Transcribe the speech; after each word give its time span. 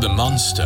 The 0.00 0.08
monster 0.08 0.62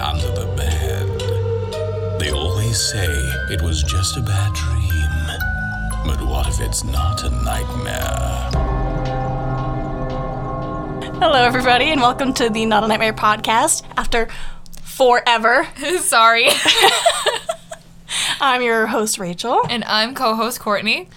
under 0.00 0.28
the 0.28 0.46
bed. 0.56 2.18
They 2.18 2.30
always 2.30 2.80
say 2.80 3.04
it 3.50 3.60
was 3.60 3.82
just 3.82 4.16
a 4.16 4.22
bad 4.22 4.54
dream. 4.54 6.06
But 6.06 6.26
what 6.26 6.48
if 6.48 6.58
it's 6.58 6.84
not 6.84 7.22
a 7.22 7.28
nightmare? 7.28 8.48
Hello, 11.20 11.42
everybody, 11.42 11.90
and 11.90 12.00
welcome 12.00 12.32
to 12.32 12.48
the 12.48 12.64
Not 12.64 12.82
a 12.82 12.88
Nightmare 12.88 13.12
podcast. 13.12 13.82
After 13.98 14.28
forever, 14.80 15.68
Sorry. 16.00 16.48
I'm 18.40 18.62
your 18.62 18.86
host, 18.86 19.18
Rachel, 19.18 19.66
and 19.68 19.84
I'm 19.84 20.14
co 20.14 20.34
host 20.34 20.60
Courtney. 20.60 21.10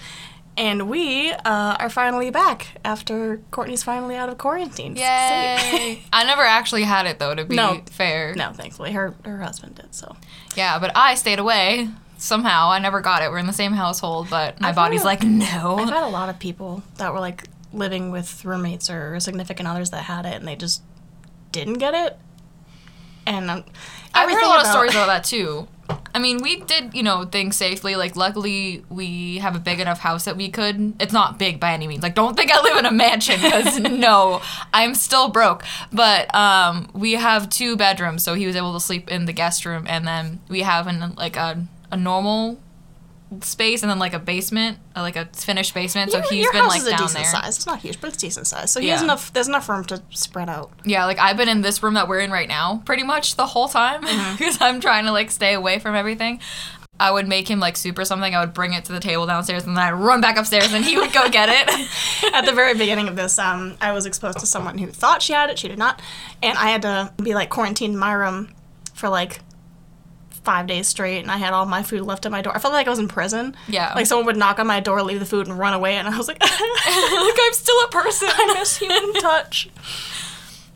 And 0.57 0.89
we 0.89 1.31
uh, 1.31 1.75
are 1.79 1.89
finally 1.89 2.29
back 2.29 2.79
after 2.83 3.41
Courtney's 3.51 3.83
finally 3.83 4.15
out 4.15 4.29
of 4.29 4.37
quarantine. 4.37 4.95
Yay. 4.95 6.01
I 6.13 6.23
never 6.25 6.41
actually 6.43 6.83
had 6.83 7.05
it 7.05 7.19
though, 7.19 7.33
to 7.35 7.45
be 7.45 7.55
No. 7.55 7.81
fair. 7.89 8.35
no, 8.35 8.51
thankfully, 8.53 8.91
her 8.91 9.13
her 9.25 9.39
husband 9.41 9.75
did. 9.75 9.93
So 9.95 10.15
Yeah, 10.55 10.77
but 10.79 10.91
I 10.95 11.15
stayed 11.15 11.39
away 11.39 11.89
somehow. 12.17 12.69
I 12.69 12.79
never 12.79 13.01
got 13.01 13.23
it. 13.23 13.31
We're 13.31 13.39
in 13.39 13.47
the 13.47 13.53
same 13.53 13.71
household, 13.73 14.27
but 14.29 14.59
my 14.61 14.69
I've 14.69 14.75
body's 14.75 15.01
had- 15.01 15.05
like, 15.07 15.23
no. 15.23 15.77
I've 15.79 15.89
had 15.89 16.03
a 16.03 16.07
lot 16.09 16.29
of 16.29 16.37
people 16.39 16.83
that 16.97 17.13
were 17.13 17.19
like 17.19 17.45
living 17.73 18.11
with 18.11 18.43
roommates 18.45 18.89
or 18.89 19.19
significant 19.19 19.67
others 19.67 19.89
that 19.91 20.03
had 20.03 20.25
it, 20.25 20.35
and 20.35 20.47
they 20.47 20.55
just 20.57 20.81
didn't 21.51 21.75
get 21.79 21.93
it. 21.93 22.17
And 23.25 23.49
um, 23.49 23.63
I've 24.13 24.29
heard 24.29 24.43
a 24.43 24.47
lot 24.47 24.61
of 24.61 24.67
stories 24.67 24.91
about 24.91 25.07
that 25.07 25.23
too. 25.23 25.67
I 26.13 26.19
mean, 26.19 26.41
we 26.41 26.61
did, 26.61 26.93
you 26.93 27.03
know, 27.03 27.25
things 27.25 27.55
safely. 27.55 27.95
Like, 27.95 28.15
luckily, 28.15 28.83
we 28.89 29.37
have 29.37 29.55
a 29.55 29.59
big 29.59 29.79
enough 29.79 29.99
house 29.99 30.25
that 30.25 30.35
we 30.35 30.49
could. 30.49 30.93
It's 30.99 31.13
not 31.13 31.39
big 31.39 31.59
by 31.59 31.73
any 31.73 31.87
means. 31.87 32.03
Like, 32.03 32.15
don't 32.15 32.35
think 32.35 32.51
I 32.51 32.61
live 32.61 32.77
in 32.77 32.85
a 32.85 32.91
mansion 32.91 33.39
because 33.41 33.79
no, 33.79 34.41
I'm 34.73 34.93
still 34.93 35.29
broke. 35.29 35.63
But 35.91 36.33
um, 36.35 36.89
we 36.93 37.13
have 37.13 37.49
two 37.49 37.77
bedrooms, 37.77 38.23
so 38.23 38.33
he 38.33 38.45
was 38.45 38.55
able 38.55 38.73
to 38.73 38.79
sleep 38.79 39.09
in 39.09 39.25
the 39.25 39.33
guest 39.33 39.65
room, 39.65 39.85
and 39.87 40.05
then 40.05 40.39
we 40.49 40.61
have 40.61 40.87
an 40.87 41.13
like 41.15 41.37
a 41.37 41.65
a 41.91 41.97
normal 41.97 42.57
space, 43.41 43.81
and 43.81 43.89
then 43.89 43.97
like 43.99 44.13
a 44.13 44.19
basement, 44.19 44.77
uh, 44.95 45.01
like 45.01 45.15
a 45.15 45.25
finished 45.33 45.73
basement. 45.73 46.11
So 46.11 46.17
Your- 46.17 46.27
he's 46.29 46.43
your 46.43 46.51
been 46.53 46.61
house 46.63 46.69
like 46.71 46.81
is 46.81 46.87
a 46.87 46.89
down 46.91 46.99
decent 46.99 47.23
there. 47.23 47.31
size. 47.31 47.55
It's 47.57 47.65
not 47.65 47.79
huge, 47.79 48.01
but 48.01 48.07
it's 48.09 48.17
decent 48.17 48.47
size. 48.47 48.71
So 48.71 48.79
he 48.81 48.87
Yeah. 48.87 48.93
has 48.93 49.01
enough. 49.03 49.31
There's 49.33 49.47
enough 49.47 49.69
room 49.69 49.85
to 49.85 50.01
spread 50.09 50.49
out. 50.49 50.71
Yeah, 50.83 51.05
like 51.05 51.17
I've 51.19 51.37
been 51.37 51.49
in 51.49 51.61
this 51.61 51.81
room 51.81 51.93
that 51.93 52.07
we're 52.07 52.19
in 52.19 52.31
right 52.31 52.47
now 52.49 52.81
pretty 52.85 53.03
much 53.03 53.35
the 53.37 53.45
whole 53.47 53.67
time 53.69 54.01
Mm-hmm. 54.03 54.35
because 54.37 54.57
I'm 54.61 54.79
trying 54.81 55.05
to 55.05 55.11
like 55.11 55.31
stay 55.31 55.53
away 55.53 55.79
from 55.79 55.95
everything. 55.95 56.39
I 56.99 57.09
would 57.09 57.27
make 57.27 57.47
him 57.49 57.59
like 57.59 57.77
soup 57.77 57.97
or 57.97 58.05
something. 58.05 58.35
I 58.35 58.41
would 58.41 58.53
bring 58.53 58.73
it 58.73 58.85
to 58.85 58.91
the 58.91 58.99
table 58.99 59.25
downstairs 59.25 59.65
and 59.65 59.75
then 59.75 59.83
I'd 59.83 59.91
run 59.93 60.21
back 60.21 60.37
upstairs 60.37 60.71
and 60.71 60.85
he 60.85 60.97
would 60.97 61.11
go 61.11 61.29
get 61.29 61.49
it. 61.49 61.89
At 62.35 62.45
the 62.45 62.51
very 62.51 62.75
beginning 62.75 63.07
of 63.07 63.15
this, 63.15 63.39
um, 63.39 63.75
I 63.81 63.91
was 63.91 64.05
exposed 64.05 64.37
to 64.39 64.45
someone 64.45 64.77
who 64.77 64.85
thought 64.87 65.23
she 65.23 65.33
had 65.33 65.49
it. 65.49 65.57
She 65.57 65.67
did 65.67 65.79
not, 65.79 65.99
and 66.43 66.55
I 66.59 66.69
had 66.69 66.83
to 66.83 67.11
be 67.23 67.33
like 67.33 67.49
quarantined 67.49 67.93
in 67.95 67.99
my 67.99 68.11
room 68.13 68.49
for 68.93 69.09
like 69.09 69.39
five 70.43 70.67
days 70.67 70.87
straight, 70.87 71.19
and 71.19 71.29
I 71.29 71.37
had 71.37 71.53
all 71.53 71.65
my 71.65 71.83
food 71.83 72.01
left 72.01 72.25
at 72.25 72.31
my 72.31 72.41
door. 72.41 72.55
I 72.55 72.59
felt 72.59 72.73
like 72.73 72.87
I 72.87 72.89
was 72.89 72.99
in 72.99 73.07
prison. 73.07 73.55
Yeah. 73.67 73.93
Like 73.93 74.05
someone 74.07 74.25
would 74.25 74.37
knock 74.37 74.59
on 74.59 74.67
my 74.67 74.79
door, 74.79 75.01
leave 75.03 75.19
the 75.19 75.25
food, 75.25 75.47
and 75.47 75.57
run 75.57 75.73
away, 75.73 75.95
and 75.95 76.07
I 76.07 76.17
was 76.17 76.27
like, 76.27 76.41
like 76.41 76.51
I'm 76.51 77.53
still 77.53 77.77
a 77.85 77.89
person. 77.89 78.29
I 78.31 78.55
miss 78.57 78.77
human 78.77 79.13
touch. 79.15 79.69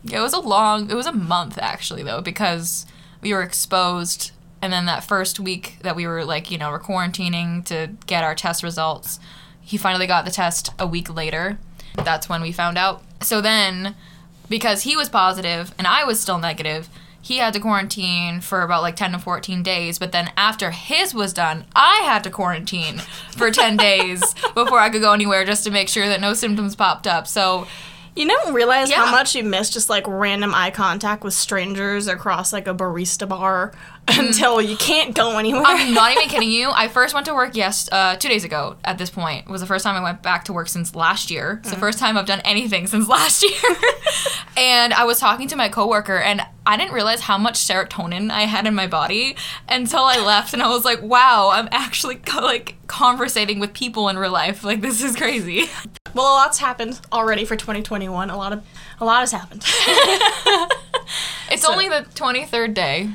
Yeah, 0.04 0.20
it 0.20 0.22
was 0.22 0.34
a 0.34 0.40
long, 0.40 0.90
it 0.90 0.94
was 0.94 1.06
a 1.06 1.12
month 1.12 1.58
actually 1.60 2.04
though 2.04 2.20
because 2.20 2.86
we 3.22 3.32
were 3.34 3.42
exposed 3.42 4.30
and 4.62 4.72
then 4.72 4.86
that 4.86 5.04
first 5.04 5.40
week 5.40 5.78
that 5.82 5.96
we 5.96 6.06
were 6.06 6.24
like, 6.24 6.50
you 6.50 6.58
know, 6.58 6.70
we're 6.70 6.80
quarantining 6.80 7.64
to 7.66 7.90
get 8.06 8.24
our 8.24 8.34
test 8.34 8.62
results. 8.62 9.18
He 9.60 9.76
finally 9.76 10.06
got 10.06 10.24
the 10.24 10.30
test 10.30 10.70
a 10.78 10.86
week 10.86 11.12
later. 11.12 11.58
That's 11.96 12.28
when 12.28 12.40
we 12.40 12.52
found 12.52 12.78
out. 12.78 13.02
So 13.22 13.40
then 13.40 13.96
because 14.48 14.82
he 14.82 14.96
was 14.96 15.08
positive 15.08 15.74
and 15.76 15.86
I 15.86 16.04
was 16.04 16.20
still 16.20 16.38
negative, 16.38 16.88
he 17.26 17.38
had 17.38 17.52
to 17.54 17.58
quarantine 17.58 18.40
for 18.40 18.62
about 18.62 18.82
like 18.82 18.94
10 18.94 19.10
to 19.10 19.18
14 19.18 19.60
days, 19.64 19.98
but 19.98 20.12
then 20.12 20.30
after 20.36 20.70
his 20.70 21.12
was 21.12 21.32
done, 21.32 21.64
I 21.74 22.02
had 22.04 22.22
to 22.22 22.30
quarantine 22.30 22.98
for 23.32 23.50
10 23.50 23.76
days 23.88 24.22
before 24.54 24.78
I 24.78 24.90
could 24.90 25.00
go 25.00 25.12
anywhere 25.12 25.44
just 25.44 25.64
to 25.64 25.72
make 25.72 25.88
sure 25.88 26.06
that 26.06 26.20
no 26.20 26.34
symptoms 26.34 26.76
popped 26.76 27.08
up. 27.08 27.26
So 27.26 27.66
You 28.14 28.28
don't 28.28 28.54
realize 28.54 28.92
how 28.92 29.10
much 29.10 29.34
you 29.34 29.42
miss 29.42 29.70
just 29.70 29.90
like 29.90 30.04
random 30.06 30.54
eye 30.54 30.70
contact 30.70 31.24
with 31.24 31.34
strangers 31.34 32.06
across 32.06 32.52
like 32.52 32.68
a 32.68 32.74
barista 32.74 33.28
bar 33.28 33.72
until 34.18 34.60
you 34.62 34.76
can't 34.76 35.14
go 35.14 35.36
anywhere. 35.38 35.62
I'm 35.64 35.92
not 35.92 36.12
even 36.12 36.28
kidding 36.28 36.50
you. 36.50 36.70
I 36.72 36.88
first 36.88 37.12
went 37.14 37.26
to 37.26 37.34
work 37.34 37.56
yes, 37.56 37.88
uh, 37.90 38.16
two 38.16 38.28
days 38.28 38.44
ago. 38.44 38.76
At 38.84 38.98
this 38.98 39.10
point, 39.10 39.46
it 39.46 39.50
was 39.50 39.60
the 39.60 39.66
first 39.66 39.82
time 39.84 39.96
I 39.96 40.02
went 40.02 40.22
back 40.22 40.44
to 40.44 40.52
work 40.52 40.68
since 40.68 40.94
last 40.94 41.30
year. 41.30 41.58
It's 41.62 41.70
the 41.72 41.76
first 41.78 41.98
time 41.98 42.16
I've 42.16 42.26
done 42.26 42.40
anything 42.44 42.86
since 42.86 43.08
last 43.16 43.42
year. 43.42 43.76
and 44.56 44.94
I 44.94 45.04
was 45.04 45.18
talking 45.18 45.48
to 45.48 45.56
my 45.56 45.68
coworker, 45.68 46.18
and 46.18 46.40
I 46.64 46.76
didn't 46.76 46.92
realize 46.92 47.20
how 47.20 47.36
much 47.38 47.54
serotonin 47.56 48.30
I 48.30 48.42
had 48.42 48.66
in 48.66 48.74
my 48.74 48.86
body 48.86 49.36
until 49.68 50.02
I 50.04 50.18
left, 50.24 50.52
and 50.52 50.62
I 50.62 50.68
was 50.68 50.84
like, 50.84 51.02
"Wow, 51.02 51.50
I'm 51.52 51.68
actually 51.72 52.20
like 52.34 52.76
conversating 52.86 53.58
with 53.58 53.72
people 53.72 54.08
in 54.08 54.18
real 54.18 54.30
life. 54.32 54.62
Like 54.64 54.80
this 54.82 55.02
is 55.02 55.16
crazy." 55.16 55.64
well, 56.14 56.26
a 56.32 56.34
lot's 56.36 56.58
happened 56.58 57.00
already 57.12 57.44
for 57.44 57.56
2021. 57.56 58.30
A 58.30 58.36
lot 58.36 58.52
of 58.52 58.64
a 59.00 59.04
lot 59.04 59.20
has 59.20 59.32
happened. 59.32 59.64
It's 61.50 61.62
So- 61.62 61.72
only 61.72 61.88
the 61.88 62.04
23rd 62.14 62.74
day, 62.74 63.10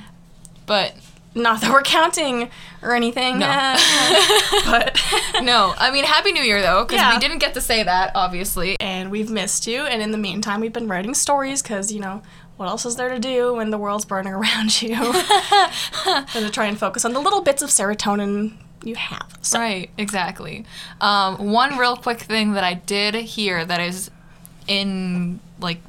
but 0.72 0.94
Not 1.36 1.60
that 1.62 1.72
we're 1.72 1.82
counting 1.84 2.50
or 2.82 2.94
anything. 2.96 3.40
No. 3.40 3.48
uh, 3.48 3.78
but 4.66 5.00
no. 5.42 5.74
I 5.78 5.92
mean, 5.92 6.06
Happy 6.06 6.32
New 6.32 6.44
Year 6.44 6.62
though, 6.62 6.84
because 6.86 7.00
Yeah. 7.02 7.14
we 7.14 7.20
didn't 7.20 7.40
get 7.40 7.54
to 7.56 7.62
say 7.62 7.84
that, 7.84 8.12
obviously. 8.16 8.76
and 8.80 9.12
we've 9.12 9.30
missed 9.30 9.68
you. 9.68 9.86
And 9.86 10.02
in 10.02 10.12
the 10.12 10.18
meantime, 10.18 10.62
we've 10.62 10.74
been 10.74 10.88
writing 10.88 11.14
stories 11.14 11.62
because 11.62 11.92
you 11.92 12.00
know 12.00 12.22
what 12.58 12.68
else 12.70 12.86
is 12.86 12.96
there 12.96 13.10
to 13.10 13.20
do 13.20 13.54
when 13.56 13.70
the 13.72 13.78
world's 13.78 14.06
burning 14.06 14.34
around 14.40 14.82
you? 14.82 14.96
than 16.06 16.44
to 16.44 16.50
try 16.52 16.66
and 16.68 16.78
focus 16.80 17.04
on 17.06 17.14
the 17.14 17.20
little 17.22 17.42
bits 17.42 17.62
of 17.62 17.70
serotonin 17.70 18.54
you 18.84 18.96
have. 18.96 19.38
So 19.42 19.60
Right, 19.60 19.90
exactly. 19.98 20.66
Um, 21.02 21.52
one 21.52 21.78
real 21.78 21.96
quick 21.98 22.20
thing 22.22 22.54
that 22.54 22.64
I 22.64 22.74
did 22.76 23.14
hear 23.16 23.64
that 23.66 23.80
is 23.80 24.10
in 24.68 25.40
like 25.60 25.80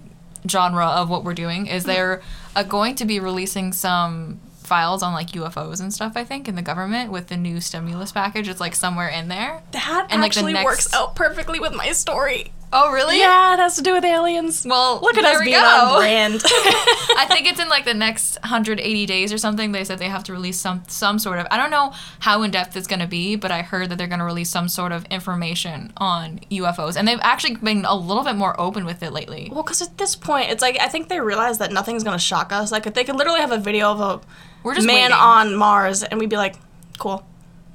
genre 0.49 0.87
of 0.87 1.09
what 1.09 1.25
we're 1.25 1.35
doing 1.35 1.67
is 1.67 1.85
they're 1.85 2.21
uh, 2.57 2.63
going 2.63 2.95
to 2.97 3.05
be 3.05 3.19
releasing 3.21 3.73
some 3.73 4.41
files 4.73 5.03
on 5.03 5.13
like 5.13 5.29
UFOs 5.33 5.83
and 5.83 5.93
stuff. 5.93 6.13
I 6.17 6.25
think 6.25 6.49
in 6.49 6.55
the 6.55 6.63
government 6.63 7.13
with 7.13 7.27
the 7.27 7.37
new 7.37 7.61
stimulus 7.61 8.11
package. 8.11 8.49
It's 8.49 8.59
like 8.59 8.75
somewhere 8.75 9.09
in 9.09 9.29
there. 9.29 9.63
that 9.73 10.07
And, 10.11 10.23
like, 10.23 10.33
the 10.33 10.39
actually 10.39 10.55
next- 10.55 10.65
works 10.65 10.95
out 10.95 11.15
perfectly 11.15 11.61
with 11.61 11.75
my 11.75 11.93
story. 11.93 12.53
Oh, 12.75 12.91
really? 12.91 13.19
Yeah, 13.19 13.53
it 13.53 13.59
has 13.59 13.77
to 13.77 13.83
do 13.83 13.93
with 13.93 14.03
aliens. 14.03 14.65
Well, 14.67 14.99
Look 15.03 15.19
at 15.19 15.27
us 15.27 15.41
being 15.45 15.53
go. 15.53 15.63
on 15.63 15.99
brand. 16.01 16.41
I 16.47 17.27
think 17.29 17.47
it's 17.47 17.61
in 17.61 17.69
like 17.69 17.85
the 17.85 17.93
next 17.93 18.41
180 18.41 19.05
days 19.05 19.31
or 19.31 19.37
something. 19.37 19.73
They 19.73 19.85
said 19.85 19.99
they 19.99 20.09
have 20.09 20.25
to 20.25 20.33
release 20.33 20.59
some 20.59 20.83
some 20.89 21.19
sort 21.19 21.39
of. 21.39 21.47
I 21.51 21.59
don't 21.59 21.71
know 21.71 21.93
how 22.21 22.41
in 22.41 22.51
depth 22.51 22.75
it's 22.75 22.87
going 22.87 23.01
to 23.01 23.07
be, 23.07 23.37
but 23.37 23.51
I 23.51 23.61
heard 23.61 23.91
that 23.91 23.99
they're 23.99 24.07
going 24.07 24.21
to 24.21 24.25
release 24.25 24.49
some 24.49 24.71
sort 24.71 24.91
of 24.93 25.05
information 25.11 25.93
on 25.99 26.41
UFOs, 26.51 26.97
and 26.97 27.07
they've 27.07 27.21
actually 27.21 27.57
been 27.57 27.85
a 27.85 27.95
little 27.95 28.25
bit 28.25 28.37
more 28.37 28.59
open 28.59 28.87
with 28.87 29.03
it 29.03 29.13
lately. 29.13 29.51
Well, 29.53 29.63
because 29.65 29.83
at 29.83 29.99
this 29.99 30.17
point, 30.17 30.49
it's 30.49 30.63
like 30.63 30.79
I 30.81 30.89
think 30.89 31.09
they 31.11 31.21
realize 31.21 31.59
that 31.59 31.73
nothing's 31.73 32.03
gonna 32.05 32.19
shock 32.19 32.53
us. 32.55 32.73
Like 32.73 32.85
they 32.95 33.05
could 33.05 33.17
literally 33.17 33.41
have 33.41 33.53
a 33.53 33.59
video 33.59 33.91
of 33.93 34.01
a 34.01 34.21
We're 34.63 34.75
just 34.75 34.87
man 34.87 35.11
waiting. 35.11 35.17
on 35.17 35.57
Mars, 35.57 36.03
and 36.03 36.19
we'd 36.21 36.31
be 36.31 36.37
like, 36.37 36.57
"Cool, 36.99 37.25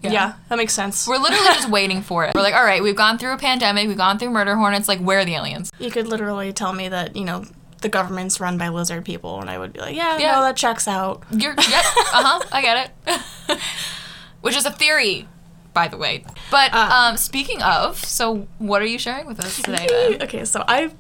yeah, 0.02 0.12
Yeah. 0.12 0.34
that 0.50 0.58
makes 0.58 0.74
sense." 0.74 1.08
We're 1.08 1.18
literally 1.18 1.46
just 1.54 1.70
waiting 1.70 2.02
for 2.02 2.26
it. 2.26 2.34
We're 2.36 2.42
like, 2.42 2.54
all 2.56 2.64
right, 2.64 2.82
we've 2.84 2.96
gone 2.96 3.18
through 3.18 3.34
a 3.34 3.38
pandemic, 3.38 3.88
we've 3.88 3.98
gone 3.98 4.18
through 4.20 4.30
murder 4.32 4.56
hornets. 4.56 4.88
Like, 4.88 5.00
where 5.00 5.20
are 5.20 5.26
the 5.26 5.36
aliens? 5.36 5.72
you 5.80 5.92
could 5.92 6.08
literally 6.08 6.54
tell 6.54 6.74
me 6.74 6.88
that 6.90 7.16
you 7.16 7.26
know 7.26 7.44
the 7.82 7.90
government's 7.90 8.40
run 8.40 8.58
by 8.58 8.70
lizard 8.70 9.06
people, 9.06 9.40
and 9.40 9.50
I 9.50 9.58
would 9.60 9.74
be 9.74 9.80
like, 9.80 9.96
"Yeah, 9.96 10.18
Yeah. 10.18 10.32
no, 10.36 10.42
that 10.44 10.56
checks 10.56 10.88
out." 10.88 11.24
You're, 11.32 11.54
yep, 11.54 11.86
uh 12.14 12.24
huh, 12.24 12.40
I 12.52 12.62
get 12.62 12.92
it. 13.08 13.60
Which 14.42 14.56
is 14.56 14.66
a 14.66 14.72
theory, 14.72 15.28
by 15.74 15.88
the 15.88 15.98
way. 15.98 16.24
But 16.52 16.74
Um, 16.74 16.92
um, 16.92 17.18
speaking 17.18 17.62
of, 17.62 18.04
so 18.04 18.48
what 18.60 18.82
are 18.82 18.86
you 18.86 18.98
sharing 19.00 19.26
with 19.28 19.40
us 19.40 19.62
today 19.62 19.88
then? 19.90 20.22
okay, 20.24 20.46
so 20.46 20.64
I, 20.68 20.92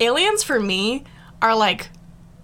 aliens 0.00 0.42
for 0.42 0.60
me 0.60 1.04
are 1.40 1.54
like 1.56 1.88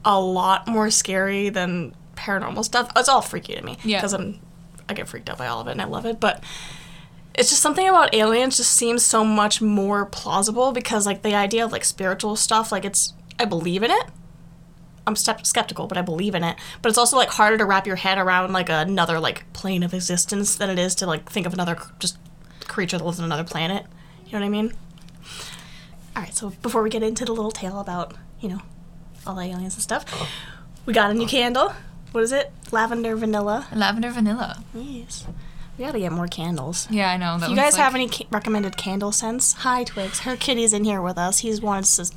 a 0.05 0.19
lot 0.19 0.67
more 0.67 0.91
scary 0.91 1.49
than 1.51 1.95
paranormal 2.29 2.65
stuff. 2.65 2.91
It's 2.97 3.09
all 3.09 3.23
freaky 3.23 3.55
to 3.55 3.63
me 3.63 3.79
Yeah. 3.85 3.99
because 3.99 4.13
I'm 4.13 4.41
I 4.89 4.95
get 4.95 5.09
freaked 5.09 5.29
out 5.29 5.39
by 5.39 5.47
all 5.47 5.61
of 5.61 5.69
it 5.69 5.73
and 5.73 5.83
I 5.83 5.85
love 5.85 6.07
it, 6.07 6.19
but 6.19 6.43
it's 7.35 7.51
just 7.51 7.63
something 7.63 7.89
about 7.89 8.15
aliens 8.15 8.57
just 8.57 8.73
seems 8.73 9.05
so 9.05 9.25
much 9.25 9.61
more 9.61 10.07
plausible 10.07 10.73
because 10.73 11.07
like 11.07 11.23
the 11.23 11.35
idea 11.35 11.65
of 11.65 11.73
like 11.73 11.85
spiritual 11.85 12.37
stuff, 12.37 12.73
like 12.73 12.85
it's 12.85 13.13
I 13.39 13.45
believe 13.45 13.83
in 13.83 13.91
it. 13.91 14.05
I'm 15.07 15.17
skeptical, 15.17 15.87
but 15.87 15.97
I 15.97 16.03
believe 16.03 16.35
in 16.35 16.45
it. 16.45 16.57
But 16.83 16.91
it's 16.91 16.99
also 16.99 17.17
like 17.17 17.31
harder 17.31 17.57
to 17.57 17.65
wrap 17.65 17.87
your 17.87 17.97
head 17.97 18.19
around 18.19 18.53
like 18.53 18.69
another 18.69 19.19
like 19.19 19.51
plane 19.55 19.83
of 19.83 19.95
existence 19.95 20.57
than 20.57 20.69
it 20.69 20.79
is 20.79 20.95
to 20.97 21.07
like 21.07 21.31
think 21.31 21.47
of 21.47 21.55
another 21.55 21.79
just 21.99 22.19
creature 22.67 22.99
that 22.99 23.05
lives 23.05 23.19
on 23.19 23.25
another 23.25 23.45
planet. 23.45 23.87
You 24.27 24.33
know 24.33 24.41
what 24.41 24.47
I 24.47 24.49
mean? 24.51 24.75
All 26.15 26.23
right, 26.23 26.35
so 26.35 26.51
before 26.63 26.83
we 26.83 26.91
get 26.91 27.03
into 27.03 27.25
the 27.25 27.33
little 27.33 27.51
tale 27.51 27.81
about, 27.81 28.15
you 28.41 28.49
know, 28.49 28.61
all 29.27 29.35
the 29.37 29.43
aliens 29.43 29.75
and 29.75 29.83
stuff, 29.83 30.05
we 30.85 30.93
got 30.93 31.11
a 31.11 31.15
new 31.15 31.25
oh. 31.25 31.29
candle. 31.29 31.73
What 32.13 32.23
is 32.25 32.33
it? 32.33 32.51
Lavender 32.71 33.15
vanilla. 33.17 33.67
Lavender 33.75 34.11
vanilla. 34.11 34.63
Yes. 34.75 35.27
We 35.77 35.85
gotta 35.85 35.99
get 36.01 36.11
more 36.11 36.27
candles. 36.27 36.89
Yeah, 36.91 37.11
I 37.11 37.17
know. 37.17 37.39
That 37.39 37.45
If 37.47 37.51
you 37.51 37.57
guys 37.57 37.75
like- 37.75 37.83
have 37.83 37.95
any 37.95 38.09
ca- 38.09 38.27
recommended 38.31 38.77
candle 38.77 39.13
scents? 39.13 39.53
Hi, 39.59 39.85
Twix. 39.85 40.21
Her 40.21 40.37
kitty's 40.37 40.73
in 40.73 40.85
here 40.85 41.01
with 41.01 41.17
us. 41.17 41.39
He's 41.39 41.61
wanted 41.61 41.85
to. 41.85 42.11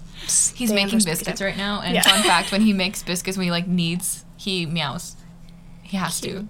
He's 0.55 0.71
making 0.71 0.99
biscuits 1.03 1.41
right 1.41 1.55
now, 1.57 1.81
and 1.81 1.93
Yeah. 1.93 2.01
fun 2.01 2.23
fact: 2.23 2.51
when 2.51 2.61
he 2.61 2.73
makes 2.83 3.03
biscuits, 3.03 3.37
when 3.37 3.45
he 3.45 3.51
like 3.51 3.67
kneads, 3.67 4.25
he 4.35 4.65
meows. 4.65 5.15
He 5.83 5.97
has 5.97 6.19
to. 6.21 6.47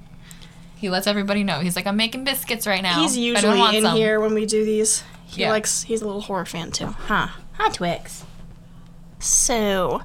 He 0.76 0.90
lets 0.90 1.06
everybody 1.06 1.44
know. 1.44 1.60
He's 1.60 1.76
like, 1.76 1.86
"I'm 1.88 1.98
making 1.98 2.24
biscuits 2.24 2.66
right 2.66 2.82
now." 2.82 3.02
He's 3.02 3.18
usually 3.18 3.76
in 3.78 3.84
some." 3.84 3.96
here 3.98 4.20
when 4.22 4.34
we 4.34 4.46
do 4.46 4.64
these. 4.64 5.04
He 5.26 5.42
Yeah. 5.42 5.50
likes. 5.50 5.84
He's 5.84 6.02
a 6.02 6.06
little 6.06 6.22
horror 6.22 6.46
fan 6.46 6.72
too. 6.72 6.96
Huh? 7.08 7.28
Hi, 7.58 7.70
Twix. 7.70 8.24
So, 9.20 10.02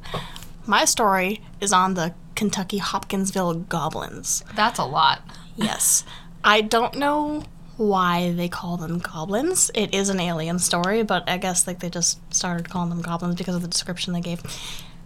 my 0.66 0.84
story 0.84 1.40
is 1.60 1.72
on 1.72 1.94
the 1.94 2.14
Kentucky 2.36 2.78
Hopkinsville 2.78 3.54
Goblins. 3.54 4.44
That's 4.54 4.78
a 4.78 4.84
lot. 4.84 5.22
Yes. 5.56 6.04
I 6.44 6.60
don't 6.60 6.96
know 6.96 7.42
why 7.76 8.32
they 8.32 8.48
call 8.48 8.76
them 8.76 8.98
goblins. 8.98 9.70
It 9.74 9.94
is 9.94 10.08
an 10.08 10.20
alien 10.20 10.58
story, 10.58 11.02
but 11.02 11.28
I 11.28 11.38
guess 11.38 11.66
like 11.66 11.80
they 11.80 11.90
just 11.90 12.18
started 12.32 12.70
calling 12.70 12.90
them 12.90 13.02
goblins 13.02 13.34
because 13.34 13.56
of 13.56 13.62
the 13.62 13.68
description 13.68 14.12
they 14.12 14.20
gave. 14.20 14.42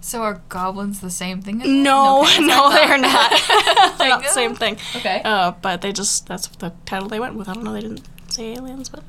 So 0.02 0.22
are 0.22 0.40
goblins 0.48 1.00
the 1.00 1.10
same 1.10 1.42
thing? 1.42 1.60
As 1.60 1.68
No, 1.68 2.22
no, 2.40 2.70
they're 2.70 2.98
not. 2.98 3.30
they're 3.98 4.08
not 4.08 4.22
the 4.22 4.28
same 4.28 4.54
thing. 4.54 4.76
Okay. 4.96 5.20
Uh, 5.24 5.52
but 5.62 5.82
they 5.82 5.92
just 5.92 6.26
that's 6.26 6.48
the 6.48 6.72
title 6.86 7.08
they 7.08 7.20
went 7.20 7.34
with. 7.34 7.48
I 7.48 7.54
don't 7.54 7.64
know. 7.64 7.72
They 7.72 7.80
didn't 7.80 8.08
say 8.28 8.54
aliens, 8.54 8.88
but 8.88 9.04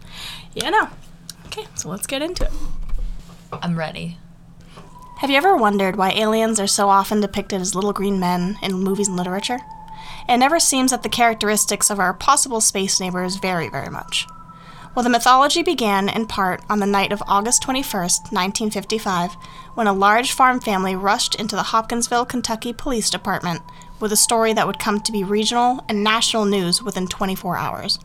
yeah, 0.53 0.69
no. 0.69 0.89
Okay, 1.47 1.65
so 1.75 1.89
let's 1.89 2.07
get 2.07 2.21
into 2.21 2.45
it. 2.45 2.51
I'm 3.53 3.77
ready. 3.77 4.18
Have 5.21 5.29
you 5.29 5.38
ever 5.38 5.56
wondered 5.56 5.97
why 5.97 6.13
aliens 6.13 6.59
are 6.59 6.65
so 6.65 6.89
often 6.89 7.21
depicted 7.21 7.62
as 7.62 7.75
little 7.75 7.94
green 7.94 8.19
men 8.19 8.57
in 8.63 8.73
movies 8.73 9.07
and 9.07 9.15
literature? 9.15 9.59
It 10.27 10.38
never 10.38 10.59
seems 10.59 10.89
that 10.89 11.03
the 11.03 11.09
characteristics 11.09 11.91
of 11.91 12.00
our 12.00 12.12
possible 12.12 12.59
space 12.59 13.00
neighbors 13.00 13.35
vary 13.35 13.69
very 13.69 13.91
much. 13.91 14.25
Well, 14.95 15.03
the 15.03 15.12
mythology 15.12 15.62
began 15.62 16.09
in 16.09 16.25
part 16.25 16.63
on 16.71 16.79
the 16.79 16.88
night 16.88 17.12
of 17.12 17.21
August 17.27 17.62
21st, 17.62 18.31
1955, 18.31 19.35
when 19.75 19.85
a 19.85 19.94
large 19.94 20.31
farm 20.31 20.59
family 20.59 20.95
rushed 20.95 21.35
into 21.35 21.56
the 21.56 21.69
Hopkinsville, 21.69 22.25
Kentucky 22.25 22.73
Police 22.73 23.12
Department 23.12 23.62
with 24.00 24.12
a 24.12 24.18
story 24.18 24.53
that 24.53 24.65
would 24.65 24.79
come 24.79 25.00
to 25.01 25.12
be 25.12 25.23
regional 25.23 25.85
and 25.88 26.03
national 26.03 26.45
news 26.45 26.81
within 26.81 27.06
24 27.06 27.57
hours. 27.57 28.00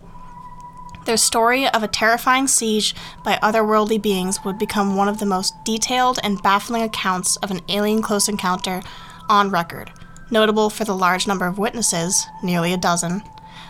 Their 1.07 1.17
story 1.17 1.69
of 1.69 1.85
a 1.85 1.89
terrifying 1.89 2.49
siege 2.49 2.93
by 3.23 3.39
otherworldly 3.41 4.03
beings 4.03 4.45
would 4.45 4.59
become 4.59 4.97
one 4.97 5.07
of 5.07 5.21
the 5.21 5.25
most 5.25 5.55
detailed 5.65 6.19
and 6.25 6.43
baffling 6.43 6.83
accounts 6.83 7.37
of 7.37 7.53
an 7.53 7.61
alien 7.69 8.03
close 8.03 8.29
encounter 8.29 8.83
on 9.29 9.51
record, 9.51 9.93
notable 10.33 10.69
for 10.69 10.85
the 10.85 10.97
large 10.97 11.29
number 11.29 11.47
of 11.47 11.59
witnesses, 11.59 12.27
nearly 12.43 12.73
a 12.73 12.77
dozen, 12.77 13.23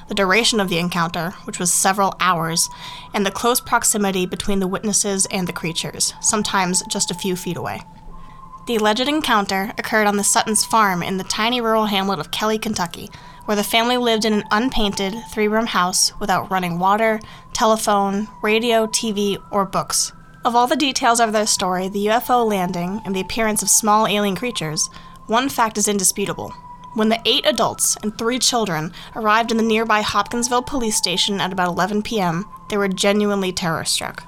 the 0.09 0.15
duration 0.15 0.61
of 0.61 0.71
the 0.71 0.79
encounter, 0.79 1.33
which 1.45 1.59
was 1.59 1.71
several 1.71 2.15
hours, 2.21 2.71
and 3.13 3.27
the 3.27 3.31
close 3.31 3.61
proximity 3.61 4.25
between 4.25 4.61
the 4.61 4.67
witnesses 4.67 5.27
and 5.27 5.47
the 5.47 5.53
creatures, 5.53 6.15
sometimes 6.23 6.83
just 6.89 7.11
a 7.11 7.15
few 7.15 7.37
feet 7.37 7.59
away. 7.59 7.83
The 8.67 8.77
alleged 8.77 9.09
encounter 9.09 9.73
occurred 9.77 10.07
on 10.07 10.17
the 10.17 10.25
Sutton's 10.25 10.65
farm 10.65 11.03
in 11.03 11.19
the 11.19 11.25
tiny 11.25 11.61
rural 11.61 11.87
hamlet 11.87 12.19
of 12.19 12.31
Kelly, 12.31 12.59
Kentucky, 12.59 13.11
where 13.47 13.57
the 13.57 13.65
family 13.65 13.97
lived 13.97 14.25
in 14.25 14.33
an 14.33 14.45
unpainted 14.51 15.15
three 15.31 15.49
room 15.49 15.67
house 15.67 16.13
without 16.21 16.51
running 16.51 16.79
water, 16.79 17.21
telephone, 17.53 18.29
radio, 18.43 18.87
TV, 18.87 19.43
or 19.51 19.65
books. 19.65 20.13
Of 20.45 20.55
all 20.55 20.67
the 20.67 20.77
details 20.77 21.19
of 21.19 21.33
their 21.33 21.47
story, 21.47 21.89
the 21.89 22.07
UFO 22.07 22.47
landing, 22.47 23.01
and 23.05 23.17
the 23.17 23.21
appearance 23.21 23.63
of 23.63 23.69
small 23.69 24.07
alien 24.07 24.37
creatures, 24.37 24.89
one 25.27 25.49
fact 25.49 25.79
is 25.79 25.89
indisputable. 25.89 26.55
When 26.95 27.09
the 27.09 27.21
eight 27.25 27.45
adults 27.47 27.97
and 28.03 28.17
three 28.17 28.39
children 28.39 28.93
arrived 29.15 29.51
in 29.51 29.57
the 29.57 29.63
nearby 29.63 30.03
Hopkinsville 30.03 30.63
police 30.63 30.97
station 30.97 31.41
at 31.41 31.53
about 31.53 31.69
11 31.69 32.03
p.m., 32.03 32.47
they 32.69 32.77
were 32.77 32.89
genuinely 32.89 33.53
terror 33.53 33.85
struck. 33.85 34.25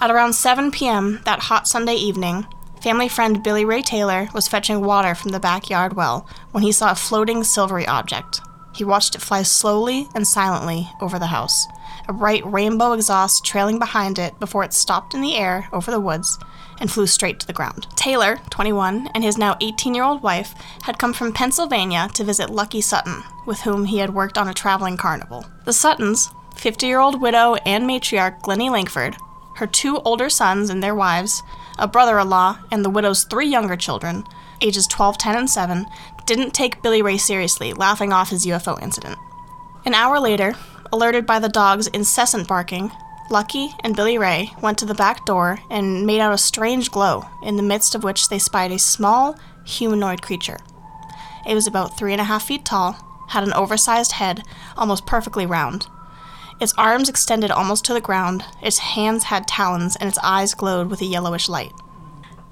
At 0.00 0.10
around 0.10 0.34
7 0.34 0.70
p.m. 0.70 1.22
that 1.24 1.44
hot 1.44 1.66
Sunday 1.66 1.94
evening, 1.94 2.46
family 2.84 3.08
friend 3.08 3.42
Billy 3.42 3.64
Ray 3.64 3.80
Taylor 3.80 4.28
was 4.34 4.46
fetching 4.46 4.82
water 4.82 5.14
from 5.14 5.30
the 5.30 5.40
backyard 5.40 5.94
well 5.94 6.28
when 6.50 6.62
he 6.62 6.70
saw 6.70 6.90
a 6.90 6.94
floating 6.94 7.42
silvery 7.42 7.86
object. 7.86 8.42
He 8.74 8.84
watched 8.84 9.14
it 9.14 9.22
fly 9.22 9.42
slowly 9.42 10.06
and 10.14 10.28
silently 10.28 10.90
over 11.00 11.18
the 11.18 11.28
house, 11.28 11.66
a 12.06 12.12
bright 12.12 12.44
rainbow 12.44 12.92
exhaust 12.92 13.42
trailing 13.42 13.78
behind 13.78 14.18
it 14.18 14.38
before 14.38 14.64
it 14.64 14.74
stopped 14.74 15.14
in 15.14 15.22
the 15.22 15.34
air 15.34 15.66
over 15.72 15.90
the 15.90 15.98
woods 15.98 16.38
and 16.78 16.90
flew 16.90 17.06
straight 17.06 17.40
to 17.40 17.46
the 17.46 17.54
ground. 17.54 17.86
Taylor, 17.96 18.38
21, 18.50 19.08
and 19.14 19.24
his 19.24 19.38
now 19.38 19.56
18 19.62 19.94
year 19.94 20.04
old 20.04 20.22
wife 20.22 20.54
had 20.82 20.98
come 20.98 21.14
from 21.14 21.32
Pennsylvania 21.32 22.10
to 22.12 22.22
visit 22.22 22.50
Lucky 22.50 22.82
Sutton, 22.82 23.22
with 23.46 23.60
whom 23.60 23.86
he 23.86 23.96
had 23.96 24.12
worked 24.12 24.36
on 24.36 24.46
a 24.46 24.52
traveling 24.52 24.98
carnival. 24.98 25.46
The 25.64 25.72
Suttons, 25.72 26.28
50 26.56 26.86
year 26.86 27.00
old 27.00 27.18
widow 27.18 27.54
and 27.64 27.88
matriarch 27.88 28.42
Glennie 28.42 28.68
Lankford, 28.68 29.16
her 29.54 29.66
two 29.66 30.00
older 30.00 30.28
sons 30.28 30.68
and 30.68 30.82
their 30.82 30.94
wives, 30.94 31.42
a 31.78 31.88
brother 31.88 32.18
in 32.18 32.28
law, 32.28 32.58
and 32.70 32.84
the 32.84 32.90
widow's 32.90 33.24
three 33.24 33.46
younger 33.46 33.76
children, 33.76 34.24
ages 34.60 34.86
12, 34.86 35.18
10, 35.18 35.36
and 35.36 35.50
7, 35.50 35.86
didn't 36.26 36.54
take 36.54 36.82
Billy 36.82 37.02
Ray 37.02 37.18
seriously, 37.18 37.72
laughing 37.72 38.12
off 38.12 38.30
his 38.30 38.46
UFO 38.46 38.80
incident. 38.82 39.18
An 39.84 39.94
hour 39.94 40.18
later, 40.18 40.54
alerted 40.92 41.26
by 41.26 41.38
the 41.38 41.48
dog's 41.48 41.86
incessant 41.88 42.48
barking, 42.48 42.90
Lucky 43.30 43.70
and 43.82 43.96
Billy 43.96 44.18
Ray 44.18 44.50
went 44.60 44.78
to 44.78 44.84
the 44.84 44.94
back 44.94 45.24
door 45.24 45.58
and 45.70 46.06
made 46.06 46.20
out 46.20 46.34
a 46.34 46.38
strange 46.38 46.90
glow, 46.90 47.24
in 47.42 47.56
the 47.56 47.62
midst 47.62 47.94
of 47.94 48.04
which 48.04 48.28
they 48.28 48.38
spied 48.38 48.70
a 48.70 48.78
small, 48.78 49.38
humanoid 49.64 50.22
creature. 50.22 50.58
It 51.46 51.54
was 51.54 51.66
about 51.66 51.96
three 51.96 52.12
and 52.12 52.20
a 52.20 52.24
half 52.24 52.46
feet 52.46 52.64
tall, 52.64 52.96
had 53.28 53.44
an 53.44 53.52
oversized 53.54 54.12
head, 54.12 54.42
almost 54.76 55.06
perfectly 55.06 55.46
round. 55.46 55.86
Its 56.60 56.74
arms 56.78 57.08
extended 57.08 57.50
almost 57.50 57.84
to 57.84 57.92
the 57.92 58.00
ground, 58.00 58.44
its 58.62 58.78
hands 58.78 59.24
had 59.24 59.46
talons, 59.46 59.96
and 59.96 60.08
its 60.08 60.18
eyes 60.18 60.54
glowed 60.54 60.88
with 60.88 61.00
a 61.00 61.06
yellowish 61.06 61.48
light. 61.48 61.72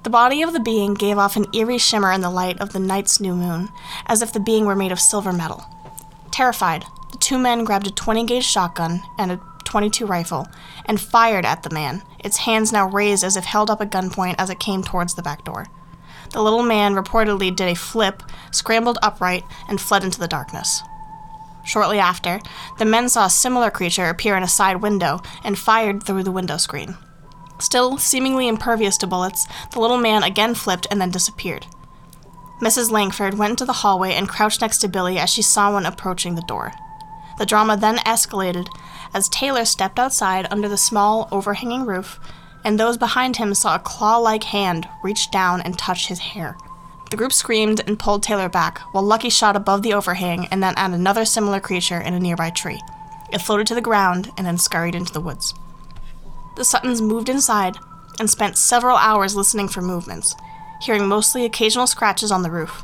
The 0.03 0.09
body 0.09 0.41
of 0.41 0.51
the 0.51 0.59
being 0.59 0.93
gave 0.93 1.17
off 1.17 1.37
an 1.37 1.45
eerie 1.53 1.77
shimmer 1.77 2.11
in 2.11 2.21
the 2.21 2.29
light 2.29 2.59
of 2.59 2.73
the 2.73 2.79
night's 2.79 3.21
new 3.21 3.33
moon, 3.33 3.69
as 4.05 4.21
if 4.21 4.33
the 4.33 4.39
being 4.39 4.65
were 4.65 4.75
made 4.75 4.91
of 4.91 4.99
silver 4.99 5.31
metal. 5.31 5.63
Terrified, 6.31 6.83
the 7.11 7.17
two 7.17 7.37
men 7.37 7.63
grabbed 7.63 7.87
a 7.87 7.91
20 7.91 8.25
gauge 8.25 8.43
shotgun 8.43 9.01
and 9.17 9.31
a 9.31 9.41
22 9.63 10.05
rifle 10.05 10.47
and 10.85 10.99
fired 10.99 11.45
at 11.45 11.63
the 11.63 11.69
man, 11.69 12.03
its 12.19 12.37
hands 12.37 12.71
now 12.71 12.87
raised 12.89 13.23
as 13.23 13.37
if 13.37 13.45
held 13.45 13.69
up 13.69 13.81
at 13.81 13.89
gunpoint 13.89 14.35
as 14.37 14.49
it 14.49 14.59
came 14.59 14.83
towards 14.83 15.13
the 15.13 15.21
back 15.21 15.43
door. 15.45 15.67
The 16.31 16.41
little 16.41 16.63
man 16.63 16.95
reportedly 16.95 17.55
did 17.55 17.69
a 17.69 17.75
flip, 17.75 18.23
scrambled 18.51 18.97
upright, 19.01 19.45
and 19.69 19.79
fled 19.79 20.03
into 20.03 20.19
the 20.19 20.27
darkness. 20.27 20.81
Shortly 21.63 21.99
after, 21.99 22.39
the 22.77 22.85
men 22.85 23.09
saw 23.09 23.25
a 23.25 23.29
similar 23.29 23.71
creature 23.71 24.09
appear 24.09 24.35
in 24.35 24.43
a 24.43 24.47
side 24.47 24.81
window 24.81 25.21
and 25.43 25.57
fired 25.57 26.03
through 26.03 26.23
the 26.23 26.31
window 26.31 26.57
screen. 26.57 26.97
Still 27.59 27.97
seemingly 27.97 28.47
impervious 28.47 28.97
to 28.97 29.07
bullets, 29.07 29.47
the 29.71 29.79
little 29.79 29.97
man 29.97 30.23
again 30.23 30.55
flipped 30.55 30.87
and 30.91 30.99
then 30.99 31.11
disappeared. 31.11 31.65
Mrs. 32.61 32.91
Lankford 32.91 33.37
went 33.37 33.51
into 33.51 33.65
the 33.65 33.73
hallway 33.73 34.13
and 34.13 34.29
crouched 34.29 34.61
next 34.61 34.79
to 34.79 34.87
Billy 34.87 35.17
as 35.17 35.29
she 35.29 35.41
saw 35.41 35.71
one 35.71 35.85
approaching 35.85 36.35
the 36.35 36.41
door. 36.41 36.73
The 37.37 37.45
drama 37.45 37.77
then 37.77 37.97
escalated 37.99 38.67
as 39.13 39.29
Taylor 39.29 39.65
stepped 39.65 39.99
outside 39.99 40.47
under 40.51 40.67
the 40.67 40.77
small, 40.77 41.27
overhanging 41.31 41.85
roof, 41.85 42.19
and 42.63 42.79
those 42.79 42.97
behind 42.97 43.37
him 43.37 43.53
saw 43.53 43.75
a 43.75 43.79
claw 43.79 44.17
like 44.17 44.45
hand 44.45 44.87
reach 45.03 45.31
down 45.31 45.61
and 45.61 45.77
touch 45.77 46.07
his 46.07 46.19
hair. 46.19 46.57
The 47.13 47.17
group 47.17 47.31
screamed 47.31 47.79
and 47.85 47.99
pulled 47.99 48.23
Taylor 48.23 48.49
back, 48.49 48.79
while 48.91 49.03
Lucky 49.03 49.29
shot 49.29 49.55
above 49.55 49.83
the 49.83 49.93
overhang 49.93 50.47
and 50.47 50.63
then 50.63 50.73
at 50.75 50.89
another 50.89 51.25
similar 51.25 51.59
creature 51.59 51.99
in 51.99 52.15
a 52.15 52.19
nearby 52.19 52.49
tree. 52.49 52.81
It 53.31 53.37
floated 53.37 53.67
to 53.67 53.75
the 53.75 53.81
ground 53.81 54.31
and 54.35 54.47
then 54.47 54.57
scurried 54.57 54.95
into 54.95 55.13
the 55.13 55.21
woods. 55.21 55.53
The 56.55 56.65
Suttons 56.65 57.03
moved 57.03 57.29
inside 57.29 57.77
and 58.19 58.31
spent 58.31 58.57
several 58.57 58.97
hours 58.97 59.35
listening 59.35 59.67
for 59.67 59.83
movements, 59.83 60.33
hearing 60.81 61.07
mostly 61.07 61.45
occasional 61.45 61.85
scratches 61.85 62.31
on 62.31 62.41
the 62.41 62.49
roof. 62.49 62.83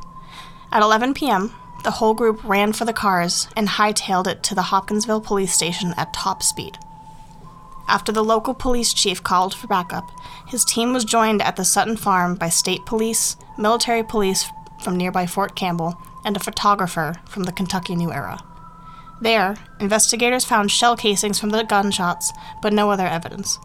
At 0.72 0.84
11 0.84 1.16
p.m., 1.16 1.52
the 1.84 1.90
whole 1.90 2.14
group 2.14 2.44
ran 2.44 2.72
for 2.74 2.86
the 2.86 2.94
cars 2.94 3.48
and 3.58 3.68
hightailed 3.68 4.28
it 4.28 4.44
to 4.44 4.54
the 4.54 4.62
Hopkinsville 4.62 5.22
police 5.22 5.56
station 5.56 5.96
at 5.98 6.14
top 6.14 6.44
speed. 6.44 6.78
After 7.90 8.12
the 8.12 8.24
local 8.24 8.54
police 8.54 8.94
chief 8.94 9.24
called 9.24 9.56
for 9.56 9.66
backup, 9.66 10.12
his 10.48 10.64
team 10.64 10.94
was 10.94 11.04
joined 11.04 11.42
at 11.42 11.56
the 11.56 11.66
Sutton 11.66 11.98
farm 11.98 12.36
by 12.36 12.48
state 12.48 12.86
police, 12.86 13.36
military 13.58 14.04
police 14.04 14.46
from 14.84 14.96
nearby 14.96 15.26
Fort 15.26 15.56
Campbell, 15.56 16.00
and 16.24 16.38
a 16.38 16.40
photographer 16.40 17.16
from 17.28 17.44
the 17.44 17.52
Kentucky 17.52 17.96
New 17.96 18.12
Era. 18.12 18.44
There, 19.22 19.56
investigators 19.80 20.46
found 20.46 20.70
shell 20.70 20.96
casings 20.96 21.40
from 21.40 21.50
the 21.50 21.64
gunshots, 21.64 22.32
but 22.62 22.74
no 22.74 22.92
other 22.92 23.08
evidence. 23.08 23.58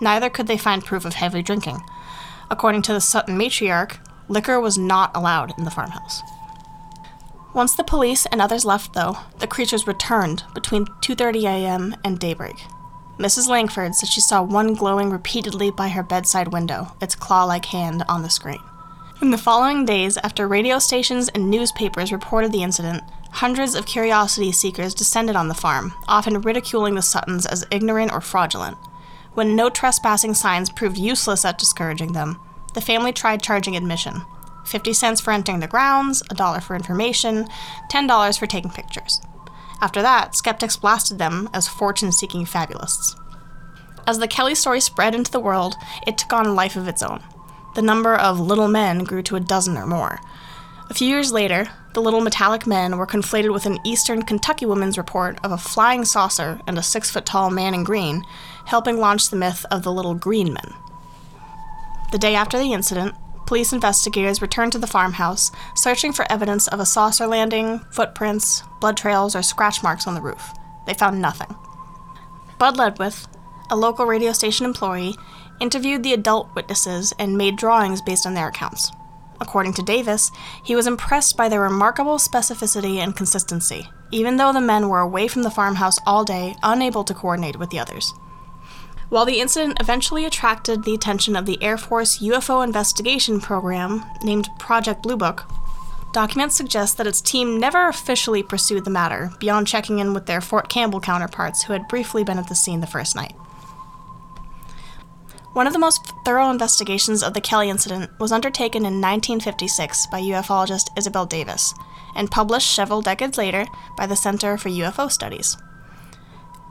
Neither 0.00 0.30
could 0.30 0.46
they 0.46 0.56
find 0.56 0.84
proof 0.84 1.04
of 1.04 1.14
heavy 1.14 1.42
drinking. 1.42 1.82
According 2.52 2.82
to 2.82 2.92
the 2.92 3.00
Sutton 3.00 3.36
matriarch, 3.36 3.98
liquor 4.28 4.60
was 4.60 4.78
not 4.78 5.10
allowed 5.12 5.58
in 5.58 5.64
the 5.64 5.72
farmhouse. 5.72 6.22
Once 7.52 7.74
the 7.74 7.82
police 7.82 8.26
and 8.26 8.40
others 8.40 8.64
left, 8.64 8.92
though, 8.92 9.18
the 9.40 9.48
creatures 9.48 9.88
returned 9.88 10.44
between 10.54 10.86
2:30 11.02 11.42
a.m. 11.44 11.96
and 12.04 12.20
daybreak. 12.20 12.56
Mrs. 13.18 13.48
Lankford 13.48 13.94
said 13.94 14.08
she 14.08 14.20
saw 14.20 14.42
one 14.42 14.74
glowing 14.74 15.10
repeatedly 15.10 15.70
by 15.70 15.88
her 15.88 16.02
bedside 16.02 16.48
window, 16.48 16.96
its 17.00 17.14
claw-like 17.14 17.66
hand 17.66 18.04
on 18.08 18.22
the 18.22 18.30
screen. 18.30 18.60
In 19.20 19.30
the 19.30 19.38
following 19.38 19.84
days, 19.84 20.16
after 20.18 20.48
radio 20.48 20.78
stations 20.78 21.28
and 21.28 21.50
newspapers 21.50 22.10
reported 22.10 22.50
the 22.50 22.62
incident, 22.62 23.04
hundreds 23.32 23.74
of 23.74 23.86
curiosity 23.86 24.50
seekers 24.50 24.94
descended 24.94 25.36
on 25.36 25.48
the 25.48 25.54
farm, 25.54 25.92
often 26.08 26.40
ridiculing 26.40 26.94
the 26.94 27.02
Suttons 27.02 27.46
as 27.46 27.66
ignorant 27.70 28.12
or 28.12 28.20
fraudulent. 28.20 28.76
When 29.34 29.54
no 29.54 29.70
trespassing 29.70 30.34
signs 30.34 30.70
proved 30.70 30.98
useless 30.98 31.44
at 31.44 31.58
discouraging 31.58 32.12
them, 32.12 32.40
the 32.74 32.80
family 32.80 33.12
tried 33.12 33.42
charging 33.42 33.76
admission 33.76 34.22
50 34.64 34.92
cents 34.92 35.20
for 35.20 35.32
entering 35.32 35.60
the 35.60 35.66
grounds, 35.66 36.22
a 36.30 36.34
dollar 36.34 36.60
for 36.60 36.74
information, 36.74 37.46
$10 37.90 38.38
for 38.38 38.46
taking 38.46 38.70
pictures. 38.70 39.20
After 39.82 40.00
that, 40.00 40.36
skeptics 40.36 40.76
blasted 40.76 41.18
them 41.18 41.50
as 41.52 41.66
fortune 41.66 42.12
seeking 42.12 42.46
fabulists. 42.46 43.16
As 44.06 44.20
the 44.20 44.28
Kelly 44.28 44.54
story 44.54 44.80
spread 44.80 45.12
into 45.12 45.32
the 45.32 45.40
world, 45.40 45.74
it 46.06 46.16
took 46.16 46.32
on 46.32 46.46
a 46.46 46.54
life 46.54 46.76
of 46.76 46.86
its 46.86 47.02
own. 47.02 47.20
The 47.74 47.82
number 47.82 48.14
of 48.14 48.38
little 48.38 48.68
men 48.68 49.02
grew 49.02 49.22
to 49.22 49.34
a 49.36 49.40
dozen 49.40 49.76
or 49.76 49.86
more. 49.86 50.20
A 50.88 50.94
few 50.94 51.08
years 51.08 51.32
later, 51.32 51.66
the 51.94 52.02
little 52.02 52.20
metallic 52.20 52.64
men 52.64 52.96
were 52.96 53.06
conflated 53.08 53.52
with 53.52 53.66
an 53.66 53.80
eastern 53.84 54.22
Kentucky 54.22 54.66
woman's 54.66 54.96
report 54.96 55.38
of 55.42 55.50
a 55.50 55.58
flying 55.58 56.04
saucer 56.04 56.60
and 56.66 56.78
a 56.78 56.82
six 56.82 57.10
foot 57.10 57.26
tall 57.26 57.50
man 57.50 57.74
in 57.74 57.82
green, 57.82 58.24
helping 58.66 58.98
launch 58.98 59.30
the 59.30 59.36
myth 59.36 59.66
of 59.70 59.82
the 59.82 59.92
little 59.92 60.14
green 60.14 60.52
men. 60.52 60.74
The 62.12 62.18
day 62.18 62.36
after 62.36 62.56
the 62.56 62.72
incident, 62.72 63.16
police 63.46 63.72
investigators 63.72 64.42
returned 64.42 64.72
to 64.72 64.78
the 64.78 64.86
farmhouse, 64.86 65.50
searching 65.74 66.12
for 66.12 66.30
evidence 66.30 66.68
of 66.68 66.80
a 66.80 66.86
saucer 66.86 67.26
landing, 67.26 67.80
footprints, 67.90 68.62
blood 68.80 68.96
trails, 68.96 69.36
or 69.36 69.42
scratch 69.42 69.82
marks 69.82 70.06
on 70.06 70.14
the 70.14 70.20
roof. 70.20 70.52
They 70.86 70.94
found 70.94 71.20
nothing. 71.20 71.54
Bud 72.58 72.76
Ledwith, 72.76 73.26
a 73.70 73.76
local 73.76 74.06
radio 74.06 74.32
station 74.32 74.66
employee, 74.66 75.16
interviewed 75.60 76.02
the 76.02 76.12
adult 76.12 76.54
witnesses 76.54 77.12
and 77.18 77.38
made 77.38 77.56
drawings 77.56 78.02
based 78.02 78.26
on 78.26 78.34
their 78.34 78.48
accounts. 78.48 78.90
According 79.40 79.74
to 79.74 79.82
Davis, 79.82 80.30
he 80.62 80.76
was 80.76 80.86
impressed 80.86 81.36
by 81.36 81.48
their 81.48 81.62
remarkable 81.62 82.18
specificity 82.18 82.98
and 82.98 83.16
consistency, 83.16 83.88
even 84.12 84.36
though 84.36 84.52
the 84.52 84.60
men 84.60 84.88
were 84.88 85.00
away 85.00 85.26
from 85.26 85.42
the 85.42 85.50
farmhouse 85.50 85.98
all 86.06 86.24
day, 86.24 86.54
unable 86.62 87.02
to 87.02 87.14
coordinate 87.14 87.58
with 87.58 87.70
the 87.70 87.78
others. 87.78 88.14
While 89.12 89.26
the 89.26 89.40
incident 89.40 89.76
eventually 89.78 90.24
attracted 90.24 90.84
the 90.84 90.94
attention 90.94 91.36
of 91.36 91.44
the 91.44 91.62
Air 91.62 91.76
Force 91.76 92.20
UFO 92.20 92.64
investigation 92.64 93.42
program 93.42 94.02
named 94.24 94.48
Project 94.58 95.02
Blue 95.02 95.18
Book, 95.18 95.44
documents 96.14 96.56
suggest 96.56 96.96
that 96.96 97.06
its 97.06 97.20
team 97.20 97.60
never 97.60 97.88
officially 97.88 98.42
pursued 98.42 98.86
the 98.86 98.90
matter 98.90 99.30
beyond 99.38 99.66
checking 99.66 99.98
in 99.98 100.14
with 100.14 100.24
their 100.24 100.40
Fort 100.40 100.70
Campbell 100.70 100.98
counterparts 100.98 101.62
who 101.62 101.74
had 101.74 101.88
briefly 101.88 102.24
been 102.24 102.38
at 102.38 102.48
the 102.48 102.54
scene 102.54 102.80
the 102.80 102.86
first 102.86 103.14
night. 103.14 103.34
One 105.52 105.66
of 105.66 105.74
the 105.74 105.78
most 105.78 106.10
thorough 106.24 106.48
investigations 106.48 107.22
of 107.22 107.34
the 107.34 107.42
Kelly 107.42 107.68
incident 107.68 108.10
was 108.18 108.32
undertaken 108.32 108.86
in 108.86 109.02
1956 109.02 110.06
by 110.06 110.22
ufologist 110.22 110.88
Isabel 110.96 111.26
Davis 111.26 111.74
and 112.16 112.30
published 112.30 112.74
several 112.74 113.02
decades 113.02 113.36
later 113.36 113.66
by 113.94 114.06
the 114.06 114.16
Center 114.16 114.56
for 114.56 114.70
UFO 114.70 115.12
Studies. 115.12 115.58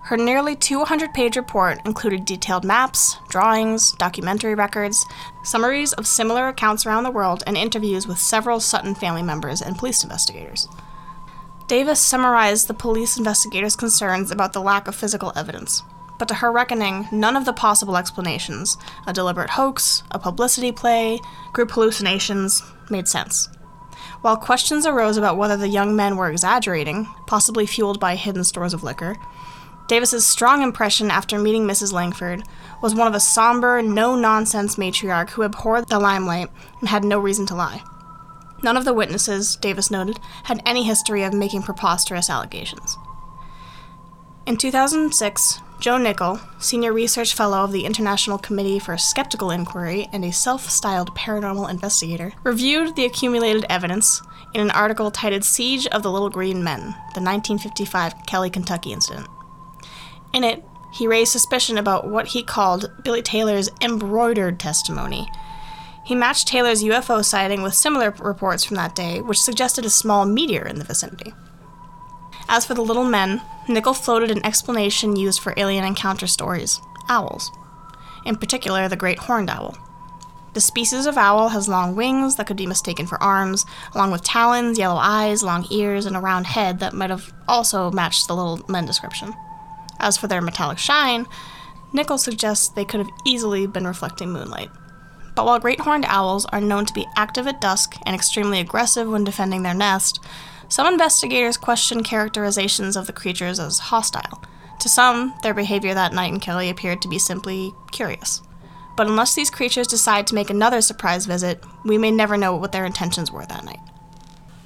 Her 0.04 0.18
nearly 0.18 0.56
200 0.56 1.14
page 1.14 1.38
report 1.38 1.80
included 1.86 2.26
detailed 2.26 2.66
maps, 2.66 3.18
drawings, 3.30 3.92
documentary 3.94 4.56
records, 4.56 5.06
summaries 5.44 5.94
of 5.94 6.08
similar 6.08 6.48
accounts 6.48 6.86
around 6.86 7.04
the 7.04 7.12
world, 7.12 7.44
and 7.46 7.56
interviews 7.56 8.08
with 8.08 8.18
several 8.18 8.60
Sutton 8.60 8.96
family 8.96 9.22
members 9.22 9.62
and 9.62 9.78
police 9.78 10.04
investigators. 10.04 10.68
Davis 11.68 12.00
summarized 12.00 12.68
the 12.68 12.74
police 12.74 13.16
investigators' 13.16 13.76
concerns 13.76 14.32
about 14.32 14.54
the 14.54 14.62
lack 14.62 14.88
of 14.88 14.96
physical 14.96 15.32
evidence, 15.36 15.84
but 16.18 16.28
to 16.28 16.36
her 16.36 16.52
reckoning, 16.52 17.08
none 17.12 17.38
of 17.38 17.46
the 17.46 17.54
possible 17.54 17.96
explanations 17.96 18.78
a 19.08 19.14
deliberate 19.14 19.52
hoax, 19.52 20.04
a 20.12 20.20
publicity 20.20 20.72
play, 20.72 21.20
group 21.54 21.72
hallucinations 21.72 22.62
made 22.90 23.08
sense. 23.08 23.48
While 24.22 24.38
questions 24.38 24.86
arose 24.86 25.18
about 25.18 25.38
whether 25.38 25.58
the 25.58 25.68
young 25.68 25.96
men 25.96 26.18
were 26.18 26.30
exaggerating, 26.30 27.08
possibly 27.26 27.66
fueled 27.66 28.00
by 28.00 28.16
hidden 28.16 28.44
stores 28.44 28.74
of 28.74 28.84
liquor, 28.84 29.16
Davis's 29.88 30.26
strong 30.26 30.62
impression 30.62 31.12
after 31.12 31.38
meeting 31.38 31.66
Mrs. 31.66 31.92
Lankford 31.92 32.44
was 32.82 32.96
one 32.96 33.08
of 33.08 33.14
a 33.14 33.20
somber, 33.20 33.82
no 33.82 34.16
nonsense 34.16 34.76
matriarch 34.76 35.32
who 35.32 35.44
abhorred 35.44 35.90
the 35.90 36.00
limelight 36.00 36.50
and 36.80 36.90
had 36.90 37.04
no 37.04 37.20
reason 37.20 37.46
to 37.48 37.56
lie. 37.56 37.84
None 38.64 38.78
of 38.78 38.86
the 38.86 38.94
witnesses, 38.94 39.56
Davis 39.56 39.90
noted, 39.90 40.20
had 40.44 40.62
any 40.66 40.84
history 40.84 41.24
of 41.24 41.34
making 41.34 41.64
preposterous 41.64 42.30
allegations. 42.30 42.98
In 44.46 44.58
2006, 44.58 45.60
Joe 45.80 45.98
Nickell, 45.98 46.40
Senior 46.60 46.94
Research 46.94 47.34
Fellow 47.34 47.64
of 47.64 47.72
the 47.72 47.86
International 47.86 48.38
Committee 48.38 48.78
for 48.78 48.96
Skeptical 48.98 49.50
Inquiry 49.50 50.08
and 50.14 50.24
a 50.24 50.32
self 50.32 50.70
styled 50.70 51.16
paranormal 51.16 51.70
investigator, 51.70 52.34
reviewed 52.44 52.96
the 52.96 53.06
accumulated 53.06 53.66
evidence 53.68 54.22
in 54.54 54.62
an 54.62 54.72
article 54.72 55.10
titled 55.10 55.44
Siege 55.44 55.88
of 55.88 56.04
the 56.04 56.12
Little 56.12 56.30
Green 56.30 56.64
Men, 56.64 56.80
the 57.14 57.22
1955 57.22 58.26
Kelly, 58.28 58.52
Kentucky 58.52 58.94
incident. 58.94 59.28
In 60.34 60.44
it, 60.44 60.64
he 60.94 61.08
raised 61.08 61.32
suspicion 61.32 61.78
about 61.78 62.10
what 62.10 62.28
he 62.28 62.44
called 62.44 62.92
Billy 63.04 63.22
Taylor's 63.22 63.70
embroidered 63.82 64.60
testimony. 64.60 65.28
He 66.04 66.16
matched 66.16 66.48
Taylor's 66.48 66.84
UFO 66.84 67.24
sighting 67.24 67.62
with 67.62 67.74
similar 67.74 68.12
reports 68.20 68.64
from 68.64 68.76
that 68.76 68.96
day, 68.96 69.22
which 69.22 69.42
suggested 69.42 69.86
a 69.86 69.90
small 69.90 70.26
meteor 70.26 70.66
in 70.66 70.80
the 70.80 70.86
vicinity. 70.86 71.34
As 72.50 72.66
for 72.66 72.74
the 72.74 72.82
little 72.82 73.06
men, 73.06 73.42
Nickell 73.70 73.94
floated 73.94 74.32
an 74.32 74.46
explanation 74.46 75.16
used 75.16 75.40
for 75.40 75.54
alien 75.56 75.86
encounter 75.86 76.28
stories 76.28 76.82
owls. 77.08 77.52
In 78.26 78.36
particular, 78.36 78.88
the 78.88 78.96
great 78.96 79.20
horned 79.20 79.50
owl. 79.50 79.78
The 80.54 80.62
species 80.62 81.06
of 81.06 81.18
owl 81.18 81.50
has 81.50 81.70
long 81.70 81.96
wings 81.96 82.36
that 82.36 82.46
could 82.48 82.58
be 82.58 82.68
mistaken 82.68 83.08
for 83.08 83.22
arms, 83.24 83.66
along 83.96 84.12
with 84.12 84.24
talons, 84.24 84.78
yellow 84.78 85.00
eyes, 85.00 85.44
long 85.44 85.66
ears, 85.72 86.06
and 86.06 86.16
a 86.16 86.20
round 86.20 86.46
head 86.46 86.80
that 86.80 86.94
might 86.94 87.10
have 87.10 87.32
also 87.48 87.90
matched 87.92 88.28
the 88.28 88.36
little 88.36 88.62
men 88.68 88.86
description. 88.86 89.34
As 90.02 90.18
for 90.18 90.28
their 90.28 90.42
metallic 90.42 90.80
shine, 90.80 91.28
Nickell 91.94 92.18
suggests 92.18 92.68
they 92.68 92.86
could 92.86 93.00
have 93.00 93.10
easily 93.26 93.68
been 93.68 93.86
reflecting 93.86 94.32
moonlight. 94.32 94.72
But 95.36 95.46
while 95.46 95.60
great 95.60 95.80
horned 95.80 96.06
owls 96.06 96.46
are 96.48 96.60
known 96.60 96.86
to 96.86 96.94
be 96.94 97.08
active 97.16 97.48
at 97.48 97.62
dusk 97.62 97.96
and 98.06 98.16
extremely 98.16 98.60
aggressive 98.60 99.08
when 99.08 99.24
defending 99.24 99.64
their 99.64 99.74
nest, 99.74 100.20
some 100.68 100.92
investigators 100.92 101.58
question 101.58 102.04
characterizations 102.04 102.96
of 102.98 103.08
the 103.08 103.14
creatures 103.14 103.60
as 103.60 103.80
hostile. 103.80 104.44
To 104.80 104.90
some, 104.90 105.36
their 105.44 105.54
behavior 105.54 105.94
that 105.94 106.14
night 106.14 106.34
in 106.34 106.40
Kelly 106.40 106.70
appeared 106.70 107.02
to 107.04 107.08
be 107.08 107.20
simply 107.20 107.72
curious. 107.92 108.42
But 108.98 109.08
unless 109.08 109.36
these 109.36 109.50
creatures 109.50 109.88
decide 109.88 110.28
to 110.28 110.36
make 110.36 110.50
another 110.50 110.82
surprise 110.82 111.26
visit, 111.26 111.64
we 111.86 111.98
may 111.98 112.12
never 112.12 112.38
know 112.38 112.56
what 112.56 112.72
their 112.72 112.86
intentions 112.86 113.32
were 113.32 113.46
that 113.46 113.64
night. 113.64 113.80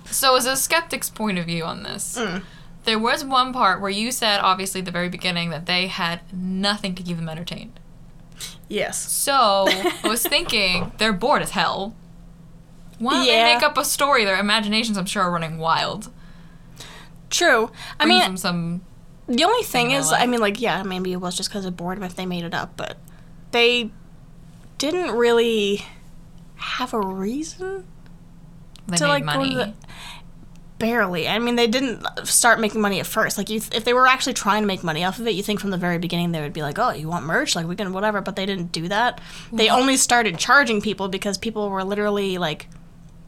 So, 0.06 0.36
as 0.36 0.46
a 0.46 0.56
skeptic's 0.56 1.10
point 1.10 1.38
of 1.38 1.46
view 1.46 1.64
on 1.64 1.84
this, 1.84 2.18
mm. 2.18 2.44
There 2.86 3.00
was 3.00 3.24
one 3.26 3.52
part 3.54 3.82
where 3.82 3.90
you 3.90 4.12
said, 4.12 4.40
obviously, 4.40 4.80
at 4.80 4.86
the 4.86 4.92
very 4.92 5.10
beginning, 5.10 5.50
that 5.50 5.66
they 5.66 5.88
had 5.88 6.22
nothing 6.34 6.96
to 6.96 7.04
keep 7.04 7.18
them 7.18 7.30
entertained. 7.30 7.80
Yes. 8.68 8.98
So, 9.12 9.34
I 9.68 10.02
was 10.08 10.24
thinking, 10.26 10.92
they're 10.98 11.14
bored 11.14 11.42
as 11.42 11.52
hell. 11.52 11.96
Why 13.00 13.14
don't 13.14 13.26
Yeah. 13.26 13.48
they 13.48 13.54
make 13.56 13.64
up 13.64 13.78
a 13.78 13.86
story? 13.86 14.26
Their 14.26 14.40
imaginations, 14.40 14.98
I'm 14.98 15.06
sure, 15.06 15.24
are 15.24 15.32
running 15.32 15.58
wild. 15.58 16.12
True. 17.30 17.72
I 18.00 18.06
Brings 18.06 18.28
mean, 18.28 18.38
some. 18.38 18.82
The 19.28 19.44
only 19.44 19.64
thing 19.64 19.92
in 19.92 19.98
is, 20.00 20.12
I 20.12 20.26
mean, 20.28 20.40
like, 20.40 20.62
yeah, 20.62 20.84
maybe 20.84 21.12
it 21.12 21.18
was 21.18 21.36
just 21.36 21.50
because 21.50 21.66
of 21.66 21.76
boredom 21.76 22.04
if 22.04 22.16
they 22.16 22.26
made 22.26 22.44
it 22.46 22.54
up, 22.54 22.78
but 22.78 22.98
they 23.52 23.90
didn't 24.78 25.12
really 25.16 25.84
have 26.56 26.94
a 26.94 27.00
reason 27.02 27.86
They 28.88 28.98
to 28.98 29.04
made 29.06 29.10
like 29.10 29.24
money. 29.24 29.54
go 29.56 29.66
to 29.66 29.72
the. 29.72 29.74
Barely. 30.78 31.28
I 31.28 31.40
mean, 31.40 31.56
they 31.56 31.68
didn't 31.68 32.06
start 32.26 32.60
making 32.60 32.82
money 32.82 33.00
at 33.00 33.06
first. 33.06 33.38
Like, 33.38 33.50
you 33.50 33.62
th- 33.62 33.74
if 33.74 33.86
they 33.86 33.94
were 33.94 34.08
actually 34.08 34.34
trying 34.34 34.62
to 34.64 34.68
make 34.68 34.84
money 34.84 35.06
off 35.06 35.20
of 35.20 35.26
it, 35.28 35.32
you 35.32 35.42
think 35.42 35.62
from 35.62 35.70
the 35.72 35.78
very 35.78 35.98
beginning 35.98 36.32
they 36.34 36.42
would 36.42 36.52
be 36.52 36.62
like, 36.62 36.78
"Oh, 36.78 36.92
you 36.92 37.08
want 37.08 37.26
merch? 37.26 37.56
Like, 37.56 37.66
we 37.66 37.78
can 37.78 37.94
whatever." 37.94 38.20
But 38.22 38.36
they 38.36 38.46
didn't 38.46 38.74
do 38.74 38.90
that. 38.90 39.22
They 39.54 39.70
only 39.70 39.96
started 39.96 40.38
charging 40.38 40.82
people 40.82 41.08
because 41.08 41.38
people 41.38 41.70
were 41.70 41.84
literally 41.86 42.38
like 42.38 42.68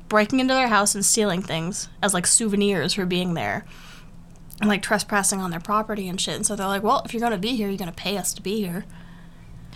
breaking 0.09 0.41
into 0.41 0.53
their 0.53 0.67
house 0.67 0.93
and 0.93 1.05
stealing 1.05 1.41
things 1.41 1.87
as 2.03 2.13
like 2.13 2.27
souvenirs 2.27 2.93
for 2.93 3.05
being 3.05 3.33
there 3.33 3.65
and 4.59 4.69
like 4.69 4.81
trespassing 4.81 5.39
on 5.39 5.49
their 5.51 5.59
property 5.61 6.07
and 6.09 6.19
shit. 6.19 6.35
And 6.35 6.45
so 6.45 6.55
they're 6.55 6.67
like, 6.67 6.83
well, 6.83 7.01
if 7.05 7.13
you're 7.13 7.21
gonna 7.21 7.37
be 7.37 7.55
here, 7.55 7.69
you're 7.69 7.77
gonna 7.77 7.91
pay 7.93 8.17
us 8.17 8.33
to 8.33 8.41
be 8.41 8.57
here. 8.61 8.83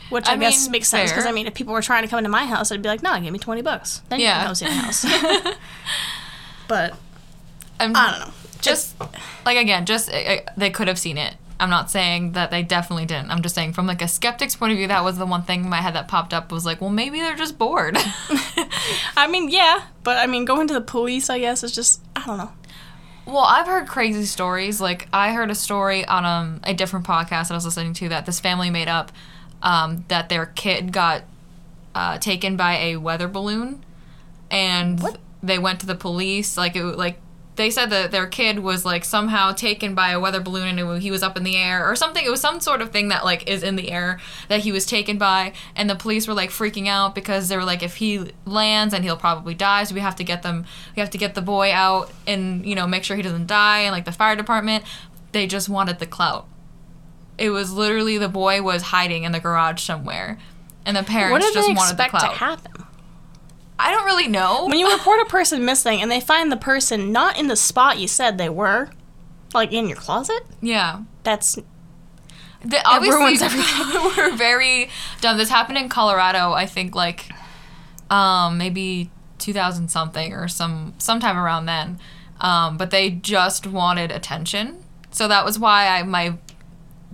Which 0.10 0.28
I, 0.28 0.34
I 0.34 0.38
guess 0.38 0.64
mean, 0.66 0.72
makes 0.72 0.90
sense 0.90 1.12
because 1.12 1.26
I 1.26 1.32
mean, 1.32 1.48
if 1.48 1.54
people 1.54 1.74
were 1.74 1.82
trying 1.82 2.04
to 2.04 2.10
come 2.10 2.18
into 2.20 2.30
my 2.30 2.46
house, 2.46 2.70
I'd 2.70 2.82
be 2.82 2.90
like, 2.90 3.02
no, 3.02 3.18
give 3.22 3.32
me 3.32 3.40
twenty 3.40 3.62
bucks. 3.62 4.02
Then 4.10 4.20
Yeah. 4.20 4.40
you 4.40 4.40
can 4.40 4.46
come 4.48 4.56
see 4.56 4.66
my 4.66 4.72
house. 4.72 5.06
but 6.68 6.98
I'm, 7.82 7.96
I 7.96 8.12
don't 8.12 8.20
know. 8.28 8.34
Just 8.62 8.96
like 9.46 9.58
again, 9.58 9.86
just 9.86 10.10
uh, 10.12 10.16
uh, 10.16 10.38
they 10.56 10.70
could 10.70 10.88
have 10.88 11.00
seen 11.00 11.18
it. 11.18 11.36
I'm 11.60 11.70
not 11.70 11.92
saying 11.92 12.32
that 12.32 12.50
they 12.50 12.64
definitely 12.64 13.06
didn't. 13.06 13.30
I'm 13.30 13.42
just 13.44 13.54
saying 13.54 13.74
from 13.74 13.86
like 13.86 14.02
a 14.02 14.08
skeptic's 14.08 14.56
point 14.56 14.72
of 14.72 14.78
view, 14.78 14.88
that 14.88 15.04
was 15.04 15.18
the 15.18 15.26
one 15.28 15.44
thing 15.44 15.64
in 15.64 15.70
my 15.70 15.78
head 15.82 15.94
that 15.94 16.08
popped 16.08 16.34
up 16.34 16.52
was 16.52 16.66
like, 16.66 16.82
well, 16.82 16.90
maybe 16.90 17.20
they're 17.20 17.36
just 17.36 17.58
bored. 17.60 17.96
I 19.18 19.28
mean, 19.30 19.50
yeah, 19.50 19.84
but 20.04 20.18
I 20.18 20.26
mean, 20.28 20.46
going 20.46 20.68
to 20.68 20.74
the 20.74 20.82
police, 20.82 21.30
I 21.30 21.40
guess, 21.40 21.64
is 21.64 21.72
just 21.74 22.02
I 22.16 22.26
don't 22.26 22.38
know. 22.38 22.52
Well, 23.28 23.44
I've 23.44 23.68
heard 23.68 23.88
crazy 23.88 24.26
stories. 24.26 24.82
Like 24.82 25.08
I 25.14 25.34
heard 25.34 25.52
a 25.52 25.56
story 25.56 26.04
on 26.06 26.26
um, 26.26 26.60
a 26.64 26.74
different 26.74 27.06
podcast 27.06 27.48
that 27.48 27.52
I 27.52 27.56
was 27.56 27.66
listening 27.66 27.94
to 27.96 28.10
that 28.10 28.26
this 28.26 28.40
family 28.40 28.70
made 28.72 28.88
up 28.88 29.12
um, 29.62 30.06
that 30.08 30.30
their 30.30 30.48
kid 30.48 30.92
got 30.92 31.24
uh, 31.94 32.18
taken 32.18 32.58
by 32.58 32.78
a 32.78 32.98
weather 32.98 33.28
balloon, 33.28 33.84
and 34.50 35.00
What? 35.00 35.20
they 35.44 35.60
went 35.60 35.80
to 35.82 35.86
the 35.86 35.96
police. 35.96 36.58
Like 36.58 36.76
it 36.76 36.84
like 36.84 37.20
they 37.58 37.70
said 37.70 37.90
that 37.90 38.12
their 38.12 38.28
kid 38.28 38.60
was 38.60 38.86
like 38.86 39.04
somehow 39.04 39.52
taken 39.52 39.94
by 39.94 40.12
a 40.12 40.20
weather 40.20 40.40
balloon 40.40 40.80
and 40.80 41.02
he 41.02 41.12
was 41.12 41.22
up 41.22 41.36
in 41.36 41.44
the 41.44 41.58
air 41.58 41.86
or 41.90 41.96
something. 41.98 42.24
It 42.26 42.30
was 42.30 42.40
some 42.40 42.62
sort 42.62 42.82
of 42.82 42.92
thing 42.92 43.10
that 43.10 43.26
like 43.26 43.48
is 43.48 43.62
in 43.62 43.76
the 43.76 43.92
air 43.92 44.20
that 44.48 44.62
he 44.62 44.72
was 44.72 44.86
taken 44.86 45.18
by, 45.18 45.52
and 45.76 45.90
the 45.90 45.96
police 45.96 46.28
were 46.28 46.34
like 46.34 46.50
freaking 46.50 46.88
out 46.88 47.14
because 47.14 47.50
they 47.50 47.58
were 47.58 47.66
like, 47.66 47.84
if 47.84 47.98
he 47.98 48.32
lands 48.46 48.94
and 48.94 49.04
he'll 49.04 49.18
probably 49.18 49.54
die, 49.54 49.84
so 49.84 49.94
we 49.94 50.02
have 50.02 50.16
to 50.16 50.24
get 50.24 50.44
them, 50.44 50.66
we 50.96 51.02
have 51.02 51.10
to 51.10 51.18
get 51.18 51.36
the 51.36 51.42
boy 51.42 51.72
out 51.74 52.12
and 52.26 52.66
you 52.66 52.74
know 52.74 52.88
make 52.88 53.04
sure 53.04 53.16
he 53.18 53.22
doesn't 53.22 53.48
die. 53.48 53.82
And 53.82 53.92
like 53.92 54.06
the 54.06 54.12
fire 54.14 54.36
department, 54.36 54.86
they 55.34 55.46
just 55.46 55.68
wanted 55.68 56.00
the 56.00 56.08
clout. 56.08 56.48
It 57.38 57.50
was 57.50 57.74
literally 57.74 58.18
the 58.18 58.30
boy 58.30 58.62
was 58.62 58.82
hiding 58.82 59.24
in 59.24 59.34
the 59.34 59.40
garage 59.42 59.82
somewhere, 59.82 60.38
and 60.86 60.96
the 60.96 61.04
parents 61.04 61.32
What 61.34 61.42
did 61.42 61.54
just 61.54 61.68
they 61.68 61.74
wanted 61.74 61.92
expect 61.92 62.14
to 62.14 62.20
clout. 62.20 62.36
happen? 62.38 62.86
I 63.84 63.92
don't 63.92 64.06
really 64.06 64.28
know. 64.28 64.66
When 64.68 64.78
you 64.80 64.92
report 64.92 65.20
a 65.22 65.26
person 65.26 65.66
missing 65.66 66.02
and 66.02 66.10
they 66.12 66.20
find 66.22 66.52
the 66.52 66.58
person 66.58 67.12
not 67.12 67.38
in 67.40 67.48
the 67.48 67.56
spot 67.56 67.98
you 68.00 68.08
said 68.08 68.38
they 68.38 68.50
were, 68.50 68.90
like 69.54 69.72
in 69.74 69.88
your 69.88 69.98
closet, 69.98 70.44
yeah. 70.62 71.02
that's 71.24 71.56
The, 72.64 72.82
obviously, 72.86 73.20
ruins 73.20 73.42
everything. 73.48 74.12
we're 74.18 74.36
very 74.36 74.90
dumb. 75.22 75.38
This 75.38 75.50
happened 75.50 75.78
in 75.78 75.90
Colorado, 75.90 76.52
I 76.54 76.66
think, 76.66 76.96
like, 76.96 77.30
um, 78.10 78.58
maybe 78.58 79.10
2000 79.40 79.90
something 79.90 80.34
or 80.34 80.48
some 80.48 80.94
sometime 80.98 81.38
around 81.38 81.66
then. 81.66 82.00
Um, 82.40 82.78
but 82.78 82.92
they 82.92 83.10
just 83.12 83.68
wanted 83.68 84.12
attention, 84.12 84.84
so 85.12 85.28
that 85.28 85.46
was 85.46 85.60
why 85.60 85.88
I 85.88 86.04
my 86.04 86.38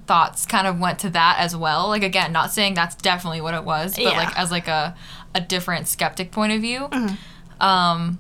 thoughts 0.06 0.46
kind 0.46 0.66
of 0.68 0.80
went 0.80 1.00
to 1.00 1.10
that 1.10 1.36
as 1.40 1.54
well. 1.54 1.90
Like 1.90 2.02
again, 2.04 2.32
not 2.32 2.54
saying 2.54 2.76
that's 2.76 2.96
definitely 2.96 3.42
what 3.42 3.54
it 3.54 3.66
was, 3.66 3.96
but 3.96 4.04
Yeah. 4.04 4.12
like 4.18 4.40
as 4.40 4.52
like 4.52 4.70
a 4.70 4.96
a 5.38 5.42
different 5.42 5.88
skeptic 5.88 6.32
point 6.32 6.52
of 6.54 6.62
view. 6.62 6.90
Um, 7.60 8.20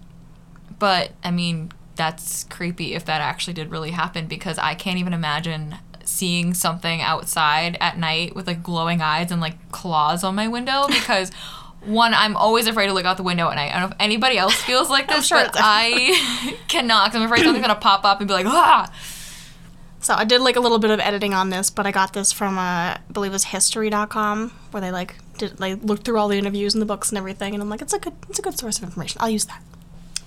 but 0.80 1.12
I 1.24 1.32
mean, 1.32 1.72
that's 1.96 2.44
creepy 2.46 2.94
if 2.94 3.06
that 3.06 3.22
actually 3.22 3.54
did 3.54 3.72
really 3.72 3.92
happen 3.92 4.28
because 4.28 4.58
I 4.58 4.76
can't 4.76 5.00
even 5.00 5.14
imagine 5.14 5.76
seeing 6.04 6.54
something 6.54 7.02
outside 7.02 7.78
at 7.82 7.98
night 7.98 8.36
with 8.36 8.48
like 8.48 8.64
glowing 8.64 9.02
eyes 9.02 9.32
and 9.32 9.42
like 9.42 9.72
claws 9.72 10.24
on 10.24 10.36
my 10.36 10.48
window 10.48 10.88
because 10.88 11.32
one, 11.82 12.14
I'm 12.14 12.36
always 12.36 12.68
afraid 12.68 12.88
to 12.88 12.94
look 12.94 13.06
out 13.06 13.18
the 13.18 13.24
window 13.24 13.50
at 13.50 13.56
night. 13.56 13.70
I 13.74 13.80
don't 13.80 13.90
know 13.90 13.96
if 13.96 14.02
anybody 14.02 14.38
else 14.38 14.56
feels 14.56 14.90
like 14.90 15.08
this, 15.10 15.28
sure 15.28 15.38
but 15.38 15.52
I 15.56 16.56
cannot. 16.68 17.12
Cause 17.12 17.22
I'm 17.22 17.26
afraid 17.26 17.44
something's 17.44 17.66
gonna 17.66 17.80
pop 17.80 18.06
up 18.06 18.20
and 18.20 18.28
be 18.28 18.34
like, 18.34 18.46
ah. 18.48 18.92
So 20.00 20.14
I 20.14 20.26
did 20.26 20.42
like 20.42 20.56
a 20.56 20.60
little 20.60 20.80
bit 20.80 20.92
of 20.92 21.00
editing 21.00 21.34
on 21.34 21.50
this, 21.50 21.70
but 21.70 21.86
I 21.86 21.92
got 21.92 22.14
this 22.14 22.32
from 22.32 22.58
uh, 22.58 22.62
I 22.62 23.00
believe 23.12 23.32
it 23.32 23.34
was 23.34 23.46
history.com 23.46 24.52
where 24.72 24.82
they 24.82 24.92
like 24.92 25.16
did 25.38 25.60
like 25.60 25.84
looked 25.84 26.04
through 26.04 26.18
all 26.18 26.28
the 26.28 26.38
interviews 26.38 26.74
and 26.74 26.82
the 26.82 26.86
books 26.86 27.10
and 27.10 27.18
everything 27.18 27.54
and 27.54 27.62
I'm 27.62 27.70
like 27.70 27.82
it's 27.82 27.94
a 27.94 28.00
good 28.00 28.14
it's 28.30 28.40
a 28.40 28.42
good 28.42 28.58
source 28.58 28.78
of 28.78 28.84
information. 28.84 29.20
I'll 29.22 29.30
use 29.30 29.46
that. 29.46 29.62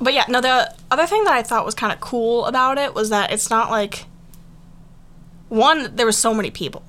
But 0.01 0.15
yeah, 0.15 0.25
no 0.29 0.41
the 0.41 0.75
other 0.91 1.07
thing 1.07 1.25
that 1.25 1.35
I 1.35 1.43
thought 1.43 1.65
was 1.65 1.75
kind 1.75 1.93
of 1.93 2.01
cool 2.01 2.47
about 2.47 2.79
it 2.79 2.95
was 2.95 3.11
that 3.11 3.33
it's 3.33 3.51
not 3.51 3.71
like 3.71 4.07
one 5.49 5.95
there 5.95 6.07
was 6.07 6.19
so 6.19 6.35
many 6.35 6.51
people. 6.51 6.83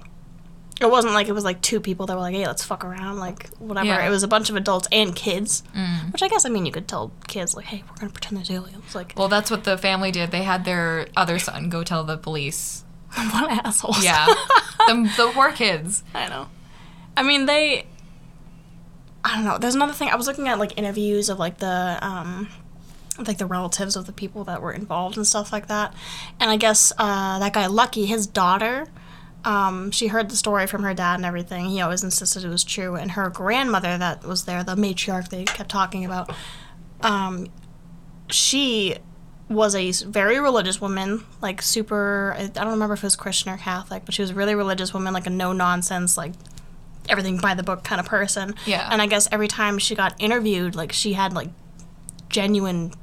It 0.82 0.90
wasn't 0.90 1.14
like 1.14 1.28
it 1.28 1.34
was 1.34 1.44
like 1.44 1.62
two 1.62 1.80
people 1.80 2.08
that 2.08 2.16
were 2.16 2.22
like, 2.22 2.34
"Hey, 2.34 2.48
let's 2.48 2.64
fuck 2.64 2.84
around," 2.84 3.20
like 3.20 3.50
whatever. 3.60 3.86
Yeah. 3.88 4.06
It 4.06 4.10
was 4.10 4.24
a 4.24 4.28
bunch 4.28 4.50
of 4.50 4.56
adults 4.56 4.88
and 4.92 5.16
kids, 5.16 5.64
which 6.12 6.24
I 6.24 6.28
guess 6.28 6.44
I 6.46 6.50
mean 6.50 6.66
you 6.66 6.72
could 6.72 6.88
tell 6.88 7.12
kids 7.28 7.56
like, 7.56 7.66
"Hey, 7.66 7.84
we're 7.88 7.98
gonna 7.98 8.12
pretend 8.12 8.38
there's 8.38 8.50
aliens." 8.50 8.96
Like, 8.96 9.14
Well, 9.16 9.28
that's 9.28 9.52
what 9.52 9.64
the 9.64 9.78
family 9.78 10.12
did. 10.12 10.32
They 10.32 10.44
had 10.44 10.66
their 10.66 11.08
other 11.16 11.38
son 11.40 11.70
go 11.70 11.84
tell 11.84 12.04
the 12.04 12.18
police. 12.18 12.84
what 13.14 13.66
assholes? 13.66 14.04
Yeah, 14.04 14.26
the, 14.88 15.12
the 15.18 15.32
poor 15.34 15.52
kids. 15.52 16.04
I 16.16 16.28
know. 16.30 16.48
I 17.16 17.24
mean, 17.24 17.46
they. 17.46 17.86
I 19.24 19.36
don't 19.36 19.46
know. 19.46 19.58
There's 19.60 19.76
another 19.76 19.94
thing. 19.94 20.10
I 20.10 20.16
was 20.16 20.26
looking 20.26 20.48
at 20.48 20.58
like 20.58 20.78
interviews 20.78 21.30
of 21.30 21.38
like 21.38 21.60
the 21.60 22.00
um, 22.02 22.50
like 23.20 23.38
the 23.38 23.46
relatives 23.46 23.96
of 23.96 24.06
the 24.06 24.12
people 24.14 24.44
that 24.46 24.62
were 24.62 24.72
involved 24.72 25.18
and 25.18 25.28
stuff 25.28 25.52
like 25.52 25.68
that. 25.68 25.94
And 26.40 26.50
I 26.50 26.58
guess 26.58 26.92
uh, 26.98 27.38
that 27.40 27.54
guy 27.54 27.68
Lucky, 27.68 28.06
his 28.06 28.26
daughter, 28.26 28.88
um, 29.44 29.92
she 29.92 30.08
heard 30.08 30.30
the 30.30 30.36
story 30.36 30.68
from 30.68 30.84
her 30.84 30.94
dad 30.94 31.16
and 31.16 31.26
everything. 31.26 31.66
He 31.66 31.82
always 31.82 32.04
insisted 32.04 32.44
it 32.44 32.50
was 32.50 32.64
true. 32.64 32.96
And 32.96 33.12
her 33.12 33.30
grandmother 33.30 33.98
that 33.98 34.24
was 34.24 34.46
there, 34.46 34.64
the 34.64 34.76
matriarch 34.76 35.30
they 35.30 35.46
kept 35.46 35.70
talking 35.70 36.06
about, 36.06 36.32
um, 37.02 37.48
she 38.30 38.98
was 39.50 39.76
a 39.76 39.92
very 40.06 40.40
religious 40.40 40.80
woman, 40.80 41.24
like 41.42 41.62
super. 41.62 42.36
I 42.38 42.48
don't 42.48 42.70
remember 42.70 42.94
if 42.94 43.00
it 43.00 43.08
was 43.08 43.16
Christian 43.16 43.52
or 43.52 43.58
Catholic, 43.58 44.06
but 44.06 44.14
she 44.14 44.22
was 44.22 44.32
a 44.32 44.36
really 44.36 44.56
religious 44.56 44.94
woman, 44.94 45.14
like 45.14 45.28
a 45.28 45.32
no 45.32 45.52
nonsense, 45.54 46.16
like 46.18 46.34
everything 47.10 47.38
by 47.38 47.54
the 47.54 47.64
book 47.64 47.84
kind 47.84 48.00
of 48.00 48.06
person. 48.06 48.56
Yeah. 48.66 48.88
And 48.92 49.02
I 49.02 49.08
guess 49.08 49.28
every 49.32 49.48
time 49.50 49.78
she 49.80 49.96
got 49.96 50.16
interviewed, 50.20 50.76
like 50.76 50.92
she 50.94 51.14
had 51.14 51.34
like 51.34 51.50
genuine 52.30 52.94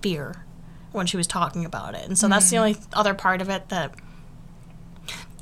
fear 0.00 0.44
when 0.92 1.06
she 1.06 1.16
was 1.18 1.26
talking 1.26 1.64
about 1.66 1.94
it, 1.94 2.06
and 2.06 2.16
so 2.18 2.28
that's 2.28 2.48
the 2.48 2.56
Mm. 2.56 2.60
only 2.60 2.76
other 2.94 3.12
part 3.12 3.42
of 3.42 3.50
it 3.50 3.68
that 3.68 3.92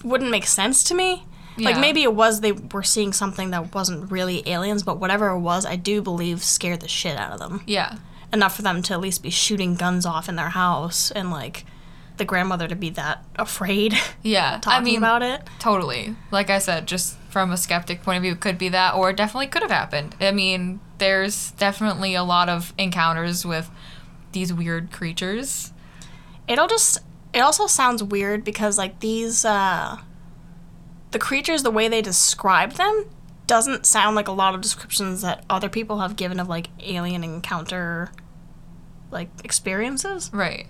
wouldn't 0.04 0.30
make 0.30 0.46
sense 0.46 0.84
to 0.84 0.94
me. 0.94 1.24
Like 1.58 1.78
maybe 1.80 2.02
it 2.02 2.14
was 2.14 2.40
they 2.42 2.52
were 2.52 2.82
seeing 2.82 3.14
something 3.14 3.50
that 3.50 3.74
wasn't 3.74 4.10
really 4.10 4.46
aliens, 4.46 4.82
but 4.82 4.98
whatever 5.00 5.28
it 5.30 5.38
was, 5.38 5.64
I 5.64 5.76
do 5.76 6.02
believe 6.02 6.44
scared 6.44 6.80
the 6.80 6.88
shit 6.88 7.16
out 7.16 7.32
of 7.32 7.38
them 7.38 7.62
Yeah. 7.66 7.96
enough 8.30 8.56
for 8.56 8.60
them 8.62 8.82
to 8.82 8.92
at 8.92 9.00
least 9.00 9.22
be 9.22 9.30
shooting 9.30 9.74
guns 9.74 10.04
off 10.04 10.28
in 10.28 10.36
their 10.36 10.50
house 10.50 11.10
and 11.10 11.30
like 11.30 11.64
the 12.18 12.26
grandmother 12.26 12.68
to 12.68 12.76
be 12.76 12.90
that 12.90 13.24
afraid 13.36 13.94
Yeah. 14.22 14.58
talking 14.60 14.82
I 14.82 14.84
mean, 14.84 14.98
about 14.98 15.22
it. 15.22 15.48
Totally. 15.58 16.14
Like 16.30 16.50
I 16.50 16.58
said, 16.58 16.86
just 16.86 17.16
from 17.30 17.50
a 17.50 17.56
skeptic 17.56 18.02
point 18.02 18.18
of 18.18 18.22
view, 18.22 18.32
it 18.32 18.40
could 18.40 18.58
be 18.58 18.68
that, 18.68 18.94
or 18.94 19.08
it 19.08 19.16
definitely 19.16 19.46
could 19.46 19.62
have 19.62 19.70
happened. 19.70 20.14
I 20.20 20.32
mean, 20.32 20.80
there's 20.98 21.52
definitely 21.52 22.14
a 22.14 22.22
lot 22.22 22.50
of 22.50 22.74
encounters 22.76 23.46
with 23.46 23.70
these 24.32 24.52
weird 24.52 24.92
creatures. 24.92 25.72
It'll 26.46 26.68
just 26.68 26.98
it 27.36 27.40
also 27.40 27.66
sounds 27.66 28.02
weird 28.02 28.44
because 28.44 28.78
like 28.78 29.00
these 29.00 29.44
uh 29.44 29.98
the 31.10 31.18
creatures 31.18 31.62
the 31.62 31.70
way 31.70 31.86
they 31.86 32.00
describe 32.00 32.72
them 32.72 33.04
doesn't 33.46 33.84
sound 33.84 34.16
like 34.16 34.26
a 34.26 34.32
lot 34.32 34.54
of 34.54 34.62
descriptions 34.62 35.20
that 35.20 35.44
other 35.48 35.68
people 35.68 36.00
have 36.00 36.16
given 36.16 36.40
of 36.40 36.48
like 36.48 36.68
alien 36.80 37.22
encounter 37.22 38.10
like 39.10 39.28
experiences. 39.44 40.30
Right. 40.32 40.66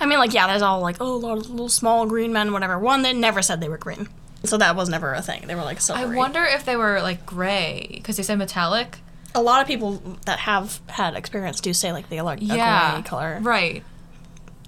I 0.00 0.06
mean 0.06 0.18
like 0.18 0.32
yeah, 0.32 0.46
there's 0.46 0.62
all 0.62 0.80
like 0.80 0.96
oh 0.98 1.16
a 1.16 1.34
little 1.34 1.68
small 1.68 2.06
green 2.06 2.32
men 2.32 2.52
whatever. 2.52 2.78
One 2.78 3.02
that 3.02 3.14
never 3.14 3.42
said 3.42 3.60
they 3.60 3.68
were 3.68 3.76
green. 3.76 4.08
So 4.44 4.56
that 4.56 4.76
was 4.76 4.88
never 4.88 5.12
a 5.12 5.20
thing. 5.20 5.46
They 5.46 5.54
were 5.54 5.62
like 5.62 5.82
so. 5.82 5.94
I 5.94 6.06
wonder 6.06 6.42
if 6.42 6.64
they 6.64 6.76
were 6.76 7.02
like 7.02 7.26
gray 7.26 7.86
because 7.92 8.16
they 8.16 8.22
said 8.22 8.38
metallic. 8.38 8.98
a 9.34 9.42
lot 9.42 9.60
of 9.60 9.66
people 9.66 10.16
that 10.24 10.38
have 10.40 10.80
had 10.88 11.14
experience 11.14 11.60
do 11.60 11.74
say 11.74 11.92
like 11.92 12.08
they 12.08 12.22
like 12.22 12.40
a 12.40 12.44
yeah. 12.44 12.94
gray 12.94 13.02
color. 13.02 13.38
Right. 13.42 13.84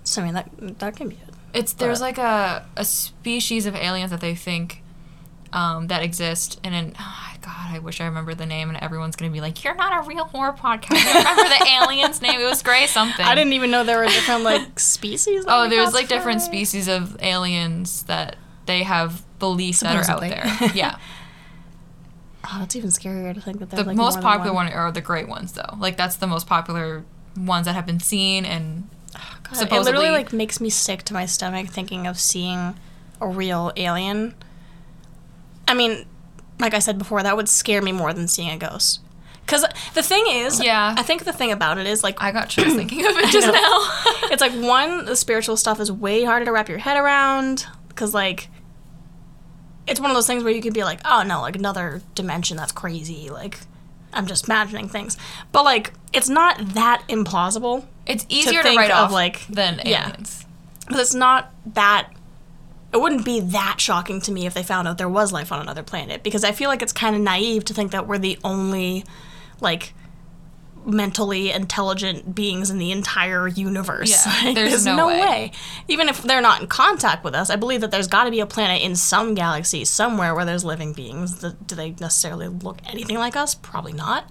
So 0.09 0.23
I 0.23 0.25
mean 0.25 0.35
that 0.35 0.79
that 0.81 0.97
can 0.97 1.09
be 1.09 1.17
it. 1.17 1.35
It's 1.55 1.73
there's 1.75 1.99
But- 2.01 2.05
like 2.05 2.19
a 2.19 2.67
a 2.77 2.85
species 2.85 3.67
of 3.67 3.75
aliens 3.75 4.11
that 4.11 4.21
they 4.21 4.35
think 4.35 4.83
um, 5.53 5.87
that 5.87 6.03
exist, 6.03 6.61
and 6.63 6.75
then 6.75 6.95
oh, 7.01 7.33
God, 7.41 7.71
I 7.71 7.79
wish 7.79 8.03
I 8.03 8.05
remember 8.05 8.35
the 8.35 8.45
name, 8.45 8.69
and 8.69 8.77
everyone's 8.79 9.17
gonna 9.17 9.31
be 9.33 9.41
like, 9.41 9.65
"You're 9.65 9.75
not 9.75 10.05
a 10.05 10.07
real 10.07 10.25
horror 10.27 10.53
podcast. 10.53 10.93
I 10.93 11.19
remember 11.21 11.43
the 11.49 11.67
alien's 11.83 12.21
name. 12.21 12.39
It 12.39 12.45
was 12.45 12.63
Gray 12.63 12.87
something." 12.87 13.25
I 13.25 13.35
didn't 13.35 13.55
even 13.55 13.71
know 13.71 13.83
there 13.83 13.99
were 13.99 14.05
different 14.07 14.43
like 14.45 14.79
species. 14.95 15.47
that 15.47 15.55
Oh, 15.55 15.63
we 15.63 15.71
there's 15.75 15.95
like 15.95 16.09
different 16.09 16.43
species 16.43 16.87
of 16.87 17.17
aliens 17.23 18.03
that 18.05 18.37
they 18.67 18.83
have 18.83 19.23
beliefs 19.39 19.81
that 19.81 19.97
are 19.97 20.11
out 20.11 20.21
there. 20.21 20.45
Yeah, 20.75 20.97
Oh, 22.45 22.57
that's 22.61 22.77
even 22.77 22.91
scarier 22.91 23.35
to 23.35 23.41
think 23.41 23.59
that 23.61 23.71
the 23.71 23.77
like 23.79 23.87
the 23.87 23.95
most 23.95 24.21
popular 24.21 24.53
one. 24.53 24.67
one 24.67 24.73
are 24.75 24.93
the 24.93 25.01
gray 25.01 25.25
ones, 25.25 25.53
though. 25.53 25.77
Like 25.79 25.97
that's 25.97 26.17
the 26.17 26.27
most 26.27 26.47
popular 26.47 27.05
ones 27.37 27.65
that 27.67 27.75
have 27.75 27.87
been 27.87 28.01
seen, 28.01 28.45
and 28.45 28.89
Oh, 29.17 29.39
God, 29.43 29.73
it 29.73 29.81
literally 29.83 30.11
like 30.11 30.33
makes 30.33 30.61
me 30.61 30.71
sick 30.71 31.03
to 31.05 31.15
my 31.15 31.27
stomach 31.27 31.69
thinking 31.69 32.07
of 32.07 32.19
seeing 32.19 32.77
a 33.21 33.27
real 33.29 33.73
alien. 33.77 34.35
I 35.67 35.75
mean, 35.75 36.07
like 36.59 36.75
I 36.75 36.79
said 36.79 36.99
before, 36.99 37.23
that 37.23 37.37
would 37.37 37.49
scare 37.49 37.83
me 37.83 37.93
more 37.93 38.13
than 38.13 38.29
seeing 38.29 38.51
a 38.51 38.57
ghost. 38.59 39.01
Because 39.45 39.65
the 39.95 40.03
thing 40.03 40.25
is, 40.29 40.63
Yeah. 40.63 40.95
I 40.97 41.03
think 41.03 41.25
the 41.25 41.33
thing 41.33 41.53
about 41.53 41.79
it 41.79 41.87
is 41.87 42.03
like 42.03 42.23
I 42.23 42.33
got 42.33 42.49
chills 42.51 42.75
thinking 42.77 43.07
of 43.07 43.17
it 43.17 43.31
just 43.31 43.47
now. 43.47 43.89
it's 44.31 44.43
like 44.43 44.53
one 44.53 45.07
the 45.07 45.17
spiritual 45.17 45.57
stuff 45.57 45.81
is 45.81 45.91
way 45.91 46.25
harder 46.25 46.45
to 46.45 46.53
wrap 46.53 46.69
your 46.69 46.79
head 46.79 46.97
around 46.99 47.67
because 47.89 48.13
like 48.13 48.49
it's 49.87 50.01
one 50.01 50.11
of 50.11 50.15
those 50.15 50.27
things 50.27 50.45
where 50.45 50.53
you 50.53 50.61
could 50.61 50.75
be 50.75 50.85
like 50.85 51.01
oh 51.07 51.23
no 51.23 51.41
like 51.41 51.57
another 51.57 52.03
dimension 52.15 52.59
that's 52.59 52.73
crazy 52.73 53.31
like 53.31 53.59
i'm 54.13 54.27
just 54.27 54.45
imagining 54.45 54.87
things 54.87 55.17
but 55.51 55.65
like 55.65 55.95
it's 56.13 56.29
not 56.29 56.59
that 56.75 57.03
implausible 57.09 57.87
it's 58.09 58.27
easier 58.29 58.63
to, 58.63 58.69
think 58.69 58.79
write 58.81 58.91
of, 58.91 59.07
off 59.07 59.13
like- 59.13 59.47
than 59.49 59.81
yeah. 59.85 60.09
aliens. 60.09 60.45
but 60.89 60.99
it's 60.99 61.15
not 61.15 61.53
that 61.67 62.09
it 62.93 63.01
wouldn't 63.01 63.25
be 63.25 63.39
that 63.41 63.77
shocking 63.79 64.19
to 64.23 64.33
me 64.33 64.47
if 64.47 64.55
they 64.55 64.63
found 64.63 64.89
out 64.89 64.97
there 64.97 65.09
was 65.11 65.31
life 65.33 65.53
on 65.53 65.61
another 65.61 65.83
planet 65.83 66.23
because 66.23 66.43
i 66.43 66.53
feel 66.53 66.71
like 66.71 66.81
it's 66.81 66.93
kind 66.93 67.15
of 67.15 67.21
naive 67.21 67.63
to 67.67 67.75
think 67.75 67.93
that 67.93 68.07
we're 68.09 68.17
the 68.19 68.39
only 68.43 69.05
like 69.61 69.93
mentally 70.87 71.51
intelligent 71.51 72.35
beings 72.35 72.71
in 72.71 72.79
the 72.79 72.91
entire 72.91 73.47
universe 73.47 74.11
Yeah, 74.11 74.41
Like, 74.45 74.55
there's 74.55 74.87
no 74.87 75.09
way. 75.09 75.53
even 75.87 76.09
if 76.09 76.23
they're 76.23 76.41
not 76.41 76.63
in 76.63 76.67
contact 76.67 77.25
with 77.25 77.35
us 77.35 77.51
i 77.51 77.57
believe 77.57 77.83
that 77.83 77.91
there's 77.91 78.07
got 78.09 78.25
to 78.25 78.31
be 78.31 78.41
a 78.41 78.47
planet 78.47 78.81
in 78.81 78.97
some 78.97 79.35
galaxy 79.35 79.85
somewhere 79.85 80.35
where 80.35 80.47
there's 80.47 80.65
living 80.65 80.93
beings 80.95 81.35
do 81.41 81.75
they 81.75 81.91
necessarily 82.01 82.49
look 82.49 82.79
anything 82.87 83.19
like 83.19 83.37
us 83.37 83.55
probably 83.55 83.93
not 83.93 84.31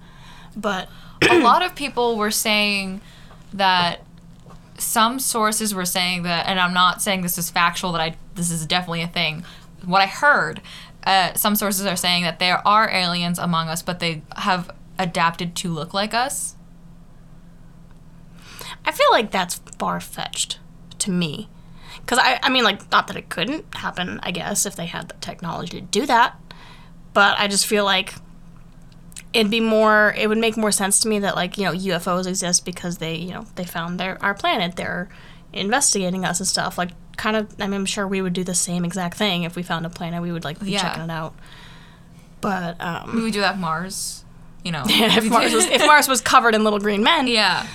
but 0.56 0.90
a 1.30 1.40
lot 1.42 1.62
of 1.64 1.76
people 1.76 2.18
were 2.18 2.32
saying 2.32 3.02
that 3.54 4.02
some 4.78 5.20
sources 5.20 5.74
were 5.74 5.86
saying 5.86 6.24
that, 6.24 6.48
and 6.48 6.60
I'm 6.60 6.74
not 6.74 7.02
saying 7.02 7.22
this 7.22 7.38
is 7.38 7.50
factual 7.50 7.92
that 7.94 8.02
I 8.02 8.16
this 8.36 8.52
is 8.52 8.66
definitely 8.66 9.02
a 9.02 9.08
thing. 9.08 9.44
What 9.86 10.02
I 10.02 10.06
heard, 10.06 10.62
uh, 11.06 11.34
some 11.34 11.56
sources 11.56 11.86
are 11.86 11.96
saying 11.96 12.24
that 12.24 12.40
there 12.40 12.66
are 12.68 12.90
aliens 12.90 13.40
among 13.40 13.70
us, 13.70 13.82
but 13.82 14.00
they 14.00 14.22
have 14.36 14.70
adapted 15.00 15.56
to 15.58 15.70
look 15.70 15.94
like 15.94 16.14
us. 16.14 16.56
I 18.86 18.92
feel 18.92 19.08
like 19.12 19.32
that's 19.32 19.56
far 19.78 20.00
fetched 20.00 20.60
to 21.00 21.12
me. 21.12 21.50
Because 22.02 22.20
I, 22.20 22.40
I 22.42 22.50
mean, 22.50 22.64
like, 22.64 22.90
not 22.92 23.08
that 23.08 23.18
it 23.18 23.28
couldn't 23.30 23.66
happen, 23.76 24.20
I 24.24 24.32
guess, 24.32 24.66
if 24.66 24.76
they 24.76 24.86
had 24.86 25.10
the 25.10 25.16
technology 25.16 25.82
to 25.82 25.86
do 25.86 26.06
that. 26.06 26.40
But 27.14 27.38
I 27.38 27.48
just 27.48 27.66
feel 27.66 27.84
like 27.84 28.14
it'd 29.38 29.52
be 29.52 29.60
more, 29.60 30.14
it 30.18 30.28
would 30.28 30.38
make 30.40 30.58
more 30.58 30.72
sense 30.72 31.00
to 31.02 31.08
me 31.08 31.20
that, 31.20 31.36
like, 31.36 31.58
you 31.58 31.64
know, 31.66 31.72
UFOs 31.72 32.26
exist 32.28 32.66
because 32.66 32.98
they, 32.98 33.16
you 33.16 33.32
know, 33.32 33.46
they 33.56 33.64
found 33.66 34.00
their, 34.00 34.18
our 34.24 34.34
planet. 34.34 34.76
They're 34.76 35.08
investigating 35.54 36.26
us 36.26 36.40
and 36.40 36.48
stuff. 36.48 36.78
Like, 36.78 36.90
kind 37.18 37.38
of, 37.38 37.54
I 37.60 37.68
mean, 37.68 37.76
I'm 37.76 37.86
sure 37.86 38.08
we 38.08 38.22
would 38.22 38.34
do 38.34 38.44
the 38.44 38.56
same 38.56 38.84
exact 38.84 39.16
thing 39.18 39.44
if 39.44 39.56
we 39.56 39.64
found 39.64 39.86
a 39.86 39.90
planet. 39.90 40.22
We 40.22 40.32
would, 40.32 40.44
like, 40.44 40.60
be 40.60 40.72
Yeah. 40.72 40.82
checking 40.82 41.04
it 41.04 41.12
out. 41.12 41.36
But, 42.42 42.82
um, 42.82 43.16
We 43.16 43.22
would 43.22 43.34
do 43.34 43.42
that 43.42 43.60
Mars, 43.60 44.26
you 44.64 44.72
know. 44.72 44.84
if, 44.88 45.30
Mars 45.30 45.54
was, 45.54 45.66
if 45.66 45.86
Mars 45.86 46.08
was 46.08 46.20
covered 46.22 46.56
in 46.56 46.64
little 46.64 46.80
green 46.80 47.04
men, 47.04 47.28
yeah. 47.28 47.66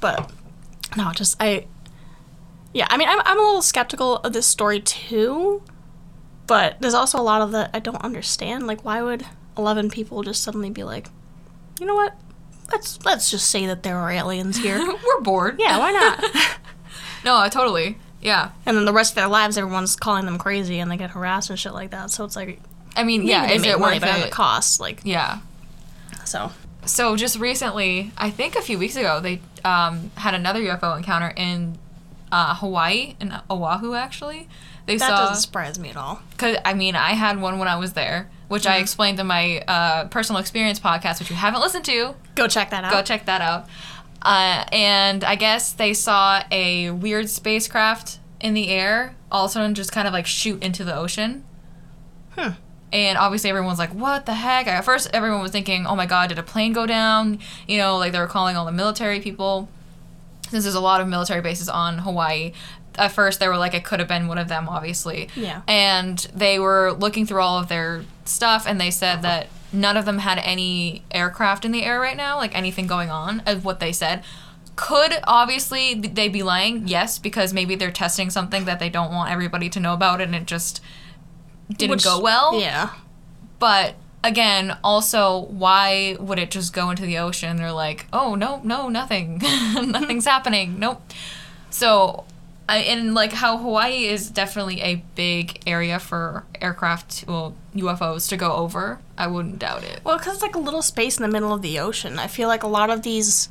but 0.00 0.30
no, 0.96 1.12
just 1.12 1.36
I. 1.40 1.66
Yeah, 2.72 2.86
I 2.90 2.96
mean, 2.96 3.08
I'm 3.08 3.20
I'm 3.24 3.38
a 3.38 3.42
little 3.42 3.62
skeptical 3.62 4.16
of 4.16 4.32
this 4.32 4.46
story 4.46 4.80
too, 4.80 5.62
but 6.46 6.76
there's 6.80 6.94
also 6.94 7.18
a 7.20 7.22
lot 7.22 7.40
of 7.40 7.52
that 7.52 7.70
I 7.72 7.78
don't 7.78 8.02
understand. 8.02 8.66
Like, 8.66 8.84
why 8.84 9.00
would 9.00 9.24
eleven 9.56 9.90
people 9.90 10.22
just 10.22 10.42
suddenly 10.42 10.70
be 10.70 10.84
like, 10.84 11.08
you 11.80 11.86
know 11.86 11.94
what? 11.94 12.14
Let's 12.72 12.98
let's 13.04 13.30
just 13.30 13.48
say 13.50 13.66
that 13.66 13.82
there 13.82 13.96
are 13.98 14.10
aliens 14.10 14.56
here. 14.58 14.78
We're 15.06 15.20
bored. 15.20 15.56
yeah, 15.58 15.78
why 15.78 15.92
not? 15.92 16.24
No, 17.24 17.48
totally. 17.48 17.96
Yeah. 18.20 18.50
and 18.66 18.76
then 18.76 18.84
the 18.84 18.92
rest 18.92 19.12
of 19.12 19.16
their 19.16 19.28
lives, 19.28 19.56
everyone's 19.56 19.96
calling 19.96 20.26
them 20.26 20.36
crazy 20.38 20.78
and 20.78 20.90
they 20.90 20.96
get 20.98 21.10
harassed 21.10 21.48
and 21.50 21.58
shit 21.58 21.72
like 21.72 21.90
that. 21.90 22.10
So 22.10 22.24
it's 22.24 22.36
like, 22.36 22.60
I 22.96 23.02
mean, 23.04 23.22
yeah, 23.26 23.50
is 23.50 23.62
it 23.64 23.78
worth 23.80 24.00
but 24.00 24.18
the 24.18 24.26
it? 24.26 24.30
cost? 24.30 24.78
Like, 24.80 25.00
Yeah. 25.04 25.38
so 26.24 26.52
So 26.84 27.16
just 27.16 27.38
recently, 27.38 28.12
I 28.18 28.30
think 28.30 28.56
a 28.56 28.62
few 28.62 28.78
weeks 28.78 28.96
ago, 28.96 29.20
they 29.20 29.40
um, 29.64 30.10
had 30.16 30.34
another 30.34 30.60
UFO 30.60 30.96
encounter 30.98 31.32
in 31.36 31.78
uh, 32.30 32.54
Hawaii, 32.56 33.16
in 33.20 33.32
Oahu, 33.50 33.94
actually. 33.94 34.48
They 34.86 34.96
that 34.98 35.08
saw 35.08 35.16
doesn't 35.28 35.42
surprise 35.42 35.78
me 35.78 35.88
at 35.90 35.96
all. 35.96 36.20
Cause 36.36 36.56
I 36.64 36.74
mean, 36.74 36.96
I 36.96 37.12
had 37.12 37.40
one 37.40 37.58
when 37.58 37.68
I 37.68 37.76
was 37.76 37.94
there, 37.94 38.30
which 38.54 38.62
Mm-hmm. 38.62 38.72
I 38.72 38.76
explained 38.78 39.18
in 39.20 39.26
my 39.26 39.58
uh, 39.66 40.06
personal 40.06 40.40
experience 40.40 40.78
podcast, 40.80 41.18
which 41.18 41.28
you 41.28 41.36
haven't 41.36 41.60
listened 41.60 41.84
to. 41.86 42.14
Go 42.36 42.46
check 42.48 42.70
that 42.70 42.84
out. 42.84 42.92
Go 42.92 43.02
check 43.02 43.26
that 43.26 43.40
out. 43.40 43.66
Uh, 44.22 44.64
and 44.72 45.22
I 45.24 45.34
guess 45.34 45.72
they 45.72 45.92
saw 45.92 46.42
a 46.50 46.90
weird 46.90 47.28
spacecraft 47.28 48.18
in 48.40 48.54
the 48.54 48.68
air, 48.68 49.14
all 49.30 49.44
of 49.44 49.50
a 49.50 49.52
sudden 49.52 49.74
just 49.74 49.92
kind 49.92 50.06
of 50.06 50.14
like 50.14 50.26
shoot 50.26 50.62
into 50.62 50.84
the 50.84 50.94
ocean. 50.96 51.44
Hmm. 52.38 52.50
And 52.92 53.18
obviously 53.18 53.50
everyone's 53.50 53.78
like, 53.80 53.90
"What 53.92 54.24
the 54.24 54.34
heck?" 54.34 54.66
At 54.68 54.84
first, 54.84 55.10
everyone 55.12 55.42
was 55.42 55.50
thinking, 55.50 55.84
"Oh 55.86 55.96
my 55.96 56.06
God, 56.06 56.28
did 56.28 56.38
a 56.38 56.42
plane 56.44 56.72
go 56.72 56.86
down?" 56.86 57.40
You 57.66 57.78
know, 57.78 57.98
like 57.98 58.12
they 58.12 58.18
were 58.20 58.26
calling 58.28 58.56
all 58.56 58.64
the 58.66 58.72
military 58.72 59.20
people 59.20 59.68
since 60.48 60.62
there's 60.64 60.74
a 60.76 60.80
lot 60.80 61.00
of 61.00 61.08
military 61.08 61.40
bases 61.40 61.68
on 61.68 61.98
Hawaii. 61.98 62.52
At 62.96 63.10
first, 63.10 63.40
they 63.40 63.48
were 63.48 63.56
like, 63.56 63.74
it 63.74 63.82
could 63.84 63.98
have 63.98 64.06
been 64.08 64.28
one 64.28 64.38
of 64.38 64.46
them, 64.46 64.68
obviously. 64.68 65.28
Yeah. 65.34 65.62
And 65.66 66.16
they 66.32 66.60
were 66.60 66.92
looking 66.92 67.26
through 67.26 67.40
all 67.40 67.58
of 67.58 67.66
their 67.68 68.04
stuff, 68.24 68.66
and 68.66 68.80
they 68.80 68.90
said 68.90 69.22
that 69.22 69.48
none 69.72 69.96
of 69.96 70.04
them 70.04 70.18
had 70.18 70.38
any 70.38 71.02
aircraft 71.10 71.64
in 71.64 71.72
the 71.72 71.82
air 71.84 72.00
right 72.00 72.16
now, 72.16 72.36
like 72.36 72.56
anything 72.56 72.86
going 72.86 73.10
on, 73.10 73.40
of 73.46 73.64
what 73.64 73.80
they 73.80 73.92
said. 73.92 74.22
Could 74.76 75.12
obviously 75.24 75.94
they 75.94 76.28
be 76.28 76.42
lying? 76.42 76.88
Yes, 76.88 77.18
because 77.18 77.52
maybe 77.52 77.74
they're 77.76 77.92
testing 77.92 78.30
something 78.30 78.64
that 78.64 78.80
they 78.80 78.90
don't 78.90 79.12
want 79.12 79.30
everybody 79.30 79.68
to 79.70 79.80
know 79.80 79.94
about, 79.94 80.20
and 80.20 80.34
it 80.34 80.46
just 80.46 80.80
didn't 81.70 81.90
Which- 81.92 82.04
go 82.04 82.20
well. 82.20 82.58
Yeah. 82.60 82.90
But 83.58 83.94
again, 84.24 84.76
also, 84.82 85.40
why 85.46 86.16
would 86.18 86.38
it 86.38 86.50
just 86.50 86.72
go 86.72 86.90
into 86.90 87.02
the 87.04 87.18
ocean? 87.18 87.56
They're 87.56 87.72
like, 87.72 88.06
oh 88.12 88.34
no, 88.34 88.60
no, 88.64 88.88
nothing, 88.88 89.38
nothing's 89.74 90.24
happening. 90.24 90.78
Nope. 90.78 91.02
So, 91.70 92.24
I, 92.68 92.78
and 92.78 93.12
like 93.14 93.32
how 93.32 93.58
Hawaii 93.58 94.04
is 94.06 94.30
definitely 94.30 94.80
a 94.80 94.96
big 95.14 95.60
area 95.66 95.98
for 95.98 96.44
aircraft, 96.62 97.24
well, 97.28 97.54
UFOs 97.76 98.28
to 98.30 98.36
go 98.38 98.52
over. 98.54 99.00
I 99.18 99.26
wouldn't 99.26 99.58
doubt 99.58 99.84
it. 99.84 100.00
Well, 100.04 100.16
because 100.18 100.34
it's 100.34 100.42
like 100.42 100.54
a 100.54 100.58
little 100.60 100.80
space 100.82 101.18
in 101.18 101.22
the 101.22 101.28
middle 101.28 101.52
of 101.52 101.60
the 101.62 101.78
ocean. 101.78 102.18
I 102.18 102.26
feel 102.26 102.48
like 102.48 102.62
a 102.62 102.66
lot 102.68 102.88
of 102.90 103.02
these 103.02 103.50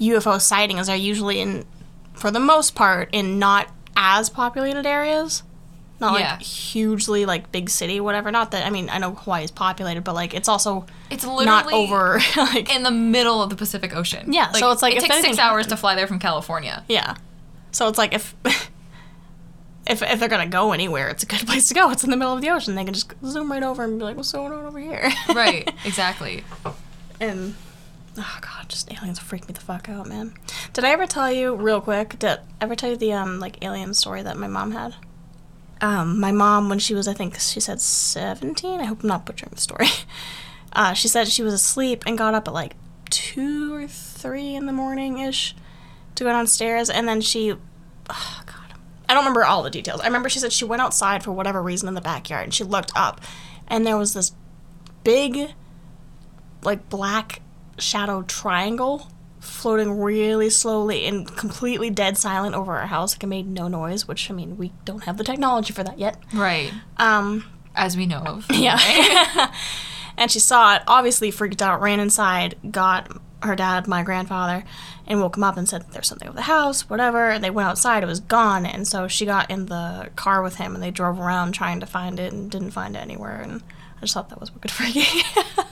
UFO 0.00 0.40
sightings 0.40 0.88
are 0.88 0.96
usually 0.96 1.40
in, 1.40 1.66
for 2.14 2.30
the 2.30 2.40
most 2.40 2.74
part, 2.74 3.10
in 3.12 3.38
not 3.38 3.68
as 3.96 4.30
populated 4.30 4.86
areas. 4.86 5.42
Not 6.00 6.18
Yeah. 6.20 6.32
like 6.34 6.42
hugely 6.42 7.26
like 7.26 7.50
big 7.50 7.68
city, 7.68 7.98
whatever. 8.00 8.30
Not 8.30 8.52
that 8.52 8.64
I 8.64 8.70
mean 8.70 8.88
I 8.88 8.98
know 8.98 9.14
Hawaii 9.14 9.42
is 9.42 9.50
populated, 9.50 10.04
but 10.04 10.14
like 10.14 10.32
it's 10.32 10.48
also 10.48 10.86
It's 11.10 11.24
literally 11.24 11.46
not 11.46 11.72
over 11.72 12.20
like 12.36 12.72
in 12.72 12.84
the 12.84 12.92
middle 12.92 13.42
of 13.42 13.50
the 13.50 13.56
Pacific 13.56 13.94
Ocean. 13.96 14.32
Yeah, 14.32 14.52
so 14.52 14.70
it's 14.70 14.80
like 14.80 14.94
it 14.94 14.98
if 15.02 15.08
takes 15.08 15.20
six 15.22 15.38
hours 15.40 15.66
to 15.66 15.76
fly 15.76 15.96
there 15.96 16.06
from 16.06 16.20
California. 16.20 16.84
yeah. 16.88 17.16
So 17.78 17.86
it's 17.86 17.96
like 17.96 18.12
if 18.12 18.34
if 19.86 20.02
if 20.02 20.18
they're 20.18 20.28
gonna 20.28 20.48
go 20.48 20.72
anywhere, 20.72 21.08
it's 21.10 21.22
a 21.22 21.26
good 21.26 21.38
place 21.46 21.68
to 21.68 21.74
go. 21.74 21.92
It's 21.92 22.02
in 22.02 22.10
the 22.10 22.16
middle 22.16 22.34
of 22.34 22.40
the 22.40 22.50
ocean. 22.50 22.74
They 22.74 22.82
can 22.84 22.92
just 22.92 23.12
zoom 23.24 23.52
right 23.52 23.62
over 23.62 23.84
and 23.84 24.00
be 24.00 24.04
like, 24.04 24.16
"What's 24.16 24.32
going 24.32 24.52
on 24.52 24.66
over 24.66 24.80
here?" 24.80 25.08
Right. 25.32 25.72
exactly. 25.84 26.42
And 27.20 27.54
oh 28.16 28.38
god, 28.40 28.68
just 28.68 28.92
aliens 28.92 29.20
freak 29.20 29.46
me 29.46 29.54
the 29.54 29.60
fuck 29.60 29.88
out, 29.88 30.08
man. 30.08 30.34
Did 30.72 30.82
I 30.82 30.90
ever 30.90 31.06
tell 31.06 31.30
you 31.30 31.54
real 31.54 31.80
quick? 31.80 32.18
Did 32.18 32.30
I 32.30 32.38
ever 32.62 32.74
tell 32.74 32.90
you 32.90 32.96
the 32.96 33.12
um 33.12 33.38
like 33.38 33.64
alien 33.64 33.94
story 33.94 34.22
that 34.24 34.36
my 34.36 34.48
mom 34.48 34.72
had? 34.72 34.96
Um, 35.80 36.18
my 36.18 36.32
mom 36.32 36.68
when 36.68 36.80
she 36.80 36.96
was 36.96 37.06
I 37.06 37.14
think 37.14 37.38
she 37.38 37.60
said 37.60 37.80
seventeen. 37.80 38.80
I 38.80 38.86
hope 38.86 39.04
I'm 39.04 39.08
not 39.08 39.24
butchering 39.24 39.52
the 39.54 39.60
story. 39.60 39.86
Uh, 40.70 40.92
she 40.92 41.08
said 41.08 41.28
she 41.28 41.42
was 41.42 41.54
asleep 41.54 42.02
and 42.06 42.18
got 42.18 42.34
up 42.34 42.46
at 42.46 42.52
like 42.52 42.74
two 43.08 43.72
or 43.74 43.86
three 43.88 44.54
in 44.54 44.66
the 44.66 44.72
morning 44.72 45.18
ish 45.18 45.54
to 46.18 46.24
go 46.24 46.30
downstairs, 46.30 46.90
and 46.90 47.08
then 47.08 47.20
she, 47.20 47.54
oh 48.10 48.42
god, 48.46 48.78
I 49.08 49.14
don't 49.14 49.22
remember 49.22 49.44
all 49.44 49.62
the 49.62 49.70
details. 49.70 50.00
I 50.00 50.06
remember 50.06 50.28
she 50.28 50.38
said 50.38 50.52
she 50.52 50.64
went 50.64 50.82
outside 50.82 51.22
for 51.22 51.32
whatever 51.32 51.62
reason 51.62 51.88
in 51.88 51.94
the 51.94 52.00
backyard, 52.00 52.44
and 52.44 52.54
she 52.54 52.64
looked 52.64 52.92
up, 52.94 53.20
and 53.66 53.86
there 53.86 53.96
was 53.96 54.14
this 54.14 54.32
big 55.04 55.54
like 56.62 56.88
black 56.88 57.40
shadow 57.78 58.22
triangle 58.22 59.08
floating 59.40 60.00
really 60.00 60.50
slowly 60.50 61.06
and 61.06 61.36
completely 61.36 61.90
dead 61.90 62.18
silent 62.18 62.54
over 62.54 62.76
our 62.76 62.86
house. 62.86 63.14
Like 63.14 63.24
it 63.24 63.28
made 63.28 63.46
no 63.46 63.68
noise, 63.68 64.06
which 64.08 64.30
I 64.30 64.34
mean 64.34 64.56
we 64.56 64.72
don't 64.84 65.04
have 65.04 65.16
the 65.16 65.24
technology 65.24 65.72
for 65.72 65.82
that 65.84 65.98
yet. 65.98 66.22
Right. 66.32 66.72
Um, 66.96 67.44
As 67.74 67.96
we 67.96 68.06
know 68.06 68.18
of. 68.18 68.46
yeah. 68.50 68.78
and 70.16 70.30
she 70.30 70.40
saw 70.40 70.76
it, 70.76 70.82
obviously 70.86 71.30
freaked 71.30 71.62
out, 71.62 71.80
ran 71.80 72.00
inside, 72.00 72.56
got 72.70 73.08
her 73.42 73.54
dad, 73.54 73.86
my 73.86 74.02
grandfather, 74.02 74.64
and 75.08 75.20
woke 75.20 75.36
him 75.36 75.42
up 75.42 75.56
and 75.56 75.68
said 75.68 75.84
there's 75.90 76.06
something 76.06 76.28
over 76.28 76.36
the 76.36 76.42
house, 76.42 76.88
whatever. 76.88 77.30
And 77.30 77.42
they 77.42 77.50
went 77.50 77.66
outside, 77.68 78.02
it 78.04 78.06
was 78.06 78.20
gone. 78.20 78.64
And 78.66 78.86
so 78.86 79.08
she 79.08 79.24
got 79.26 79.50
in 79.50 79.66
the 79.66 80.10
car 80.14 80.42
with 80.42 80.56
him 80.56 80.74
and 80.74 80.82
they 80.82 80.90
drove 80.92 81.18
around 81.18 81.52
trying 81.52 81.80
to 81.80 81.86
find 81.86 82.20
it 82.20 82.32
and 82.32 82.50
didn't 82.50 82.70
find 82.70 82.94
it 82.94 83.00
anywhere. 83.00 83.40
And 83.40 83.62
I 83.96 84.02
just 84.02 84.14
thought 84.14 84.28
that 84.28 84.38
was 84.38 84.52
wicked 84.54 84.70
freaky. 84.78 85.04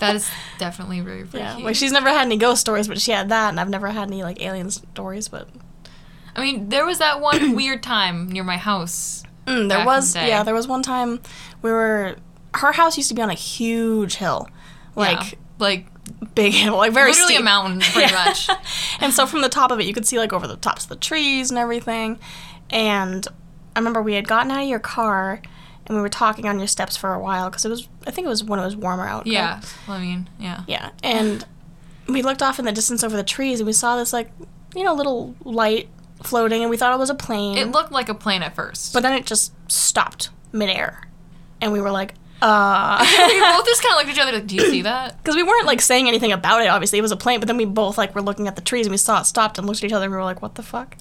That 0.00 0.16
is 0.16 0.28
definitely 0.58 1.00
very 1.00 1.24
freaky. 1.24 1.44
yeah, 1.44 1.56
like 1.58 1.76
she's 1.76 1.92
never 1.92 2.08
had 2.08 2.22
any 2.22 2.36
ghost 2.38 2.60
stories, 2.62 2.88
but 2.88 3.00
she 3.00 3.12
had 3.12 3.28
that, 3.28 3.50
and 3.50 3.60
I've 3.60 3.68
never 3.68 3.88
had 3.88 4.08
any 4.08 4.22
like 4.24 4.42
alien 4.42 4.70
stories. 4.70 5.28
But 5.28 5.48
I 6.34 6.40
mean, 6.40 6.68
there 6.70 6.84
was 6.84 6.98
that 6.98 7.20
one 7.20 7.54
weird 7.54 7.82
time 7.84 8.28
near 8.30 8.42
my 8.42 8.56
house. 8.56 9.22
Mm, 9.46 9.68
there 9.68 9.84
was 9.86 10.14
the 10.14 10.26
yeah, 10.26 10.42
there 10.42 10.54
was 10.54 10.66
one 10.66 10.82
time 10.82 11.20
we 11.62 11.70
were 11.70 12.16
her 12.54 12.72
house 12.72 12.96
used 12.96 13.10
to 13.10 13.14
be 13.14 13.22
on 13.22 13.30
a 13.30 13.34
huge 13.34 14.16
hill, 14.16 14.48
like 14.96 15.32
Yeah. 15.32 15.38
like 15.58 15.86
big 16.34 16.52
hill, 16.52 16.76
like 16.78 16.92
very 16.92 17.10
literally 17.10 17.34
steep. 17.34 17.40
a 17.40 17.44
mountain, 17.44 17.80
pretty 17.80 18.00
Yeah. 18.12 18.24
much. 18.24 18.48
and 19.00 19.12
so 19.12 19.26
from 19.26 19.42
the 19.42 19.48
top 19.48 19.70
of 19.70 19.80
it, 19.80 19.86
you 19.86 19.92
could 19.94 20.06
see 20.06 20.18
like 20.18 20.32
over 20.32 20.46
the 20.46 20.56
tops 20.56 20.84
of 20.84 20.88
the 20.90 20.96
trees 20.96 21.50
and 21.50 21.58
everything. 21.58 22.18
And 22.70 23.26
I 23.74 23.78
remember 23.78 24.02
we 24.02 24.14
had 24.14 24.26
gotten 24.26 24.50
out 24.50 24.62
of 24.62 24.68
your 24.68 24.78
car 24.78 25.40
and 25.86 25.96
we 25.96 26.02
were 26.02 26.08
talking 26.08 26.46
on 26.48 26.58
your 26.58 26.66
steps 26.68 26.96
for 26.96 27.12
a 27.14 27.20
while 27.20 27.48
because 27.50 27.64
it 27.64 27.68
was 27.68 27.88
I 28.06 28.10
think 28.10 28.24
it 28.26 28.28
was 28.28 28.42
when 28.42 28.58
it 28.58 28.64
was 28.64 28.76
warmer 28.76 29.06
out. 29.06 29.24
right? 29.24 29.32
Yeah. 29.32 29.60
Well, 29.86 29.96
I 29.98 30.00
mean, 30.00 30.28
yeah. 30.38 30.62
Yeah, 30.66 30.90
and 31.02 31.44
we 32.08 32.22
looked 32.22 32.42
off 32.42 32.58
in 32.58 32.64
the 32.64 32.72
distance 32.72 33.02
over 33.04 33.16
the 33.16 33.22
trees 33.24 33.60
and 33.60 33.66
we 33.66 33.72
saw 33.72 33.96
this 33.96 34.12
like 34.12 34.30
you 34.74 34.82
know 34.84 34.94
little 34.94 35.34
light 35.44 35.88
floating 36.24 36.62
and 36.62 36.70
we 36.70 36.76
thought 36.76 36.92
it 36.94 36.98
was 36.98 37.10
a 37.10 37.14
plane. 37.14 37.56
It 37.58 37.70
looked 37.70 37.92
like 37.92 38.08
a 38.08 38.14
plane 38.14 38.42
at 38.42 38.54
first. 38.56 38.92
but 38.94 39.02
then 39.02 39.12
it 39.12 39.26
just 39.26 39.52
stopped 39.70 40.30
midair, 40.52 41.02
and 41.60 41.72
we 41.72 41.80
were 41.80 41.90
like, 41.90 42.14
uh, 42.46 42.98
we 43.28 43.40
both 43.40 43.66
just 43.66 43.82
kind 43.82 43.92
of 43.92 43.98
looked 43.98 44.08
at 44.10 44.14
each 44.14 44.20
other 44.20 44.32
like, 44.32 44.46
do 44.46 44.54
you 44.54 44.70
see 44.70 44.82
that? 44.90 45.16
because 45.18 45.34
we 45.36 45.42
weren't 45.42 45.66
like 45.66 45.80
saying 45.80 46.06
anything 46.08 46.32
about 46.32 46.62
it. 46.62 46.68
Obviously, 46.68 46.98
it 46.98 47.02
was 47.02 47.12
a 47.12 47.16
plane, 47.16 47.40
but 47.40 47.46
then 47.46 47.56
we 47.56 47.64
both 47.64 47.98
like 47.98 48.14
were 48.14 48.22
looking 48.22 48.46
at 48.48 48.56
the 48.56 48.62
trees 48.62 48.86
and 48.86 48.92
we 48.92 48.96
saw 48.98 49.20
it 49.20 49.24
stopped 49.24 49.58
and 49.58 49.66
looked 49.66 49.80
at 49.80 49.84
each 49.84 49.92
other 49.92 50.04
and 50.04 50.12
we 50.12 50.16
were 50.16 50.24
like, 50.24 50.42
what 50.42 50.54
the 50.54 50.62
fuck? 50.62 50.96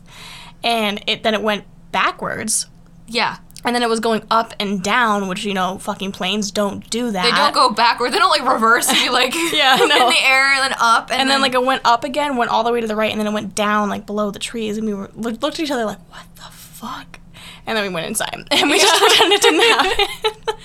And 0.63 1.03
it 1.07 1.23
then 1.23 1.33
it 1.33 1.41
went 1.43 1.65
backwards 1.91 2.65
Yeah. 3.07 3.37
and 3.63 3.75
then 3.75 3.83
it 3.83 3.89
was 3.89 3.99
going 3.99 4.23
up 4.31 4.53
and 4.59 4.81
down, 4.83 5.27
which 5.27 5.45
you 5.45 5.53
know, 5.53 5.77
fucking 5.77 6.11
planes 6.11 6.51
don't 6.51 6.89
do 6.89 7.11
that. 7.11 7.23
They 7.23 7.31
don't 7.31 7.53
go 7.53 7.69
backward. 7.71 8.11
They 8.11 8.17
don't 8.17 8.31
like 8.31 8.51
reverse 8.51 8.89
and 8.89 8.97
be 8.97 9.09
like 9.09 9.33
Yeah, 9.53 9.75
know. 9.75 9.83
in 10.07 10.09
the 10.09 10.21
air 10.23 10.53
and 10.53 10.63
then 10.63 10.75
up 10.79 11.11
and, 11.11 11.21
And 11.21 11.29
then 11.29 11.41
like 11.41 11.53
it 11.53 11.63
went 11.63 11.81
up 11.85 12.03
again, 12.03 12.35
went 12.37 12.49
all 12.51 12.63
the 12.63 12.71
way 12.71 12.81
to 12.81 12.87
the 12.87 12.95
right, 12.95 13.11
and 13.11 13.19
then 13.19 13.27
it 13.27 13.33
went 13.33 13.53
down 13.55 13.89
like 13.89 14.05
below 14.05 14.31
the 14.31 14.39
trees, 14.39 14.77
and 14.77 14.87
we 14.87 14.93
were 14.93 15.09
looked, 15.15 15.41
looked 15.43 15.59
at 15.59 15.63
each 15.63 15.71
other 15.71 15.85
like, 15.85 15.99
"What 16.09 16.25
the 16.35 16.41
fuck?" 16.51 17.19
And 17.67 17.75
then 17.77 17.83
we 17.87 17.93
went 17.93 18.05
inside, 18.07 18.47
and 18.51 18.69
we 18.69 18.79
just 18.79 18.99
pretended 19.01 19.35
it 19.37 19.41
didn't 19.41 19.61
happen. 19.61 20.55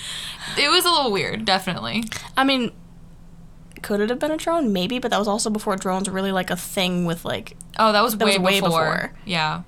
It 0.58 0.70
was 0.70 0.84
a 0.84 0.90
little 0.90 1.12
weird, 1.12 1.44
definitely. 1.44 2.04
I 2.36 2.44
mean, 2.44 2.72
could 3.82 4.00
it 4.00 4.10
have 4.10 4.18
been 4.18 4.30
a 4.30 4.36
drone? 4.36 4.72
Maybe, 4.72 4.98
but 4.98 5.10
that 5.10 5.18
was 5.18 5.28
also 5.28 5.50
before 5.50 5.76
drones 5.76 6.08
were 6.08 6.14
really 6.14 6.32
like 6.32 6.50
a 6.50 6.56
thing 6.56 7.04
with 7.04 7.24
like. 7.24 7.56
Oh, 7.78 7.92
that 7.92 8.02
was 8.02 8.16
That 8.16 8.24
way, 8.26 8.38
was 8.38 8.44
way 8.46 8.60
before. 8.60 8.70
before. 8.84 9.12
Yeah. 9.24 9.62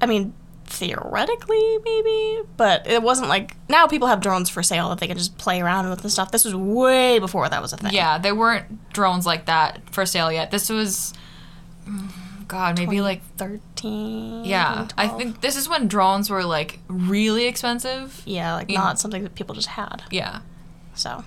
I 0.00 0.06
mean, 0.06 0.34
theoretically, 0.66 1.78
maybe, 1.84 2.40
but 2.56 2.86
it 2.86 3.02
wasn't 3.02 3.28
like 3.28 3.56
now 3.68 3.86
people 3.86 4.08
have 4.08 4.20
drones 4.20 4.50
for 4.50 4.62
sale 4.62 4.88
that 4.90 4.98
they 4.98 5.06
can 5.06 5.16
just 5.16 5.38
play 5.38 5.60
around 5.60 5.88
with 5.88 6.02
and 6.02 6.12
stuff. 6.12 6.30
This 6.32 6.44
was 6.44 6.54
way 6.54 7.18
before 7.18 7.48
that 7.48 7.62
was 7.62 7.72
a 7.72 7.76
thing. 7.76 7.92
Yeah, 7.92 8.18
there 8.18 8.34
weren't 8.34 8.92
drones 8.92 9.26
like 9.26 9.46
that 9.46 9.80
for 9.90 10.04
sale 10.06 10.30
yet. 10.30 10.50
This 10.50 10.68
was 10.68 11.14
mm, 11.88 12.10
God, 12.48 12.78
maybe 12.78 13.00
like 13.00 13.22
thirteen. 13.90 14.44
yeah. 14.44 14.88
I 14.96 15.08
think 15.08 15.40
this 15.40 15.56
is 15.56 15.68
when 15.68 15.88
drones 15.88 16.28
were 16.30 16.44
like 16.44 16.78
really 16.88 17.46
expensive. 17.46 18.22
Yeah, 18.24 18.54
like 18.54 18.70
Yeah. 18.70 18.78
not 18.80 18.98
something 18.98 19.22
that 19.22 19.34
people 19.34 19.54
just 19.54 19.68
had. 19.68 20.02
Yeah. 20.10 20.40
So. 20.94 21.24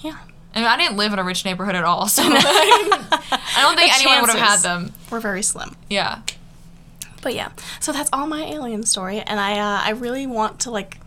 Yeah, 0.00 0.18
I 0.54 0.58
mean, 0.58 0.68
I 0.68 0.76
didn't 0.76 0.96
live 0.98 1.12
in 1.14 1.18
a 1.18 1.24
rich 1.24 1.44
neighborhood 1.44 1.74
at 1.74 1.84
all, 1.84 2.06
so 2.06 2.22
I 2.26 3.58
don't 3.60 3.76
think 3.76 3.92
The 3.92 3.98
anyone 4.00 4.20
would 4.20 4.30
have 4.30 4.38
had 4.48 4.60
them. 4.60 4.92
we're 5.10 5.20
very 5.20 5.42
slim. 5.42 5.74
Yeah. 5.88 6.20
But 7.22 7.34
yeah, 7.34 7.48
so 7.80 7.92
that's 7.92 8.10
all 8.12 8.26
my 8.26 8.44
alien 8.44 8.84
story, 8.84 9.20
and 9.20 9.40
I 9.40 9.58
uh, 9.58 9.80
I 9.84 9.90
really 9.90 10.26
want 10.26 10.60
to 10.60 10.70
like. 10.70 10.98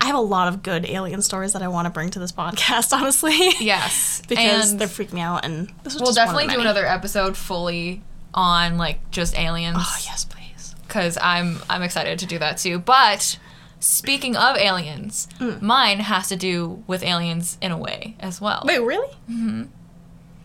I 0.00 0.06
have 0.06 0.14
a 0.14 0.20
lot 0.20 0.46
of 0.46 0.62
good 0.62 0.86
alien 0.86 1.20
stories 1.22 1.52
that 1.54 1.62
I 1.62 1.66
want 1.68 1.86
to 1.86 1.90
bring 1.90 2.10
to 2.10 2.20
this 2.20 2.30
podcast, 2.30 2.92
honestly. 2.96 3.36
Yes. 3.58 4.22
because 4.28 4.70
and 4.70 4.80
they're 4.80 4.86
freaking 4.88 5.14
me 5.14 5.20
out, 5.20 5.44
and 5.44 5.66
this 5.82 5.94
was 5.94 5.96
we'll 6.00 6.12
just 6.12 6.18
one 6.18 6.28
of 6.28 6.40
definitely 6.40 6.54
do 6.54 6.60
another 6.60 6.86
episode 6.86 7.36
fully 7.36 8.02
on 8.38 8.78
like 8.78 9.10
just 9.10 9.36
aliens. 9.36 9.76
Oh 9.80 9.96
yes, 10.04 10.24
please. 10.24 10.74
because 10.86 11.18
I'm 11.20 11.58
I'm 11.68 11.82
excited 11.82 12.18
to 12.20 12.26
do 12.26 12.38
that 12.38 12.58
too. 12.58 12.78
But 12.78 13.38
speaking 13.80 14.36
of 14.36 14.56
aliens, 14.56 15.28
Mm. 15.40 15.60
mine 15.62 16.00
has 16.00 16.28
to 16.28 16.36
do 16.36 16.82
with 16.86 17.02
aliens 17.02 17.58
in 17.60 17.70
a 17.72 17.76
way 17.76 18.14
as 18.20 18.40
well. 18.40 18.62
Wait, 18.64 18.78
really? 18.78 19.12
Mm-hmm. 19.30 19.62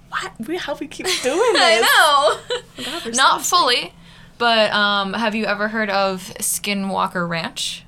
What? 0.09 0.31
We, 0.47 0.57
how 0.57 0.75
we 0.75 0.87
keep 0.87 1.05
doing 1.23 1.53
this? 1.53 1.61
I 1.63 2.39
know. 2.77 2.83
God, 2.83 3.15
Not 3.15 3.41
so- 3.41 3.57
fully, 3.57 3.93
but 4.37 4.71
um, 4.71 5.13
have 5.13 5.33
you 5.35 5.45
ever 5.45 5.67
heard 5.69 5.89
of 5.89 6.21
Skinwalker 6.39 7.27
Ranch? 7.27 7.85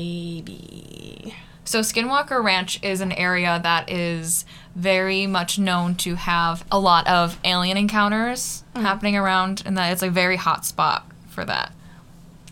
Maybe. 0.00 1.34
So 1.64 1.80
Skinwalker 1.80 2.42
Ranch 2.42 2.82
is 2.82 3.00
an 3.00 3.12
area 3.12 3.60
that 3.62 3.90
is 3.90 4.44
very 4.76 5.26
much 5.26 5.58
known 5.58 5.94
to 5.96 6.14
have 6.14 6.64
a 6.70 6.78
lot 6.78 7.06
of 7.08 7.38
alien 7.44 7.76
encounters 7.76 8.62
happening 8.74 9.16
around, 9.16 9.62
and 9.66 9.76
that 9.76 9.92
it's 9.92 10.02
a 10.02 10.10
very 10.10 10.36
hot 10.36 10.64
spot 10.64 11.06
for 11.28 11.44
that. 11.44 11.72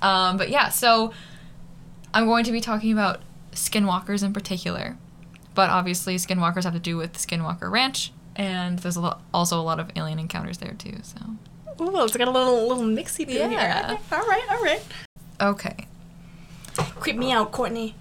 Um, 0.03 0.37
but 0.37 0.49
yeah, 0.51 0.69
so 0.69 1.13
I'm 2.15 2.27
going 2.27 2.45
to 2.45 2.53
be 2.53 2.61
talking 2.61 2.93
about 2.93 3.21
skinwalkers 3.53 4.23
in 4.23 4.33
particular, 4.33 4.97
but 5.55 5.71
obviously 5.71 6.17
skinwalkers 6.17 6.65
have 6.65 6.73
to 6.75 6.79
do 6.81 6.97
with 6.97 7.15
Skinwalker 7.15 7.71
Ranch, 7.71 8.13
and 8.37 8.79
there's 8.81 8.97
a 8.97 9.01
lo- 9.01 9.19
also 9.35 9.61
a 9.61 9.63
lot 9.63 9.79
of 9.81 9.91
alien 9.97 10.19
encounters 10.19 10.59
there 10.59 10.75
too. 10.75 10.97
So 11.03 11.19
Ooh, 11.81 12.05
it's 12.05 12.17
got 12.17 12.29
a 12.29 12.31
little 12.31 12.67
little 12.69 12.85
mixy 12.85 13.25
thing 13.27 13.53
Yeah. 13.53 13.87
here. 13.89 13.95
Okay, 13.97 14.03
All 14.17 14.27
right, 14.27 14.45
all 14.51 14.63
right. 14.63 14.83
okay, 15.41 15.87
Creep 17.01 17.17
me 17.17 17.33
out, 17.33 17.51
Courtney. 17.53 17.95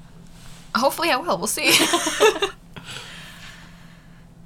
hopefully 0.76 1.10
I 1.12 1.18
will. 1.18 1.38
We'll 1.38 1.48
see. 1.48 1.72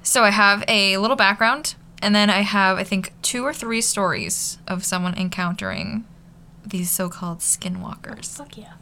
so 0.02 0.24
I 0.24 0.30
have 0.30 0.64
a 0.68 0.96
little 0.98 1.16
background, 1.16 1.74
and 2.00 2.14
then 2.14 2.30
I 2.30 2.40
have 2.40 2.78
I 2.78 2.84
think 2.84 3.12
two 3.22 3.44
or 3.44 3.52
three 3.52 3.80
stories 3.80 4.58
of 4.66 4.84
someone 4.84 5.14
encountering 5.14 6.04
these 6.64 6.90
so-called 6.90 7.38
skinwalkers. 7.38 8.36
Fuck 8.36 8.56
yeah. 8.56 8.74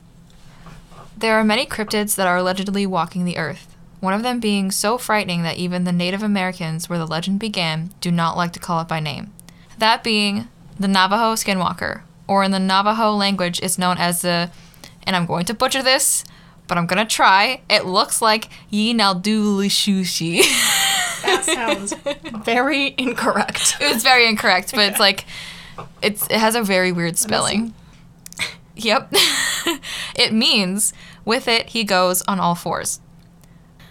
There 1.17 1.39
are 1.39 1.45
many 1.45 1.67
cryptids 1.67 2.17
that 2.17 2.27
are 2.27 2.39
allegedly 2.39 2.87
walking 2.87 3.25
the 3.25 3.39
earth, 3.39 3.77
one 4.01 4.15
of 4.15 4.23
them 4.23 4.41
being 4.41 4.71
so 4.71 4.97
frightening 4.97 5.43
that 5.43 5.59
even 5.59 5.85
the 5.85 5.93
Native 5.93 6.23
Americans, 6.23 6.89
where 6.89 6.99
the 6.99 7.07
legend 7.07 7.39
began, 7.39 7.93
do 8.01 8.11
not 8.11 8.37
like 8.37 8.53
to 8.55 8.61
call 8.61 8.81
it 8.81 8.89
by 8.89 9.01
name. 9.01 9.33
That 9.79 10.03
being 10.03 10.49
the 10.79 10.89
Navajo 10.89 11.35
skinwalker, 11.35 12.03
or 12.27 12.43
in 12.43 12.51
the 12.51 12.59
Navajo 12.59 13.13
language, 13.13 13.61
it's 13.63 13.79
known 13.79 13.99
as 13.99 14.23
the, 14.23 14.51
and 15.03 15.15
I'm 15.15 15.27
going 15.27 15.45
to 15.47 15.55
butcher 15.55 15.83
this, 15.83 16.25
but 16.67 16.79
I'm 16.79 16.87
gonna 16.87 17.05
try. 17.05 17.61
It 17.69 17.85
looks 17.85 18.23
like 18.23 18.49
Yinaldulishushi. 18.73 20.87
That 21.23 21.45
sounds 21.45 21.95
very 22.45 22.95
incorrect. 22.97 23.77
it's 23.81 24.03
very 24.03 24.27
incorrect, 24.29 24.73
but 24.73 24.91
it's 24.91 25.01
like, 25.01 25.25
it's 26.03 26.25
it 26.27 26.39
has 26.39 26.55
a 26.55 26.63
very 26.63 26.93
weird 26.93 27.19
spelling. 27.19 27.75
Yep. 28.77 29.13
it 30.17 30.33
means, 30.33 30.95
with 31.27 31.49
it, 31.49 31.71
he 31.71 31.85
goes 31.85 32.23
on 32.23 32.41
all 32.41 32.55
fours. 32.55 33.01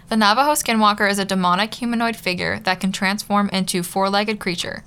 The 0.08 0.18
Navajo 0.18 0.54
Skinwalker 0.54 1.08
is 1.08 1.20
a 1.20 1.26
demonic 1.26 1.76
humanoid 1.76 2.16
figure 2.16 2.60
that 2.62 2.80
can 2.80 2.92
transform 2.92 3.50
into 3.50 3.84
four 3.84 4.10
legged 4.10 4.40
creature. 4.40 4.84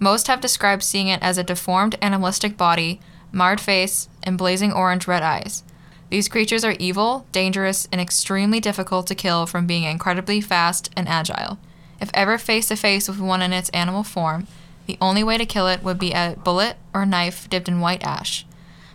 Most 0.00 0.26
have 0.26 0.40
described 0.40 0.82
seeing 0.82 1.06
it 1.06 1.22
as 1.22 1.38
a 1.38 1.44
deformed 1.44 1.96
animalistic 2.02 2.56
body, 2.56 3.00
marred 3.30 3.60
face, 3.60 4.08
and 4.24 4.36
blazing 4.36 4.72
orange 4.72 5.06
red 5.06 5.22
eyes. 5.22 5.62
These 6.10 6.28
creatures 6.28 6.64
are 6.64 6.74
evil, 6.78 7.26
dangerous, 7.30 7.88
and 7.92 8.00
extremely 8.00 8.58
difficult 8.60 9.06
to 9.06 9.14
kill 9.14 9.46
from 9.46 9.66
being 9.66 9.84
incredibly 9.84 10.40
fast 10.40 10.90
and 10.96 11.08
agile. 11.08 11.58
If 12.04 12.10
ever 12.12 12.36
face 12.36 12.68
to 12.68 12.76
face 12.76 13.08
with 13.08 13.18
one 13.18 13.40
in 13.40 13.54
its 13.54 13.70
animal 13.70 14.02
form, 14.02 14.46
the 14.84 14.98
only 15.00 15.24
way 15.24 15.38
to 15.38 15.46
kill 15.46 15.68
it 15.68 15.82
would 15.82 15.98
be 15.98 16.12
a 16.12 16.36
bullet 16.44 16.76
or 16.92 17.06
knife 17.06 17.48
dipped 17.48 17.66
in 17.66 17.80
white 17.80 18.04
ash. 18.04 18.44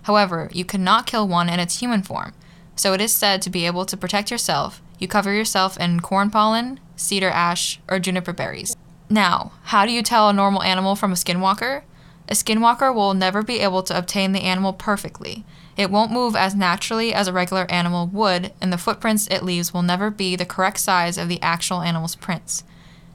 However, 0.04 0.48
you 0.54 0.64
cannot 0.64 1.08
kill 1.08 1.28
one 1.28 1.50
in 1.50 1.60
its 1.60 1.80
human 1.80 2.04
form, 2.04 2.34
so 2.76 2.94
it 2.94 3.02
is 3.02 3.12
said 3.12 3.42
to 3.42 3.50
be 3.50 3.66
able 3.66 3.88
to 3.88 3.98
protect 3.98 4.30
yourself. 4.30 4.80
You 5.00 5.08
cover 5.08 5.34
yourself 5.34 5.76
in 5.80 6.02
corn 6.02 6.30
pollen, 6.30 6.80
cedar 6.96 7.32
ash, 7.32 7.80
or 7.90 7.98
juniper 7.98 8.32
berries. 8.32 8.76
Now, 9.10 9.54
how 9.64 9.88
do 9.88 9.92
you 9.92 10.04
tell 10.04 10.30
a 10.30 10.32
normal 10.34 10.62
animal 10.62 10.96
from 10.96 11.12
a 11.12 11.16
skinwalker? 11.16 11.82
A 12.28 12.34
skinwalker 12.34 12.94
will 12.94 13.16
never 13.16 13.42
be 13.42 13.60
able 13.60 13.82
to 13.82 13.98
obtain 13.98 14.34
the 14.34 14.44
animal 14.44 14.72
perfectly. 14.72 15.46
It 15.76 15.90
won't 15.90 16.12
move 16.12 16.36
as 16.36 16.54
naturally 16.54 17.12
as 17.12 17.28
a 17.28 17.34
regular 17.34 17.66
animal 17.72 18.06
would, 18.06 18.54
and 18.62 18.72
the 18.72 18.78
footprints 18.78 19.28
it 19.32 19.42
leaves 19.42 19.74
will 19.74 19.82
never 19.82 20.12
be 20.12 20.36
the 20.36 20.46
correct 20.46 20.78
size 20.78 21.18
of 21.18 21.28
the 21.28 21.42
actual 21.42 21.82
animal's 21.82 22.16
prints. 22.16 22.64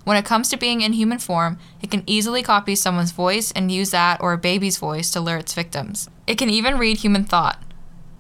When 0.05 0.19
it 0.19 0.27
comes 0.27 0.51
to 0.51 0.59
being 0.59 0.83
in 0.83 0.93
human 0.93 1.19
form, 1.19 1.59
it 1.81 1.91
can 1.91 2.05
easily 2.07 2.43
copy 2.43 2.75
someone's 2.75 3.11
voice 3.11 3.51
and 3.53 3.73
use 3.73 3.91
that 3.91 4.21
or 4.21 4.35
a 4.35 4.39
baby's 4.39 4.77
voice 4.77 5.11
to 5.11 5.21
lure 5.21 5.39
its 5.39 5.55
victims. 5.55 6.11
It 6.27 6.37
can 6.37 6.51
even 6.51 6.79
read 6.79 6.99
human 6.99 7.25
thought. 7.25 7.63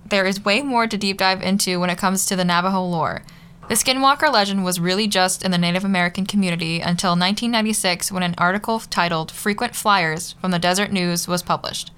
There 0.06 0.24
is 0.24 0.44
way 0.44 0.62
more 0.62 0.86
to 0.86 0.96
deep 0.96 1.18
dive 1.18 1.42
into 1.42 1.78
when 1.78 1.90
it 1.90 1.98
comes 1.98 2.24
to 2.26 2.36
the 2.36 2.44
Navajo 2.44 2.82
lore. 2.82 3.22
The 3.68 3.74
Skinwalker 3.74 4.32
legend 4.32 4.64
was 4.64 4.80
really 4.80 5.06
just 5.06 5.42
in 5.42 5.50
the 5.50 5.58
Native 5.58 5.84
American 5.84 6.26
community 6.26 6.80
until 6.80 7.12
1996 7.12 8.12
when 8.12 8.22
an 8.22 8.34
article 8.36 8.80
titled 8.80 9.30
Frequent 9.30 9.74
Flyers 9.74 10.32
from 10.40 10.50
the 10.50 10.58
Desert 10.58 10.92
News 10.92 11.26
was 11.26 11.42
published. 11.42 11.90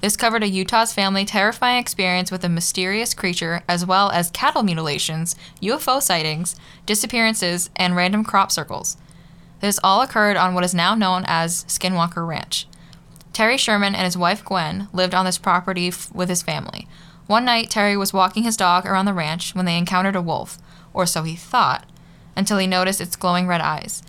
This 0.00 0.16
covered 0.16 0.42
a 0.42 0.48
Utah's 0.48 0.92
family 0.92 1.24
terrifying 1.24 1.78
experience 1.78 2.32
with 2.32 2.44
a 2.44 2.48
mysterious 2.48 3.14
creature, 3.14 3.62
as 3.68 3.86
well 3.86 4.10
as 4.10 4.32
cattle 4.32 4.64
mutilations, 4.64 5.36
UFO 5.62 6.02
sightings, 6.02 6.56
disappearances, 6.86 7.70
and 7.76 7.94
random 7.94 8.24
crop 8.24 8.50
circles. 8.50 8.96
This 9.62 9.78
all 9.84 10.02
occurred 10.02 10.36
on 10.36 10.54
what 10.54 10.64
is 10.64 10.74
now 10.74 10.96
known 10.96 11.22
as 11.28 11.64
Skinwalker 11.68 12.26
Ranch. 12.26 12.66
Terry 13.32 13.56
Sherman 13.56 13.94
and 13.94 14.04
his 14.04 14.16
wife 14.18 14.44
Gwen 14.44 14.88
lived 14.92 15.14
on 15.14 15.24
this 15.24 15.38
property 15.38 15.86
f- 15.86 16.12
with 16.12 16.28
his 16.28 16.42
family. 16.42 16.88
One 17.28 17.44
night, 17.44 17.70
Terry 17.70 17.96
was 17.96 18.12
walking 18.12 18.42
his 18.42 18.56
dog 18.56 18.84
around 18.84 19.04
the 19.04 19.14
ranch 19.14 19.54
when 19.54 19.64
they 19.64 19.78
encountered 19.78 20.16
a 20.16 20.20
wolf, 20.20 20.58
or 20.92 21.06
so 21.06 21.22
he 21.22 21.36
thought, 21.36 21.86
until 22.34 22.58
he 22.58 22.66
noticed 22.66 23.00
its 23.00 23.14
glowing 23.14 23.46
red 23.46 23.60
eyes. 23.60 24.02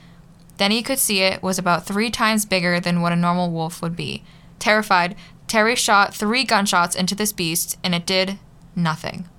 Then 0.58 0.72
he 0.72 0.82
could 0.82 0.98
see 0.98 1.22
it 1.22 1.44
was 1.44 1.60
about 1.60 1.86
three 1.86 2.10
times 2.10 2.48
bigger 2.48 2.80
than 2.80 3.02
what 3.02 3.14
a 3.14 3.16
normal 3.16 3.52
wolf 3.52 3.80
would 3.84 3.96
be. 3.96 4.24
Terrified, 4.58 5.16
Terry 5.48 5.76
shot 5.76 6.16
three 6.16 6.46
gunshots 6.46 6.96
into 6.96 7.14
this 7.14 7.32
beast, 7.32 7.78
and 7.84 7.94
it 7.94 8.08
did 8.08 8.40
nothing. 8.76 9.30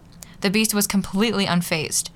The 0.42 0.50
beast 0.50 0.74
was 0.74 0.86
completely 0.86 1.46
unfazed. 1.46 2.10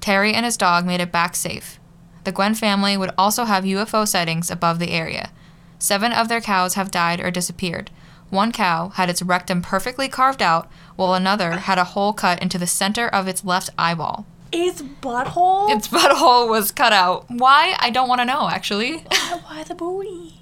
Terry 0.00 0.32
and 0.32 0.44
his 0.44 0.56
dog 0.56 0.86
made 0.86 1.00
it 1.00 1.10
back 1.10 1.34
safe. 1.34 1.80
The 2.24 2.32
Gwen 2.32 2.54
family 2.54 2.96
would 2.96 3.12
also 3.18 3.44
have 3.44 3.64
UFO 3.64 4.06
sightings 4.06 4.50
above 4.50 4.78
the 4.78 4.92
area. 4.92 5.30
Seven 5.78 6.12
of 6.12 6.28
their 6.28 6.40
cows 6.40 6.74
have 6.74 6.90
died 6.90 7.20
or 7.20 7.30
disappeared. 7.30 7.90
One 8.30 8.52
cow 8.52 8.90
had 8.90 9.10
its 9.10 9.22
rectum 9.22 9.60
perfectly 9.60 10.08
carved 10.08 10.40
out, 10.40 10.70
while 10.96 11.14
another 11.14 11.52
had 11.52 11.78
a 11.78 11.84
hole 11.84 12.12
cut 12.12 12.40
into 12.40 12.56
the 12.56 12.66
center 12.66 13.08
of 13.08 13.28
its 13.28 13.44
left 13.44 13.70
eyeball. 13.76 14.24
Its 14.52 14.80
butthole? 14.82 15.74
Its 15.74 15.88
butthole 15.88 16.48
was 16.48 16.70
cut 16.70 16.92
out. 16.92 17.24
Why? 17.28 17.74
I 17.78 17.90
don't 17.90 18.08
want 18.08 18.20
to 18.20 18.24
know, 18.24 18.48
actually. 18.48 18.98
Why 19.46 19.64
the 19.64 19.74
booty? 19.74 20.40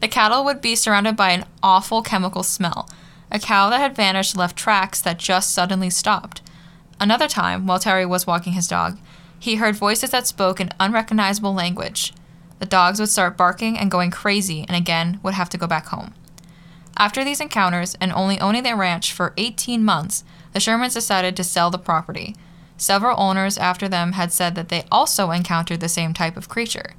The 0.00 0.08
cattle 0.08 0.44
would 0.44 0.60
be 0.60 0.74
surrounded 0.74 1.16
by 1.16 1.30
an 1.30 1.44
awful 1.62 2.02
chemical 2.02 2.42
smell. 2.42 2.88
A 3.30 3.38
cow 3.38 3.68
that 3.70 3.80
had 3.80 3.96
vanished 3.96 4.36
left 4.36 4.56
tracks 4.56 5.00
that 5.02 5.18
just 5.18 5.52
suddenly 5.52 5.90
stopped. 5.90 6.40
Another 6.98 7.28
time, 7.28 7.66
while 7.66 7.78
Terry 7.78 8.06
was 8.06 8.26
walking 8.26 8.52
his 8.54 8.68
dog, 8.68 8.98
he 9.40 9.56
heard 9.56 9.74
voices 9.74 10.10
that 10.10 10.26
spoke 10.26 10.60
an 10.60 10.70
unrecognizable 10.78 11.54
language. 11.54 12.12
The 12.60 12.66
dogs 12.66 13.00
would 13.00 13.08
start 13.08 13.38
barking 13.38 13.78
and 13.78 13.90
going 13.90 14.10
crazy, 14.10 14.66
and 14.68 14.76
again 14.76 15.18
would 15.22 15.34
have 15.34 15.48
to 15.48 15.58
go 15.58 15.66
back 15.66 15.86
home. 15.86 16.14
After 16.96 17.24
these 17.24 17.40
encounters, 17.40 17.96
and 18.00 18.12
only 18.12 18.38
owning 18.38 18.62
their 18.62 18.76
ranch 18.76 19.14
for 19.14 19.32
18 19.38 19.82
months, 19.82 20.22
the 20.52 20.60
Shermans 20.60 20.92
decided 20.92 21.36
to 21.36 21.44
sell 21.44 21.70
the 21.70 21.78
property. 21.78 22.36
Several 22.76 23.18
owners 23.18 23.56
after 23.56 23.88
them 23.88 24.12
had 24.12 24.30
said 24.30 24.54
that 24.56 24.68
they 24.68 24.84
also 24.92 25.30
encountered 25.30 25.80
the 25.80 25.88
same 25.88 26.12
type 26.12 26.36
of 26.36 26.50
creature. 26.50 26.94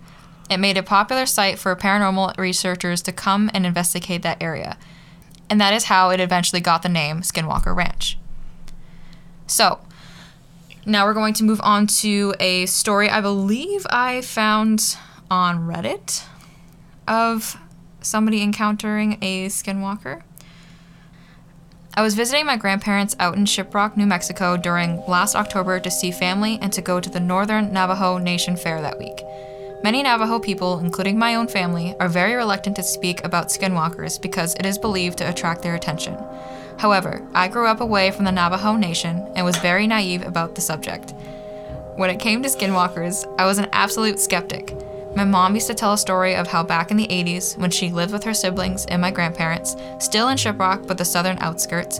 It 0.49 0.58
made 0.58 0.77
a 0.77 0.84
popular 0.84 1.27
site 1.27 1.60
for 1.60 1.75
paranormal 1.75 2.38
researchers 2.38 3.04
to 3.04 3.12
come 3.12 3.51
and 3.54 3.65
investigate 3.65 4.23
that 4.23 4.41
area. 4.41 4.77
And 5.49 5.62
that 5.62 5.73
is 5.73 5.86
how 5.86 6.10
it 6.10 6.19
eventually 6.19 6.62
got 6.62 6.82
the 6.82 6.89
name 6.89 7.21
Skinwalker 7.21 7.75
Ranch. 7.75 8.17
So, 9.45 9.80
now 10.86 11.06
we're 11.06 11.13
going 11.13 11.34
to 11.36 11.44
move 11.44 11.62
on 11.63 11.88
to 11.88 12.34
a 12.39 12.65
story 12.65 13.10
I 13.10 13.22
believe 13.22 13.86
I 13.89 14.22
found 14.22 14.98
on 15.30 15.67
Reddit 15.67 16.24
of 17.08 17.58
somebody 18.02 18.41
encountering 18.41 19.17
a 19.22 19.48
skinwalker. 19.48 20.24
I 21.94 22.02
was 22.02 22.15
visiting 22.15 22.46
my 22.46 22.58
grandparents 22.58 23.15
out 23.20 23.36
in 23.36 23.46
Shiprock, 23.46 23.98
New 23.98 24.06
Mexico 24.06 24.58
during 24.58 25.06
last 25.08 25.36
October 25.36 25.80
to 25.80 25.91
see 25.91 26.10
family 26.12 26.58
and 26.62 26.72
to 26.74 26.82
go 26.82 27.00
to 27.00 27.10
the 27.10 27.20
Northern 27.20 27.72
Navajo 27.74 28.17
Nation 28.17 28.56
Fair 28.56 28.82
that 28.82 28.98
week. 28.98 29.22
Many 29.84 30.04
Navajo 30.04 30.39
people, 30.39 30.80
including 30.80 31.20
my 31.20 31.36
own 31.36 31.48
family, 31.48 31.96
are 32.00 32.08
very 32.08 32.36
reluctant 32.36 32.76
to 32.78 32.84
speak 32.84 33.24
about 33.24 33.50
skinwalkers 33.50 34.22
because 34.22 34.56
it 34.56 34.65
is 34.65 34.78
believed 34.78 35.17
to 35.17 35.30
attract 35.30 35.63
their 35.63 35.76
attention. 35.76 36.15
However, 36.77 37.27
I 37.34 37.47
grew 37.47 37.67
up 37.67 37.81
away 37.81 38.12
from 38.12 38.25
the 38.25 38.31
Navajo 38.31 38.75
Nation 38.75 39.31
and 39.36 39.45
was 39.45 39.57
very 39.57 39.88
naive 39.88 40.25
about 40.25 40.55
the 40.55 40.62
subject. 40.62 41.13
When 41.95 42.10
it 42.10 42.19
came 42.19 42.41
to 42.41 42.49
skinwalkers, 42.49 43.25
I 43.38 43.45
was 43.45 43.57
an 43.57 43.69
absolute 43.73 44.19
skeptic. 44.19 44.75
My 45.15 45.25
mom 45.25 45.55
used 45.55 45.67
to 45.67 45.73
tell 45.73 45.93
a 45.93 45.97
story 45.97 46.36
of 46.36 46.47
how 46.47 46.63
back 46.63 46.89
in 46.89 46.97
the 46.97 47.07
80s, 47.07 47.57
when 47.57 47.69
she 47.69 47.89
lived 47.89 48.13
with 48.13 48.23
her 48.23 48.34
siblings 48.34 48.86
and 48.86 49.01
my 49.01 49.12
grandparents, 49.12 49.75
still 49.99 50.29
in 50.29 50.38
Shiprock 50.38 50.88
but 50.88 50.97
the 50.97 51.05
southern 51.05 51.38
outskirts, 51.39 51.99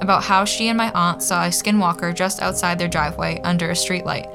about 0.00 0.22
how 0.24 0.44
she 0.44 0.68
and 0.68 0.76
my 0.76 0.90
aunt 0.92 1.22
saw 1.22 1.44
a 1.44 1.48
skinwalker 1.48 2.14
just 2.14 2.42
outside 2.42 2.78
their 2.78 2.88
driveway 2.88 3.40
under 3.44 3.70
a 3.70 3.74
streetlight. 3.74 4.30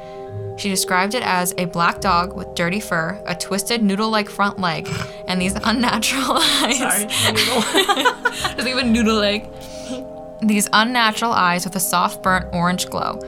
She 0.57 0.69
described 0.69 1.15
it 1.15 1.23
as 1.23 1.53
a 1.57 1.65
black 1.65 1.99
dog 2.01 2.35
with 2.35 2.55
dirty 2.55 2.79
fur, 2.79 3.21
a 3.27 3.35
twisted 3.35 3.83
noodle 3.83 4.09
like 4.09 4.29
front 4.29 4.59
leg, 4.59 4.89
and 5.27 5.41
these 5.41 5.55
unnatural 5.63 6.37
eyes. 6.37 6.77
Sorry, 6.77 7.33
noodle. 7.33 7.61
Doesn't 8.55 8.67
even 8.67 8.93
noodle 8.93 9.17
leg. 9.17 9.47
These 10.41 10.69
unnatural 10.73 11.31
eyes 11.31 11.65
with 11.65 11.75
a 11.75 11.79
soft 11.79 12.21
burnt 12.21 12.53
orange 12.53 12.89
glow. 12.89 13.19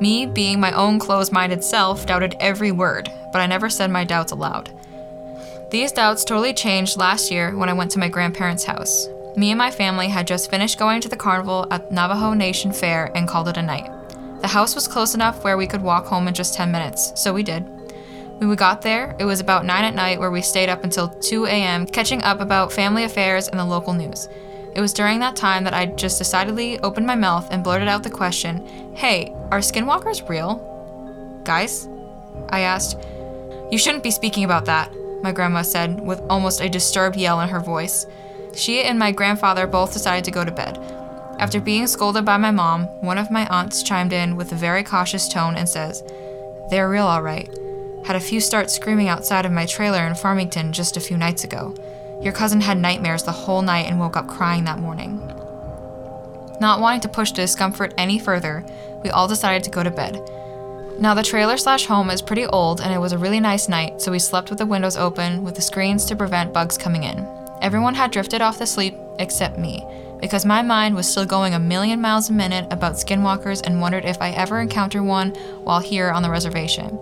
Me, 0.00 0.26
being 0.26 0.60
my 0.60 0.72
own 0.72 0.98
closed 0.98 1.32
minded 1.32 1.62
self, 1.62 2.06
doubted 2.06 2.36
every 2.40 2.72
word, 2.72 3.10
but 3.32 3.40
I 3.40 3.46
never 3.46 3.68
said 3.70 3.90
my 3.90 4.04
doubts 4.04 4.32
aloud. 4.32 4.70
These 5.70 5.92
doubts 5.92 6.24
totally 6.24 6.54
changed 6.54 6.96
last 6.96 7.30
year 7.30 7.56
when 7.56 7.68
I 7.68 7.74
went 7.74 7.90
to 7.92 7.98
my 7.98 8.08
grandparents' 8.08 8.64
house. 8.64 9.08
Me 9.36 9.50
and 9.50 9.58
my 9.58 9.70
family 9.70 10.08
had 10.08 10.26
just 10.26 10.50
finished 10.50 10.78
going 10.78 11.00
to 11.00 11.08
the 11.08 11.16
carnival 11.16 11.66
at 11.70 11.92
Navajo 11.92 12.32
Nation 12.32 12.72
Fair 12.72 13.12
and 13.14 13.28
called 13.28 13.48
it 13.48 13.56
a 13.56 13.62
night. 13.62 13.90
The 14.40 14.48
house 14.48 14.74
was 14.74 14.88
close 14.88 15.14
enough 15.14 15.44
where 15.44 15.56
we 15.56 15.66
could 15.66 15.82
walk 15.82 16.06
home 16.06 16.26
in 16.26 16.34
just 16.34 16.54
10 16.54 16.72
minutes, 16.72 17.12
so 17.16 17.32
we 17.32 17.42
did. 17.42 17.64
When 18.38 18.48
we 18.48 18.56
got 18.56 18.82
there, 18.82 19.16
it 19.18 19.24
was 19.24 19.40
about 19.40 19.64
9 19.64 19.84
at 19.84 19.94
night 19.94 20.18
where 20.18 20.30
we 20.30 20.42
stayed 20.42 20.68
up 20.68 20.84
until 20.84 21.08
2 21.08 21.46
a.m. 21.46 21.86
catching 21.86 22.22
up 22.22 22.40
about 22.40 22.72
family 22.72 23.04
affairs 23.04 23.48
and 23.48 23.58
the 23.58 23.64
local 23.64 23.92
news. 23.92 24.28
It 24.78 24.80
was 24.80 24.92
during 24.92 25.18
that 25.18 25.34
time 25.34 25.64
that 25.64 25.74
I 25.74 25.86
just 25.86 26.18
decidedly 26.18 26.78
opened 26.78 27.04
my 27.04 27.16
mouth 27.16 27.48
and 27.50 27.64
blurted 27.64 27.88
out 27.88 28.04
the 28.04 28.10
question 28.10 28.64
Hey, 28.94 29.34
are 29.50 29.58
skinwalkers 29.58 30.28
real? 30.28 31.42
Guys? 31.44 31.88
I 32.50 32.60
asked. 32.60 32.96
You 33.72 33.78
shouldn't 33.78 34.04
be 34.04 34.12
speaking 34.12 34.44
about 34.44 34.66
that, 34.66 34.92
my 35.20 35.32
grandma 35.32 35.62
said 35.62 35.98
with 35.98 36.20
almost 36.30 36.60
a 36.60 36.68
disturbed 36.68 37.16
yell 37.16 37.40
in 37.40 37.48
her 37.48 37.58
voice. 37.58 38.06
She 38.54 38.84
and 38.84 39.00
my 39.00 39.10
grandfather 39.10 39.66
both 39.66 39.94
decided 39.94 40.24
to 40.26 40.30
go 40.30 40.44
to 40.44 40.52
bed. 40.52 40.78
After 41.40 41.60
being 41.60 41.88
scolded 41.88 42.24
by 42.24 42.36
my 42.36 42.52
mom, 42.52 42.84
one 43.00 43.18
of 43.18 43.32
my 43.32 43.48
aunts 43.48 43.82
chimed 43.82 44.12
in 44.12 44.36
with 44.36 44.52
a 44.52 44.54
very 44.54 44.84
cautious 44.84 45.26
tone 45.26 45.56
and 45.56 45.68
says, 45.68 46.04
They're 46.70 46.88
real, 46.88 47.08
all 47.08 47.22
right. 47.22 47.50
Had 48.06 48.14
a 48.14 48.20
few 48.20 48.38
start 48.38 48.70
screaming 48.70 49.08
outside 49.08 49.44
of 49.44 49.50
my 49.50 49.66
trailer 49.66 50.06
in 50.06 50.14
Farmington 50.14 50.72
just 50.72 50.96
a 50.96 51.00
few 51.00 51.16
nights 51.16 51.42
ago. 51.42 51.74
Your 52.20 52.32
cousin 52.32 52.60
had 52.60 52.78
nightmares 52.78 53.22
the 53.22 53.32
whole 53.32 53.62
night 53.62 53.86
and 53.86 54.00
woke 54.00 54.16
up 54.16 54.26
crying 54.26 54.64
that 54.64 54.80
morning. 54.80 55.18
Not 56.60 56.80
wanting 56.80 57.00
to 57.02 57.08
push 57.08 57.30
the 57.30 57.42
discomfort 57.42 57.94
any 57.96 58.18
further, 58.18 58.64
we 59.04 59.10
all 59.10 59.28
decided 59.28 59.62
to 59.64 59.70
go 59.70 59.84
to 59.84 59.90
bed. 59.90 60.20
Now, 60.98 61.14
the 61.14 61.22
trailer 61.22 61.56
slash 61.56 61.86
home 61.86 62.10
is 62.10 62.20
pretty 62.20 62.44
old 62.46 62.80
and 62.80 62.92
it 62.92 62.98
was 62.98 63.12
a 63.12 63.18
really 63.18 63.38
nice 63.38 63.68
night, 63.68 64.02
so 64.02 64.10
we 64.10 64.18
slept 64.18 64.50
with 64.50 64.58
the 64.58 64.66
windows 64.66 64.96
open 64.96 65.44
with 65.44 65.54
the 65.54 65.62
screens 65.62 66.04
to 66.06 66.16
prevent 66.16 66.52
bugs 66.52 66.76
coming 66.76 67.04
in. 67.04 67.24
Everyone 67.62 67.94
had 67.94 68.10
drifted 68.10 68.42
off 68.42 68.58
to 68.58 68.66
sleep 68.66 68.96
except 69.20 69.58
me, 69.58 69.84
because 70.20 70.44
my 70.44 70.60
mind 70.62 70.96
was 70.96 71.08
still 71.08 71.24
going 71.24 71.54
a 71.54 71.58
million 71.60 72.00
miles 72.00 72.30
a 72.30 72.32
minute 72.32 72.66
about 72.72 72.94
skinwalkers 72.94 73.64
and 73.64 73.80
wondered 73.80 74.04
if 74.04 74.20
I 74.20 74.30
ever 74.30 74.60
encounter 74.60 75.04
one 75.04 75.30
while 75.62 75.80
here 75.80 76.10
on 76.10 76.22
the 76.22 76.30
reservation. 76.30 76.98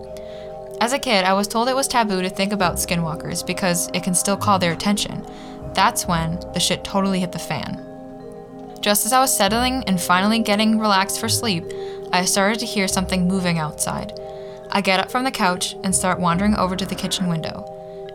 As 0.79 0.93
a 0.93 0.99
kid, 0.99 1.25
I 1.25 1.33
was 1.33 1.47
told 1.47 1.69
it 1.69 1.75
was 1.75 1.87
taboo 1.87 2.21
to 2.21 2.29
think 2.29 2.53
about 2.53 2.75
skinwalkers 2.75 3.45
because 3.45 3.89
it 3.95 4.03
can 4.03 4.13
still 4.13 4.37
call 4.37 4.59
their 4.59 4.73
attention. 4.73 5.25
That's 5.73 6.05
when 6.05 6.39
the 6.53 6.59
shit 6.59 6.83
totally 6.83 7.19
hit 7.19 7.31
the 7.31 7.39
fan. 7.39 7.83
Just 8.79 9.03
as 9.03 9.11
I 9.11 9.19
was 9.19 9.35
settling 9.35 9.83
and 9.87 9.99
finally 9.99 10.37
getting 10.37 10.77
relaxed 10.77 11.19
for 11.19 11.29
sleep, 11.29 11.63
I 12.13 12.25
started 12.25 12.59
to 12.59 12.67
hear 12.67 12.87
something 12.87 13.27
moving 13.27 13.57
outside. 13.57 14.13
I 14.69 14.81
get 14.81 14.99
up 14.99 15.09
from 15.09 15.23
the 15.23 15.31
couch 15.31 15.75
and 15.83 15.95
start 15.95 16.19
wandering 16.19 16.55
over 16.55 16.75
to 16.75 16.85
the 16.85 16.95
kitchen 16.95 17.27
window. 17.27 17.65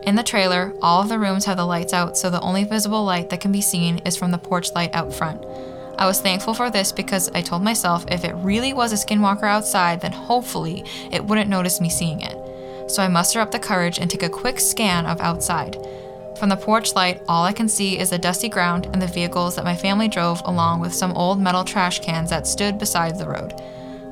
In 0.03 0.15
the 0.15 0.23
trailer, 0.23 0.73
all 0.81 1.01
of 1.01 1.09
the 1.09 1.19
rooms 1.19 1.43
have 1.45 1.57
the 1.57 1.65
lights 1.65 1.91
out, 1.91 2.17
so 2.17 2.29
the 2.29 2.41
only 2.41 2.63
visible 2.63 3.03
light 3.03 3.29
that 3.29 3.41
can 3.41 3.51
be 3.51 3.61
seen 3.61 3.97
is 3.99 4.15
from 4.15 4.31
the 4.31 4.37
porch 4.37 4.73
light 4.73 4.95
out 4.95 5.13
front. 5.13 5.43
I 5.97 6.07
was 6.07 6.21
thankful 6.21 6.53
for 6.53 6.69
this 6.69 6.93
because 6.93 7.29
I 7.35 7.41
told 7.41 7.61
myself 7.61 8.05
if 8.07 8.23
it 8.23 8.35
really 8.35 8.73
was 8.73 8.93
a 8.93 8.95
skinwalker 8.95 9.43
outside, 9.43 9.99
then 9.99 10.13
hopefully 10.13 10.85
it 11.11 11.25
wouldn't 11.25 11.49
notice 11.49 11.81
me 11.81 11.89
seeing 11.89 12.21
it. 12.21 12.37
So 12.87 13.03
I 13.03 13.07
muster 13.07 13.39
up 13.39 13.51
the 13.51 13.59
courage 13.59 13.99
and 13.99 14.09
take 14.09 14.23
a 14.23 14.29
quick 14.29 14.59
scan 14.59 15.05
of 15.05 15.21
outside. 15.21 15.77
From 16.39 16.49
the 16.49 16.55
porch 16.55 16.95
light, 16.95 17.21
all 17.27 17.43
I 17.45 17.53
can 17.53 17.69
see 17.69 17.97
is 17.97 18.09
the 18.09 18.17
dusty 18.17 18.49
ground 18.49 18.87
and 18.91 19.01
the 19.01 19.07
vehicles 19.07 19.55
that 19.55 19.65
my 19.65 19.75
family 19.75 20.07
drove, 20.07 20.41
along 20.45 20.79
with 20.79 20.93
some 20.93 21.11
old 21.13 21.39
metal 21.39 21.63
trash 21.63 21.99
cans 21.99 22.29
that 22.31 22.47
stood 22.47 22.79
beside 22.79 23.17
the 23.17 23.27
road. 23.27 23.53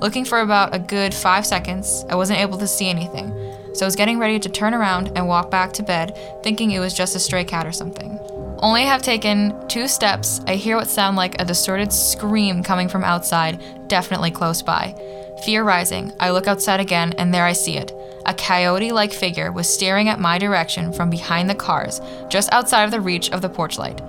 Looking 0.01 0.25
for 0.25 0.39
about 0.39 0.73
a 0.73 0.79
good 0.79 1.13
five 1.13 1.45
seconds, 1.45 2.05
I 2.09 2.15
wasn't 2.15 2.39
able 2.39 2.57
to 2.59 2.67
see 2.67 2.89
anything, 2.89 3.31
so 3.73 3.85
I 3.85 3.87
was 3.87 3.95
getting 3.95 4.19
ready 4.19 4.39
to 4.39 4.49
turn 4.49 4.73
around 4.73 5.11
and 5.15 5.27
walk 5.27 5.51
back 5.51 5.73
to 5.73 5.83
bed, 5.83 6.17
thinking 6.43 6.71
it 6.71 6.79
was 6.79 6.93
just 6.93 7.15
a 7.15 7.19
stray 7.19 7.43
cat 7.43 7.67
or 7.67 7.71
something. 7.71 8.19
Only 8.59 8.83
have 8.83 9.01
taken 9.01 9.67
two 9.67 9.87
steps, 9.87 10.39
I 10.47 10.55
hear 10.55 10.75
what 10.75 10.87
sound 10.87 11.17
like 11.17 11.39
a 11.41 11.45
distorted 11.45 11.91
scream 11.91 12.63
coming 12.63 12.87
from 12.87 13.03
outside, 13.03 13.61
definitely 13.87 14.31
close 14.31 14.61
by. 14.61 14.95
Fear 15.43 15.63
rising, 15.63 16.13
I 16.19 16.29
look 16.29 16.47
outside 16.47 16.79
again, 16.79 17.13
and 17.13 17.33
there 17.33 17.45
I 17.45 17.53
see 17.53 17.77
it. 17.77 17.91
A 18.27 18.33
coyote 18.33 18.91
like 18.91 19.11
figure 19.11 19.51
was 19.51 19.67
staring 19.67 20.07
at 20.07 20.19
my 20.19 20.37
direction 20.37 20.93
from 20.93 21.09
behind 21.09 21.49
the 21.49 21.55
cars, 21.55 21.99
just 22.29 22.51
outside 22.51 22.83
of 22.83 22.91
the 22.91 23.01
reach 23.01 23.31
of 23.31 23.41
the 23.41 23.49
porch 23.49 23.79
light. 23.79 24.01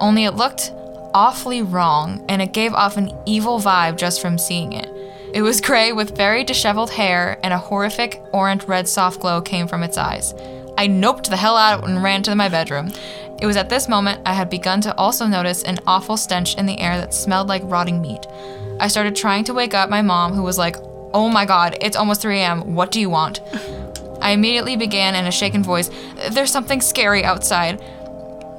Only 0.00 0.24
it 0.24 0.34
looked 0.34 0.72
awfully 1.12 1.60
wrong, 1.60 2.24
and 2.28 2.40
it 2.40 2.54
gave 2.54 2.72
off 2.72 2.96
an 2.96 3.12
evil 3.26 3.60
vibe 3.60 3.98
just 3.98 4.22
from 4.22 4.38
seeing 4.38 4.72
it. 4.72 4.88
It 5.34 5.42
was 5.42 5.60
gray 5.60 5.92
with 5.92 6.16
very 6.16 6.42
disheveled 6.42 6.90
hair, 6.90 7.38
and 7.42 7.52
a 7.52 7.58
horrific 7.58 8.22
orange 8.32 8.64
red 8.64 8.88
soft 8.88 9.20
glow 9.20 9.42
came 9.42 9.68
from 9.68 9.82
its 9.82 9.98
eyes. 9.98 10.32
I 10.78 10.88
noped 10.88 11.28
the 11.28 11.36
hell 11.36 11.56
out 11.58 11.86
and 11.86 12.02
ran 12.02 12.22
to 12.22 12.34
my 12.34 12.48
bedroom. 12.48 12.92
It 13.42 13.46
was 13.46 13.56
at 13.56 13.68
this 13.68 13.88
moment 13.88 14.22
I 14.24 14.32
had 14.32 14.48
begun 14.48 14.80
to 14.82 14.96
also 14.96 15.26
notice 15.26 15.62
an 15.64 15.80
awful 15.86 16.16
stench 16.16 16.56
in 16.56 16.64
the 16.64 16.78
air 16.78 16.96
that 16.96 17.12
smelled 17.12 17.48
like 17.48 17.62
rotting 17.64 18.00
meat. 18.00 18.26
I 18.82 18.88
started 18.88 19.14
trying 19.14 19.44
to 19.44 19.54
wake 19.54 19.74
up 19.74 19.88
my 19.88 20.02
mom, 20.02 20.32
who 20.32 20.42
was 20.42 20.58
like, 20.58 20.76
Oh 21.14 21.28
my 21.28 21.44
god, 21.46 21.78
it's 21.80 21.96
almost 21.96 22.20
3 22.20 22.38
a.m. 22.40 22.74
What 22.74 22.90
do 22.90 22.98
you 22.98 23.08
want? 23.08 23.40
I 24.20 24.32
immediately 24.32 24.76
began 24.76 25.14
in 25.14 25.24
a 25.24 25.30
shaken 25.30 25.62
voice, 25.62 25.88
There's 26.30 26.50
something 26.50 26.80
scary 26.80 27.24
outside. 27.24 27.80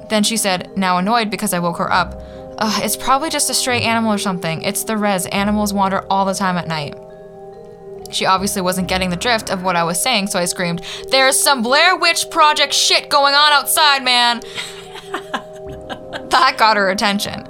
Then 0.08 0.22
she 0.22 0.38
said, 0.38 0.70
now 0.76 0.96
annoyed 0.96 1.30
because 1.30 1.52
I 1.52 1.58
woke 1.58 1.76
her 1.76 1.92
up, 1.92 2.14
Ugh, 2.56 2.82
It's 2.82 2.96
probably 2.96 3.28
just 3.28 3.50
a 3.50 3.54
stray 3.54 3.82
animal 3.82 4.14
or 4.14 4.18
something. 4.18 4.62
It's 4.62 4.84
the 4.84 4.96
res. 4.96 5.26
Animals 5.26 5.74
wander 5.74 6.06
all 6.10 6.24
the 6.24 6.34
time 6.34 6.56
at 6.56 6.68
night. 6.68 6.94
She 8.10 8.24
obviously 8.24 8.62
wasn't 8.62 8.88
getting 8.88 9.10
the 9.10 9.16
drift 9.16 9.50
of 9.50 9.62
what 9.62 9.76
I 9.76 9.84
was 9.84 10.02
saying, 10.02 10.28
so 10.28 10.38
I 10.38 10.46
screamed, 10.46 10.80
There's 11.10 11.38
some 11.38 11.62
Blair 11.62 11.96
Witch 11.96 12.30
Project 12.30 12.72
shit 12.72 13.10
going 13.10 13.34
on 13.34 13.52
outside, 13.52 14.02
man! 14.02 14.40
that 16.30 16.54
got 16.56 16.78
her 16.78 16.88
attention. 16.88 17.40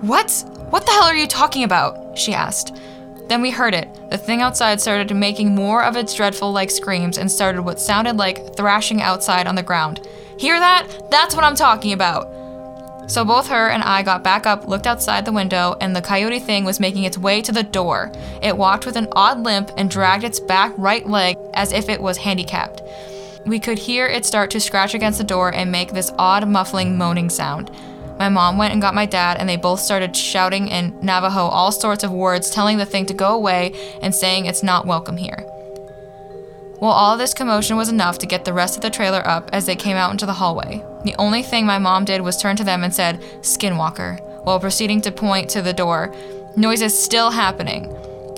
What? 0.00 0.44
What 0.70 0.84
the 0.84 0.90
hell 0.90 1.04
are 1.04 1.16
you 1.16 1.28
talking 1.28 1.62
about? 1.62 2.18
She 2.18 2.34
asked. 2.34 2.76
Then 3.28 3.40
we 3.40 3.50
heard 3.50 3.72
it. 3.72 3.88
The 4.10 4.18
thing 4.18 4.42
outside 4.42 4.80
started 4.80 5.14
making 5.14 5.54
more 5.54 5.84
of 5.84 5.96
its 5.96 6.12
dreadful 6.12 6.52
like 6.52 6.72
screams 6.72 7.18
and 7.18 7.30
started 7.30 7.62
what 7.62 7.80
sounded 7.80 8.16
like 8.16 8.56
thrashing 8.56 9.00
outside 9.00 9.46
on 9.46 9.54
the 9.54 9.62
ground. 9.62 10.06
Hear 10.38 10.58
that? 10.58 10.88
That's 11.10 11.36
what 11.36 11.44
I'm 11.44 11.54
talking 11.54 11.92
about. 11.92 12.26
So 13.08 13.24
both 13.24 13.46
her 13.46 13.68
and 13.68 13.84
I 13.84 14.02
got 14.02 14.24
back 14.24 14.44
up, 14.44 14.66
looked 14.66 14.88
outside 14.88 15.24
the 15.24 15.32
window, 15.32 15.76
and 15.80 15.94
the 15.94 16.02
coyote 16.02 16.40
thing 16.40 16.64
was 16.64 16.80
making 16.80 17.04
its 17.04 17.16
way 17.16 17.40
to 17.42 17.52
the 17.52 17.62
door. 17.62 18.10
It 18.42 18.56
walked 18.56 18.86
with 18.86 18.96
an 18.96 19.06
odd 19.12 19.44
limp 19.44 19.70
and 19.76 19.88
dragged 19.88 20.24
its 20.24 20.40
back 20.40 20.72
right 20.76 21.06
leg 21.06 21.36
as 21.54 21.70
if 21.70 21.88
it 21.88 22.02
was 22.02 22.16
handicapped. 22.18 22.82
We 23.46 23.60
could 23.60 23.78
hear 23.78 24.08
it 24.08 24.26
start 24.26 24.50
to 24.50 24.60
scratch 24.60 24.94
against 24.94 25.18
the 25.18 25.24
door 25.24 25.54
and 25.54 25.70
make 25.70 25.92
this 25.92 26.10
odd, 26.18 26.48
muffling, 26.48 26.98
moaning 26.98 27.30
sound. 27.30 27.70
My 28.18 28.28
mom 28.28 28.56
went 28.56 28.72
and 28.72 28.80
got 28.80 28.94
my 28.94 29.06
dad, 29.06 29.36
and 29.38 29.48
they 29.48 29.56
both 29.56 29.80
started 29.80 30.16
shouting 30.16 30.68
in 30.68 30.98
Navajo 31.02 31.46
all 31.46 31.70
sorts 31.70 32.02
of 32.02 32.10
words, 32.10 32.50
telling 32.50 32.78
the 32.78 32.86
thing 32.86 33.06
to 33.06 33.14
go 33.14 33.34
away 33.34 33.72
and 34.00 34.14
saying 34.14 34.46
it's 34.46 34.62
not 34.62 34.86
welcome 34.86 35.16
here. 35.16 35.44
Well, 36.80 36.90
all 36.90 37.16
this 37.16 37.34
commotion 37.34 37.76
was 37.76 37.88
enough 37.88 38.18
to 38.18 38.26
get 38.26 38.44
the 38.44 38.52
rest 38.52 38.76
of 38.76 38.82
the 38.82 38.90
trailer 38.90 39.26
up 39.26 39.48
as 39.52 39.64
they 39.64 39.76
came 39.76 39.96
out 39.96 40.10
into 40.10 40.26
the 40.26 40.34
hallway. 40.34 40.84
The 41.04 41.14
only 41.18 41.42
thing 41.42 41.64
my 41.64 41.78
mom 41.78 42.04
did 42.04 42.20
was 42.20 42.36
turn 42.36 42.56
to 42.56 42.64
them 42.64 42.84
and 42.84 42.92
said, 42.92 43.20
Skinwalker, 43.40 44.44
while 44.44 44.60
proceeding 44.60 45.00
to 45.02 45.10
point 45.10 45.48
to 45.50 45.62
the 45.62 45.72
door. 45.72 46.14
Noises 46.56 46.98
still 46.98 47.30
happening. 47.30 47.94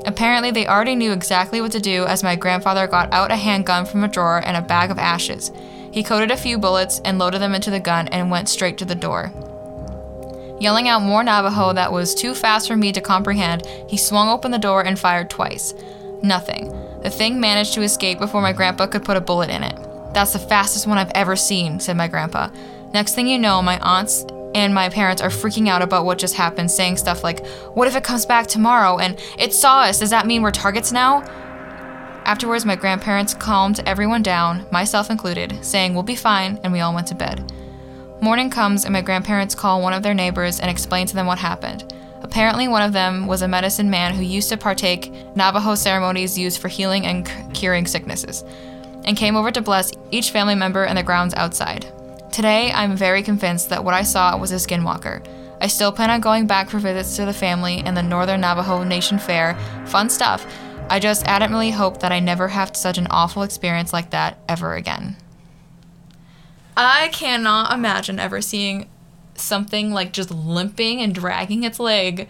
Apparently, 0.06 0.50
they 0.50 0.66
already 0.66 0.94
knew 0.94 1.12
exactly 1.12 1.60
what 1.60 1.72
to 1.72 1.80
do 1.80 2.04
as 2.06 2.22
my 2.22 2.36
grandfather 2.36 2.86
got 2.86 3.12
out 3.12 3.32
a 3.32 3.36
handgun 3.36 3.84
from 3.84 4.04
a 4.04 4.08
drawer 4.08 4.40
and 4.44 4.56
a 4.56 4.62
bag 4.62 4.90
of 4.90 4.98
ashes. 4.98 5.50
He 5.92 6.02
coated 6.02 6.30
a 6.30 6.36
few 6.36 6.58
bullets 6.58 7.00
and 7.04 7.18
loaded 7.18 7.40
them 7.40 7.54
into 7.54 7.70
the 7.70 7.80
gun 7.80 8.08
and 8.08 8.30
went 8.30 8.48
straight 8.48 8.78
to 8.78 8.84
the 8.84 8.94
door. 8.94 9.32
Yelling 10.60 10.88
out 10.88 11.02
more 11.02 11.22
Navajo 11.22 11.72
that 11.72 11.92
was 11.92 12.14
too 12.14 12.34
fast 12.34 12.66
for 12.66 12.76
me 12.76 12.92
to 12.92 13.00
comprehend, 13.00 13.64
he 13.88 13.96
swung 13.96 14.28
open 14.28 14.50
the 14.50 14.58
door 14.58 14.84
and 14.84 14.98
fired 14.98 15.30
twice. 15.30 15.72
Nothing. 16.22 16.70
The 17.02 17.10
thing 17.10 17.38
managed 17.38 17.74
to 17.74 17.82
escape 17.82 18.18
before 18.18 18.42
my 18.42 18.52
grandpa 18.52 18.88
could 18.88 19.04
put 19.04 19.16
a 19.16 19.20
bullet 19.20 19.50
in 19.50 19.62
it. 19.62 19.78
That's 20.14 20.32
the 20.32 20.38
fastest 20.38 20.86
one 20.86 20.98
I've 20.98 21.12
ever 21.14 21.36
seen, 21.36 21.78
said 21.78 21.96
my 21.96 22.08
grandpa. 22.08 22.50
Next 22.92 23.14
thing 23.14 23.28
you 23.28 23.38
know, 23.38 23.62
my 23.62 23.78
aunts 23.78 24.24
and 24.54 24.74
my 24.74 24.88
parents 24.88 25.22
are 25.22 25.28
freaking 25.28 25.68
out 25.68 25.82
about 25.82 26.04
what 26.04 26.18
just 26.18 26.34
happened, 26.34 26.70
saying 26.70 26.96
stuff 26.96 27.22
like, 27.22 27.46
What 27.74 27.86
if 27.86 27.94
it 27.94 28.02
comes 28.02 28.26
back 28.26 28.46
tomorrow? 28.46 28.98
And 28.98 29.20
it 29.38 29.52
saw 29.52 29.82
us. 29.82 30.00
Does 30.00 30.10
that 30.10 30.26
mean 30.26 30.42
we're 30.42 30.50
targets 30.50 30.90
now? 30.90 31.22
Afterwards, 32.24 32.66
my 32.66 32.76
grandparents 32.76 33.32
calmed 33.32 33.80
everyone 33.86 34.22
down, 34.22 34.66
myself 34.70 35.10
included, 35.10 35.64
saying, 35.64 35.94
We'll 35.94 36.02
be 36.02 36.16
fine, 36.16 36.58
and 36.64 36.72
we 36.72 36.80
all 36.80 36.94
went 36.94 37.06
to 37.08 37.14
bed. 37.14 37.52
Morning 38.20 38.50
comes, 38.50 38.84
and 38.84 38.92
my 38.92 39.00
grandparents 39.00 39.54
call 39.54 39.80
one 39.80 39.92
of 39.92 40.02
their 40.02 40.12
neighbors 40.12 40.58
and 40.58 40.68
explain 40.68 41.06
to 41.06 41.14
them 41.14 41.26
what 41.26 41.38
happened. 41.38 41.94
Apparently, 42.22 42.66
one 42.66 42.82
of 42.82 42.92
them 42.92 43.28
was 43.28 43.42
a 43.42 43.48
medicine 43.48 43.90
man 43.90 44.12
who 44.12 44.22
used 44.22 44.48
to 44.48 44.56
partake 44.56 45.12
Navajo 45.36 45.76
ceremonies 45.76 46.36
used 46.36 46.60
for 46.60 46.66
healing 46.66 47.06
and 47.06 47.28
c- 47.28 47.34
curing 47.54 47.86
sicknesses, 47.86 48.42
and 49.04 49.16
came 49.16 49.36
over 49.36 49.52
to 49.52 49.62
bless 49.62 49.92
each 50.10 50.32
family 50.32 50.56
member 50.56 50.82
and 50.84 50.98
the 50.98 51.02
grounds 51.04 51.32
outside. 51.34 51.86
Today, 52.32 52.72
I'm 52.72 52.96
very 52.96 53.22
convinced 53.22 53.68
that 53.70 53.84
what 53.84 53.94
I 53.94 54.02
saw 54.02 54.36
was 54.36 54.50
a 54.50 54.56
skinwalker. 54.56 55.24
I 55.60 55.68
still 55.68 55.92
plan 55.92 56.10
on 56.10 56.20
going 56.20 56.48
back 56.48 56.68
for 56.68 56.80
visits 56.80 57.14
to 57.16 57.24
the 57.24 57.32
family 57.32 57.82
and 57.86 57.96
the 57.96 58.02
Northern 58.02 58.40
Navajo 58.40 58.82
Nation 58.82 59.18
Fair. 59.18 59.56
Fun 59.86 60.10
stuff. 60.10 60.44
I 60.90 60.98
just 60.98 61.24
adamantly 61.26 61.72
hope 61.72 62.00
that 62.00 62.12
I 62.12 62.18
never 62.18 62.48
have 62.48 62.76
such 62.76 62.98
an 62.98 63.06
awful 63.10 63.42
experience 63.44 63.92
like 63.92 64.10
that 64.10 64.38
ever 64.48 64.74
again. 64.74 65.16
I 66.80 67.08
cannot 67.08 67.72
imagine 67.72 68.20
ever 68.20 68.40
seeing 68.40 68.88
something 69.34 69.92
like 69.92 70.12
just 70.12 70.30
limping 70.30 71.00
and 71.00 71.12
dragging 71.14 71.64
its 71.64 71.80
leg 71.80 72.28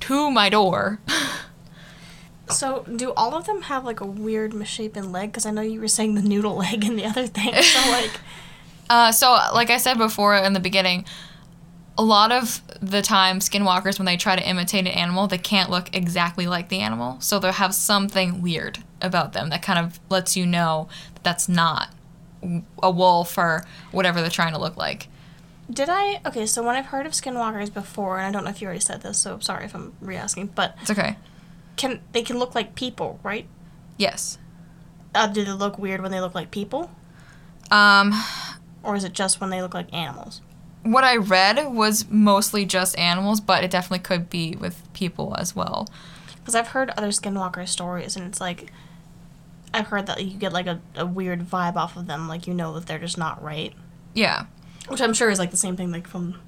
to 0.00 0.30
my 0.30 0.48
door. 0.48 1.00
So, 2.50 2.82
do 2.96 3.12
all 3.12 3.34
of 3.34 3.44
them 3.44 3.60
have 3.60 3.84
like 3.84 4.00
a 4.00 4.06
weird 4.06 4.54
misshapen 4.54 5.12
leg? 5.12 5.32
Because 5.32 5.44
I 5.44 5.50
know 5.50 5.60
you 5.60 5.80
were 5.82 5.86
saying 5.88 6.14
the 6.14 6.22
noodle 6.22 6.56
leg 6.64 6.82
and 6.82 6.98
the 6.98 7.04
other 7.04 7.26
thing. 7.26 7.52
So, 7.62 7.90
like, 7.90 8.20
Uh, 8.88 9.12
so, 9.12 9.32
like 9.52 9.68
I 9.68 9.76
said 9.76 9.98
before 9.98 10.34
in 10.34 10.54
the 10.54 10.60
beginning, 10.60 11.04
a 11.98 12.02
lot 12.02 12.32
of 12.32 12.62
the 12.80 13.02
time, 13.02 13.40
skinwalkers, 13.40 13.98
when 13.98 14.06
they 14.06 14.16
try 14.16 14.34
to 14.34 14.48
imitate 14.48 14.86
an 14.86 14.92
animal, 14.94 15.26
they 15.26 15.36
can't 15.36 15.68
look 15.68 15.94
exactly 15.94 16.46
like 16.46 16.70
the 16.70 16.78
animal. 16.78 17.20
So, 17.20 17.38
they'll 17.38 17.52
have 17.52 17.74
something 17.74 18.40
weird 18.40 18.78
about 19.02 19.34
them 19.34 19.50
that 19.50 19.60
kind 19.60 19.78
of 19.78 20.00
lets 20.08 20.34
you 20.34 20.46
know 20.46 20.88
that 21.16 21.24
that's 21.24 21.50
not 21.50 21.90
a 22.82 22.90
wolf 22.90 23.36
or 23.38 23.64
whatever 23.90 24.20
they're 24.20 24.30
trying 24.30 24.52
to 24.52 24.58
look 24.58 24.76
like. 24.76 25.08
did 25.70 25.88
I? 25.90 26.20
Okay, 26.26 26.46
so 26.46 26.62
when 26.62 26.76
I've 26.76 26.86
heard 26.86 27.06
of 27.06 27.12
skinwalkers 27.12 27.72
before, 27.72 28.18
and 28.18 28.26
I 28.26 28.30
don't 28.30 28.44
know 28.44 28.50
if 28.50 28.60
you 28.62 28.66
already 28.66 28.80
said 28.80 29.02
this, 29.02 29.18
so 29.18 29.38
sorry 29.40 29.64
if 29.64 29.74
I'm 29.74 29.92
re 30.00 30.16
asking, 30.16 30.48
but 30.54 30.76
It's 30.80 30.90
okay. 30.90 31.16
can 31.76 32.00
they 32.12 32.22
can 32.22 32.38
look 32.38 32.54
like 32.54 32.74
people, 32.74 33.18
right? 33.22 33.46
Yes. 33.96 34.38
Uh, 35.14 35.26
do 35.26 35.44
they 35.44 35.52
look 35.52 35.78
weird 35.78 36.00
when 36.02 36.10
they 36.12 36.20
look 36.20 36.34
like 36.34 36.50
people? 36.50 36.90
Um, 37.70 38.12
Or 38.82 38.94
is 38.96 39.04
it 39.04 39.12
just 39.12 39.40
when 39.40 39.50
they 39.50 39.60
look 39.62 39.74
like 39.74 39.92
animals? 39.92 40.40
what 40.84 41.04
I 41.04 41.16
read 41.16 41.72
was 41.74 42.08
mostly 42.08 42.64
just 42.64 42.96
animals, 42.98 43.40
but 43.40 43.62
it 43.64 43.70
definitely 43.70 43.98
could 43.98 44.30
be 44.30 44.54
with 44.58 44.80
people 44.94 45.34
as 45.36 45.54
well. 45.54 45.86
Because 46.36 46.54
I've 46.54 46.68
heard 46.68 46.90
other 46.90 47.08
skinwalker 47.08 47.66
stories, 47.68 48.16
and 48.16 48.24
it's 48.26 48.40
like, 48.40 48.72
I've 49.74 49.86
heard 49.88 50.06
that 50.06 50.24
you 50.24 50.36
get 50.38 50.52
like 50.52 50.66
a, 50.66 50.80
a 50.96 51.04
weird 51.06 51.42
vibe 51.42 51.76
off 51.76 51.96
of 51.96 52.06
them, 52.06 52.28
like 52.28 52.46
you 52.46 52.54
know 52.54 52.72
that 52.74 52.86
they're 52.86 52.98
just 52.98 53.18
not 53.18 53.42
right. 53.42 53.72
Yeah. 54.14 54.46
Which 54.88 55.00
I'm 55.02 55.12
sure 55.14 55.30
is 55.30 55.38
like 55.38 55.50
the 55.50 55.56
same 55.56 55.76
thing, 55.76 55.90
like 55.92 56.06
from 56.06 56.40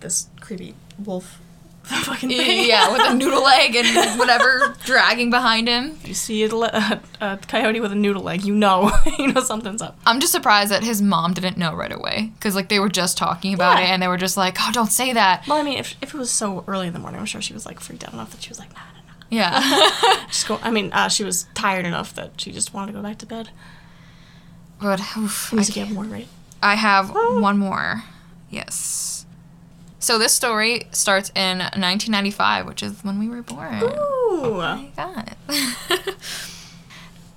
this 0.00 0.28
creepy 0.40 0.74
wolf 1.04 1.40
fucking 1.82 2.28
thing. 2.28 2.68
Yeah, 2.68 2.90
with 2.92 3.02
a 3.04 3.14
noodle 3.16 3.42
leg 3.42 3.74
and 3.76 4.18
whatever 4.18 4.74
dragging 4.84 5.30
behind 5.30 5.68
him. 5.68 5.98
you 6.04 6.14
see 6.14 6.44
a, 6.44 6.48
a, 6.54 7.00
a 7.20 7.38
coyote 7.48 7.80
with 7.80 7.90
a 7.92 7.96
noodle 7.96 8.22
leg, 8.22 8.44
you 8.44 8.54
know, 8.54 8.90
you 9.18 9.32
know 9.32 9.40
something's 9.42 9.82
up. 9.82 9.98
I'm 10.06 10.20
just 10.20 10.32
surprised 10.32 10.70
that 10.70 10.82
his 10.84 11.02
mom 11.02 11.34
didn't 11.34 11.58
know 11.58 11.74
right 11.74 11.92
away 11.92 12.30
because 12.38 12.54
like 12.54 12.68
they 12.68 12.78
were 12.78 12.88
just 12.88 13.18
talking 13.18 13.52
about 13.52 13.78
Yeah. 13.78 13.84
it 13.84 13.90
and 13.90 14.02
they 14.02 14.08
were 14.08 14.16
just 14.16 14.36
like, 14.36 14.56
"Oh, 14.60 14.70
don't 14.72 14.90
say 14.92 15.12
that." 15.12 15.46
Well, 15.48 15.58
I 15.58 15.62
mean, 15.64 15.76
if, 15.78 15.94
if 16.00 16.14
it 16.14 16.18
was 16.18 16.30
so 16.30 16.64
early 16.68 16.86
in 16.86 16.92
the 16.92 16.98
morning, 17.00 17.18
I'm 17.20 17.26
sure 17.26 17.42
she 17.42 17.52
was 17.52 17.66
like 17.66 17.80
freaked 17.80 18.04
out 18.04 18.12
enough 18.12 18.30
that 18.30 18.42
she 18.42 18.48
was 18.48 18.58
like, 18.60 18.72
nah. 18.74 18.80
Yeah. 19.32 19.60
Just 20.28 20.46
go. 20.46 20.60
I 20.62 20.70
mean, 20.70 20.92
uh, 20.92 21.08
she 21.08 21.24
was 21.24 21.46
tired 21.54 21.86
enough 21.86 22.14
that 22.16 22.38
she 22.38 22.52
just 22.52 22.74
wanted 22.74 22.92
to 22.92 22.98
go 22.98 23.02
back 23.02 23.16
to 23.18 23.26
bed. 23.26 23.48
but 24.78 25.00
oof, 25.16 25.54
I, 25.54 25.64
get 25.64 25.90
more 25.90 26.04
right. 26.04 26.28
I 26.62 26.74
have 26.74 27.10
one 27.10 27.56
more. 27.56 28.04
Yes. 28.50 29.24
So 29.98 30.18
this 30.18 30.34
story 30.34 30.82
starts 30.90 31.30
in 31.34 31.60
1995, 31.60 32.66
which 32.66 32.82
is 32.82 33.02
when 33.02 33.18
we 33.18 33.28
were 33.28 33.42
born. 33.42 33.82
Ooh. 33.82 34.60
I 34.60 34.90
got 34.96 35.32
it. 35.48 36.14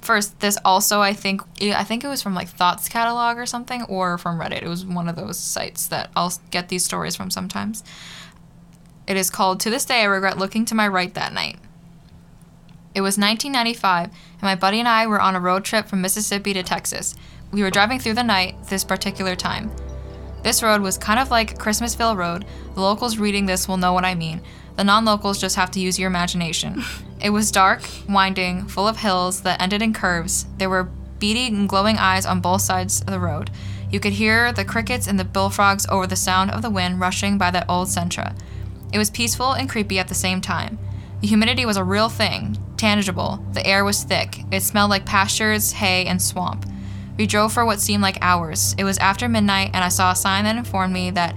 First, 0.01 0.39
this 0.41 0.57
also 0.65 0.99
I 0.99 1.13
think 1.13 1.41
I 1.61 1.85
think 1.85 2.03
it 2.03 2.07
was 2.07 2.21
from 2.21 2.35
like 2.35 2.49
Thoughts 2.49 2.89
catalog 2.89 3.37
or 3.37 3.45
something, 3.45 3.83
or 3.83 4.17
from 4.17 4.37
Reddit. 4.37 4.63
It 4.63 4.67
was 4.67 4.85
one 4.85 5.07
of 5.07 5.15
those 5.15 5.39
sites 5.39 5.87
that 5.87 6.11
I'll 6.13 6.33
get 6.51 6.67
these 6.67 6.83
stories 6.83 7.15
from 7.15 7.31
sometimes. 7.31 7.85
It 9.07 9.15
is 9.15 9.29
called 9.29 9.61
"To 9.61 9.69
This 9.69 9.85
Day 9.85 10.01
I 10.01 10.05
Regret 10.05 10.37
Looking 10.37 10.65
to 10.65 10.75
My 10.75 10.89
Right 10.89 11.13
That 11.13 11.31
Night." 11.31 11.57
It 12.95 13.01
was 13.01 13.17
1995, 13.17 14.05
and 14.05 14.41
my 14.41 14.55
buddy 14.55 14.79
and 14.79 14.87
I 14.87 15.05
were 15.05 15.19
on 15.19 15.35
a 15.35 15.39
road 15.41 15.65
trip 15.65 15.87
from 15.87 15.99
Mississippi 15.99 16.53
to 16.53 16.63
Texas. 16.63 17.13
We 17.51 17.61
were 17.61 17.69
driving 17.69 17.99
through 17.99 18.13
the 18.13 18.23
night 18.23 18.55
this 18.69 18.85
particular 18.85 19.35
time. 19.35 19.69
This 20.43 20.63
road 20.63 20.81
was 20.81 20.97
kind 20.97 21.19
of 21.19 21.29
like 21.29 21.59
Christmasville 21.59 22.15
Road. 22.15 22.45
The 22.73 22.79
locals 22.79 23.17
reading 23.17 23.47
this 23.47 23.67
will 23.67 23.75
know 23.75 23.91
what 23.91 24.05
I 24.05 24.15
mean. 24.15 24.41
The 24.77 24.85
non 24.85 25.03
locals 25.03 25.41
just 25.41 25.57
have 25.57 25.71
to 25.71 25.79
use 25.81 25.99
your 25.99 26.07
imagination. 26.07 26.83
it 27.21 27.31
was 27.31 27.51
dark, 27.51 27.81
winding, 28.07 28.67
full 28.67 28.87
of 28.87 28.97
hills 28.97 29.41
that 29.41 29.61
ended 29.61 29.81
in 29.81 29.91
curves. 29.91 30.45
There 30.57 30.69
were 30.69 30.89
beady 31.19 31.47
and 31.47 31.67
glowing 31.67 31.97
eyes 31.97 32.25
on 32.25 32.39
both 32.39 32.61
sides 32.61 33.01
of 33.01 33.07
the 33.07 33.19
road. 33.19 33.51
You 33.91 33.99
could 33.99 34.13
hear 34.13 34.53
the 34.53 34.63
crickets 34.63 35.07
and 35.07 35.19
the 35.19 35.25
bullfrogs 35.25 35.85
over 35.87 36.07
the 36.07 36.15
sound 36.15 36.51
of 36.51 36.61
the 36.61 36.69
wind 36.69 37.01
rushing 37.01 37.37
by 37.37 37.51
that 37.51 37.69
old 37.69 37.89
Sentra. 37.89 38.37
It 38.93 38.97
was 38.97 39.09
peaceful 39.09 39.51
and 39.51 39.69
creepy 39.69 39.99
at 39.99 40.07
the 40.07 40.15
same 40.15 40.39
time. 40.39 40.77
The 41.26 41.30
humidity 41.30 41.65
was 41.65 41.78
a 41.78 41.84
real 41.84 42.07
thing, 42.07 42.55
tangible. 42.78 43.43
The 43.53 43.65
air 43.65 43.84
was 43.84 44.03
thick. 44.03 44.43
It 44.51 44.61
smelled 44.61 44.91
like 44.91 45.07
pastures, 45.07 45.71
hay, 45.71 46.05
and 46.05 46.21
swamp. 46.21 46.67
We 47.17 47.26
drove 47.26 47.51
for 47.51 47.65
what 47.65 47.82
seemed 47.82 48.03
like 48.03 48.19
hours. 48.21 48.76
It 48.78 48.84
was 48.84 48.99
after 48.99 49.28
midnight, 49.28 49.71
and 49.73 49.84
I 49.84 49.89
saw 49.89 50.11
a 50.11 50.15
sign 50.15 50.43
that 50.43 50.55
informed 50.55 50.93
me 50.93 51.09
that 51.09 51.36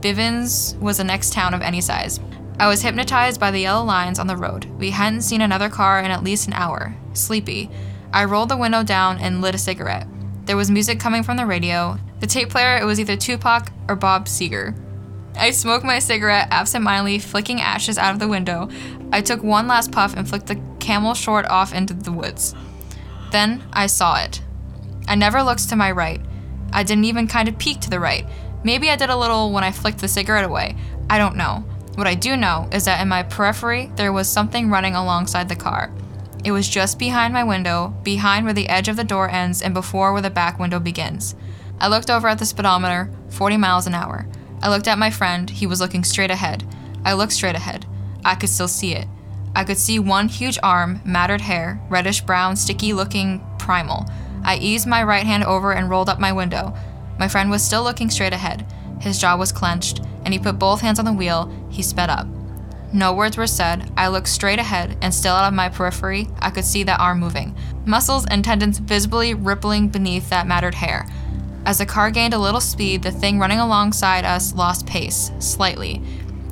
Bivins 0.00 0.78
was 0.78 0.98
the 0.98 1.04
next 1.04 1.32
town 1.32 1.54
of 1.54 1.62
any 1.62 1.80
size. 1.80 2.20
I 2.58 2.68
was 2.68 2.82
hypnotized 2.82 3.40
by 3.40 3.50
the 3.50 3.60
yellow 3.60 3.82
lines 3.82 4.18
on 4.18 4.26
the 4.26 4.36
road. 4.36 4.66
We 4.78 4.90
hadn't 4.90 5.22
seen 5.22 5.40
another 5.40 5.70
car 5.70 6.00
in 6.00 6.10
at 6.10 6.22
least 6.22 6.46
an 6.46 6.52
hour. 6.52 6.94
Sleepy. 7.14 7.70
I 8.12 8.26
rolled 8.26 8.50
the 8.50 8.58
window 8.58 8.82
down 8.82 9.16
and 9.20 9.40
lit 9.40 9.54
a 9.54 9.58
cigarette. 9.58 10.06
There 10.44 10.58
was 10.58 10.70
music 10.70 11.00
coming 11.00 11.22
from 11.22 11.38
the 11.38 11.46
radio. 11.46 11.96
The 12.18 12.26
tape 12.26 12.50
player, 12.50 12.76
it 12.76 12.84
was 12.84 13.00
either 13.00 13.16
Tupac 13.16 13.72
or 13.88 13.96
Bob 13.96 14.26
Seger. 14.26 14.76
I 15.36 15.50
smoked 15.52 15.84
my 15.84 15.98
cigarette 15.98 16.48
absentmindedly, 16.50 17.18
flicking 17.20 17.60
ashes 17.60 17.98
out 17.98 18.12
of 18.12 18.20
the 18.20 18.28
window. 18.28 18.68
I 19.12 19.20
took 19.20 19.42
one 19.42 19.66
last 19.66 19.92
puff 19.92 20.14
and 20.14 20.28
flicked 20.28 20.46
the 20.46 20.60
camel 20.80 21.14
short 21.14 21.46
off 21.46 21.72
into 21.72 21.94
the 21.94 22.12
woods. 22.12 22.54
Then 23.30 23.62
I 23.72 23.86
saw 23.86 24.22
it. 24.22 24.42
I 25.06 25.14
never 25.14 25.42
looked 25.42 25.68
to 25.68 25.76
my 25.76 25.90
right. 25.90 26.20
I 26.72 26.82
didn't 26.82 27.04
even 27.04 27.26
kind 27.26 27.48
of 27.48 27.58
peek 27.58 27.80
to 27.80 27.90
the 27.90 28.00
right. 28.00 28.26
Maybe 28.62 28.90
I 28.90 28.96
did 28.96 29.10
a 29.10 29.16
little 29.16 29.52
when 29.52 29.64
I 29.64 29.72
flicked 29.72 29.98
the 29.98 30.08
cigarette 30.08 30.44
away. 30.44 30.76
I 31.08 31.18
don't 31.18 31.36
know. 31.36 31.64
What 31.94 32.06
I 32.06 32.14
do 32.14 32.36
know 32.36 32.68
is 32.72 32.84
that 32.84 33.00
in 33.00 33.08
my 33.08 33.22
periphery, 33.22 33.90
there 33.96 34.12
was 34.12 34.28
something 34.28 34.70
running 34.70 34.94
alongside 34.94 35.48
the 35.48 35.56
car. 35.56 35.92
It 36.44 36.52
was 36.52 36.68
just 36.68 36.98
behind 36.98 37.34
my 37.34 37.44
window, 37.44 37.94
behind 38.02 38.44
where 38.44 38.54
the 38.54 38.68
edge 38.68 38.88
of 38.88 38.96
the 38.96 39.04
door 39.04 39.28
ends 39.28 39.60
and 39.62 39.74
before 39.74 40.12
where 40.12 40.22
the 40.22 40.30
back 40.30 40.58
window 40.58 40.78
begins. 40.78 41.34
I 41.78 41.88
looked 41.88 42.10
over 42.10 42.28
at 42.28 42.38
the 42.38 42.46
speedometer, 42.46 43.10
40 43.30 43.56
miles 43.56 43.86
an 43.86 43.94
hour. 43.94 44.26
I 44.62 44.68
looked 44.68 44.88
at 44.88 44.98
my 44.98 45.10
friend. 45.10 45.48
He 45.48 45.66
was 45.66 45.80
looking 45.80 46.04
straight 46.04 46.30
ahead. 46.30 46.64
I 47.04 47.14
looked 47.14 47.32
straight 47.32 47.56
ahead. 47.56 47.86
I 48.24 48.34
could 48.34 48.50
still 48.50 48.68
see 48.68 48.94
it. 48.94 49.06
I 49.54 49.64
could 49.64 49.78
see 49.78 49.98
one 49.98 50.28
huge 50.28 50.58
arm, 50.62 51.00
matted 51.04 51.40
hair, 51.40 51.80
reddish 51.88 52.20
brown, 52.20 52.56
sticky 52.56 52.92
looking 52.92 53.44
primal. 53.58 54.06
I 54.44 54.56
eased 54.56 54.86
my 54.86 55.02
right 55.02 55.26
hand 55.26 55.44
over 55.44 55.72
and 55.72 55.90
rolled 55.90 56.08
up 56.08 56.20
my 56.20 56.32
window. 56.32 56.74
My 57.18 57.28
friend 57.28 57.50
was 57.50 57.62
still 57.62 57.82
looking 57.82 58.10
straight 58.10 58.32
ahead. 58.32 58.66
His 59.00 59.18
jaw 59.18 59.36
was 59.36 59.52
clenched, 59.52 60.00
and 60.24 60.32
he 60.32 60.38
put 60.38 60.58
both 60.58 60.80
hands 60.80 60.98
on 60.98 61.04
the 61.04 61.12
wheel. 61.12 61.50
He 61.70 61.82
sped 61.82 62.10
up. 62.10 62.26
No 62.92 63.12
words 63.14 63.36
were 63.36 63.46
said. 63.46 63.90
I 63.96 64.08
looked 64.08 64.28
straight 64.28 64.58
ahead, 64.58 64.96
and 65.00 65.14
still 65.14 65.34
out 65.34 65.46
of 65.46 65.54
my 65.54 65.68
periphery, 65.68 66.28
I 66.38 66.50
could 66.50 66.64
see 66.64 66.82
that 66.84 67.00
arm 67.00 67.20
moving, 67.20 67.56
muscles 67.86 68.26
and 68.26 68.44
tendons 68.44 68.78
visibly 68.78 69.32
rippling 69.32 69.88
beneath 69.88 70.28
that 70.30 70.46
matted 70.46 70.74
hair. 70.74 71.06
As 71.66 71.78
the 71.78 71.86
car 71.86 72.10
gained 72.10 72.34
a 72.34 72.38
little 72.38 72.60
speed, 72.60 73.02
the 73.02 73.10
thing 73.10 73.38
running 73.38 73.58
alongside 73.58 74.24
us 74.24 74.54
lost 74.54 74.86
pace, 74.86 75.30
slightly. 75.38 76.02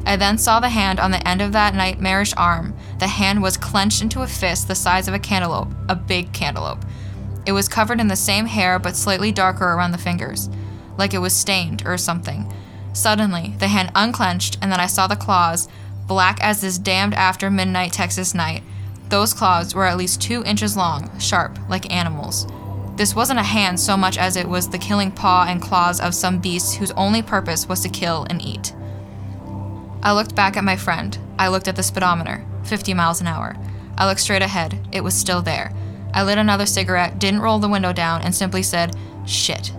I 0.04 0.16
then 0.16 0.38
saw 0.38 0.60
the 0.60 0.68
hand 0.68 1.00
on 1.00 1.10
the 1.10 1.26
end 1.26 1.42
of 1.42 1.52
that 1.52 1.74
nightmarish 1.74 2.32
arm. 2.36 2.74
The 2.98 3.08
hand 3.08 3.42
was 3.42 3.56
clenched 3.56 4.00
into 4.00 4.22
a 4.22 4.26
fist 4.26 4.68
the 4.68 4.74
size 4.74 5.08
of 5.08 5.14
a 5.14 5.18
cantaloupe, 5.18 5.72
a 5.88 5.96
big 5.96 6.32
cantaloupe. 6.32 6.84
It 7.46 7.52
was 7.52 7.68
covered 7.68 8.00
in 8.00 8.08
the 8.08 8.16
same 8.16 8.46
hair 8.46 8.78
but 8.78 8.96
slightly 8.96 9.32
darker 9.32 9.64
around 9.64 9.92
the 9.92 9.98
fingers, 9.98 10.48
like 10.96 11.14
it 11.14 11.18
was 11.18 11.32
stained 11.32 11.82
or 11.86 11.96
something. 11.96 12.52
Suddenly, 12.92 13.54
the 13.58 13.68
hand 13.68 13.90
unclenched, 13.94 14.58
and 14.60 14.72
then 14.72 14.80
I 14.80 14.86
saw 14.86 15.06
the 15.06 15.16
claws, 15.16 15.68
black 16.06 16.38
as 16.42 16.60
this 16.60 16.78
damned 16.78 17.14
after 17.14 17.50
midnight 17.50 17.92
Texas 17.92 18.34
night. 18.34 18.62
Those 19.08 19.32
claws 19.32 19.74
were 19.74 19.86
at 19.86 19.96
least 19.96 20.20
two 20.20 20.42
inches 20.44 20.76
long, 20.76 21.18
sharp, 21.18 21.58
like 21.68 21.92
animals. 21.92 22.46
This 22.98 23.14
wasn't 23.14 23.38
a 23.38 23.44
hand 23.44 23.78
so 23.78 23.96
much 23.96 24.18
as 24.18 24.34
it 24.34 24.48
was 24.48 24.68
the 24.68 24.76
killing 24.76 25.12
paw 25.12 25.46
and 25.48 25.62
claws 25.62 26.00
of 26.00 26.16
some 26.16 26.40
beast 26.40 26.74
whose 26.74 26.90
only 26.90 27.22
purpose 27.22 27.68
was 27.68 27.80
to 27.82 27.88
kill 27.88 28.26
and 28.28 28.42
eat. 28.42 28.74
I 30.02 30.12
looked 30.12 30.34
back 30.34 30.56
at 30.56 30.64
my 30.64 30.74
friend. 30.74 31.16
I 31.38 31.46
looked 31.46 31.68
at 31.68 31.76
the 31.76 31.84
speedometer 31.84 32.44
50 32.64 32.94
miles 32.94 33.20
an 33.20 33.28
hour. 33.28 33.54
I 33.96 34.08
looked 34.08 34.18
straight 34.18 34.42
ahead. 34.42 34.80
It 34.90 35.04
was 35.04 35.14
still 35.14 35.42
there. 35.42 35.72
I 36.12 36.24
lit 36.24 36.38
another 36.38 36.66
cigarette, 36.66 37.20
didn't 37.20 37.40
roll 37.40 37.60
the 37.60 37.68
window 37.68 37.92
down, 37.92 38.22
and 38.22 38.34
simply 38.34 38.64
said, 38.64 38.96
Shit. 39.24 39.72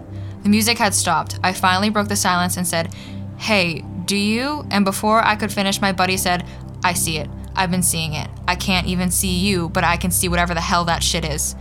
The 0.44 0.50
music 0.50 0.78
had 0.78 0.94
stopped. 0.94 1.42
I 1.44 1.52
finally 1.52 1.90
broke 1.90 2.08
the 2.08 2.16
silence 2.16 2.56
and 2.56 2.66
said, 2.66 2.94
Hey, 3.38 3.84
do 4.06 4.16
you? 4.16 4.66
And 4.72 4.86
before 4.86 5.22
I 5.22 5.36
could 5.36 5.52
finish, 5.52 5.82
my 5.82 5.92
buddy 5.92 6.16
said, 6.16 6.46
I 6.86 6.94
see 6.94 7.18
it. 7.18 7.30
I've 7.54 7.72
been 7.72 7.84
seeing 7.84 8.14
it. 8.14 8.30
I 8.48 8.56
can't 8.56 8.88
even 8.88 9.12
see 9.12 9.40
you, 9.40 9.68
but 9.68 9.84
I 9.84 9.98
can 9.98 10.10
see 10.10 10.30
whatever 10.30 10.54
the 10.54 10.62
hell 10.62 10.86
that 10.86 11.04
shit 11.04 11.26
is. 11.26 11.58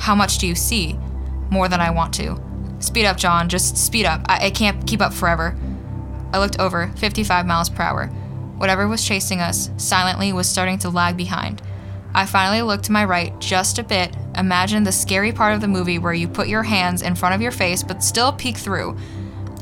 How 0.00 0.14
much 0.14 0.38
do 0.38 0.46
you 0.46 0.54
see? 0.54 0.98
More 1.50 1.68
than 1.68 1.80
I 1.80 1.90
want 1.90 2.14
to. 2.14 2.40
Speed 2.78 3.04
up, 3.04 3.18
John. 3.18 3.50
Just 3.50 3.76
speed 3.76 4.06
up. 4.06 4.22
I, 4.28 4.46
I 4.46 4.50
can't 4.50 4.86
keep 4.86 5.02
up 5.02 5.12
forever. 5.12 5.54
I 6.32 6.38
looked 6.38 6.58
over, 6.58 6.88
55 6.96 7.44
miles 7.46 7.68
per 7.68 7.82
hour. 7.82 8.06
Whatever 8.56 8.88
was 8.88 9.04
chasing 9.04 9.40
us, 9.40 9.70
silently, 9.76 10.32
was 10.32 10.48
starting 10.48 10.78
to 10.78 10.88
lag 10.88 11.18
behind. 11.18 11.60
I 12.14 12.24
finally 12.24 12.62
looked 12.62 12.84
to 12.84 12.92
my 12.92 13.04
right 13.04 13.38
just 13.40 13.78
a 13.78 13.84
bit. 13.84 14.16
Imagine 14.36 14.84
the 14.84 14.90
scary 14.90 15.32
part 15.32 15.54
of 15.54 15.60
the 15.60 15.68
movie 15.68 15.98
where 15.98 16.14
you 16.14 16.28
put 16.28 16.48
your 16.48 16.62
hands 16.62 17.02
in 17.02 17.14
front 17.14 17.34
of 17.34 17.42
your 17.42 17.52
face 17.52 17.82
but 17.82 18.02
still 18.02 18.32
peek 18.32 18.56
through. 18.56 18.96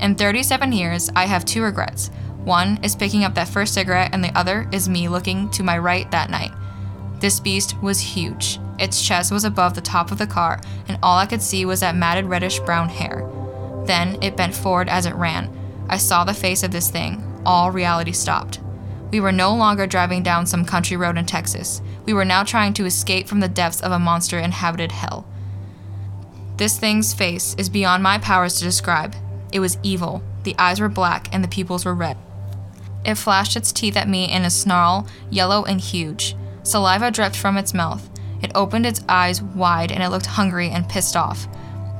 In 0.00 0.14
37 0.14 0.70
years, 0.70 1.10
I 1.16 1.26
have 1.26 1.44
two 1.44 1.64
regrets. 1.64 2.12
One 2.44 2.78
is 2.84 2.94
picking 2.94 3.24
up 3.24 3.34
that 3.34 3.48
first 3.48 3.74
cigarette, 3.74 4.10
and 4.12 4.22
the 4.22 4.38
other 4.38 4.68
is 4.70 4.88
me 4.88 5.08
looking 5.08 5.50
to 5.50 5.64
my 5.64 5.78
right 5.78 6.08
that 6.12 6.30
night. 6.30 6.52
This 7.20 7.40
beast 7.40 7.80
was 7.82 8.00
huge. 8.00 8.60
Its 8.78 9.02
chest 9.02 9.32
was 9.32 9.44
above 9.44 9.74
the 9.74 9.80
top 9.80 10.12
of 10.12 10.18
the 10.18 10.26
car, 10.26 10.60
and 10.86 10.98
all 11.02 11.18
I 11.18 11.26
could 11.26 11.42
see 11.42 11.64
was 11.64 11.80
that 11.80 11.96
matted 11.96 12.26
reddish 12.26 12.60
brown 12.60 12.88
hair. 12.88 13.28
Then 13.86 14.22
it 14.22 14.36
bent 14.36 14.54
forward 14.54 14.88
as 14.88 15.06
it 15.06 15.14
ran. 15.14 15.50
I 15.88 15.96
saw 15.96 16.24
the 16.24 16.34
face 16.34 16.62
of 16.62 16.70
this 16.70 16.90
thing. 16.90 17.24
All 17.44 17.70
reality 17.70 18.12
stopped. 18.12 18.60
We 19.10 19.20
were 19.20 19.32
no 19.32 19.54
longer 19.54 19.86
driving 19.86 20.22
down 20.22 20.46
some 20.46 20.64
country 20.64 20.96
road 20.96 21.16
in 21.16 21.24
Texas. 21.24 21.80
We 22.04 22.12
were 22.12 22.24
now 22.24 22.44
trying 22.44 22.74
to 22.74 22.84
escape 22.84 23.26
from 23.26 23.40
the 23.40 23.48
depths 23.48 23.80
of 23.80 23.90
a 23.90 23.98
monster 23.98 24.38
inhabited 24.38 24.92
hell. 24.92 25.26
This 26.58 26.78
thing's 26.78 27.14
face 27.14 27.54
is 27.56 27.68
beyond 27.68 28.02
my 28.02 28.18
powers 28.18 28.58
to 28.58 28.64
describe. 28.64 29.16
It 29.52 29.60
was 29.60 29.78
evil. 29.82 30.22
The 30.42 30.54
eyes 30.58 30.80
were 30.80 30.88
black 30.88 31.28
and 31.32 31.42
the 31.42 31.48
pupils 31.48 31.84
were 31.84 31.94
red. 31.94 32.16
It 33.04 33.14
flashed 33.14 33.56
its 33.56 33.72
teeth 33.72 33.96
at 33.96 34.08
me 34.08 34.30
in 34.30 34.44
a 34.44 34.50
snarl, 34.50 35.06
yellow 35.30 35.64
and 35.64 35.80
huge. 35.80 36.36
Saliva 36.62 37.10
dripped 37.10 37.36
from 37.36 37.56
its 37.56 37.74
mouth. 37.74 38.08
It 38.42 38.52
opened 38.54 38.86
its 38.86 39.02
eyes 39.08 39.42
wide 39.42 39.90
and 39.90 40.02
it 40.02 40.10
looked 40.10 40.26
hungry 40.26 40.68
and 40.70 40.88
pissed 40.88 41.16
off. 41.16 41.48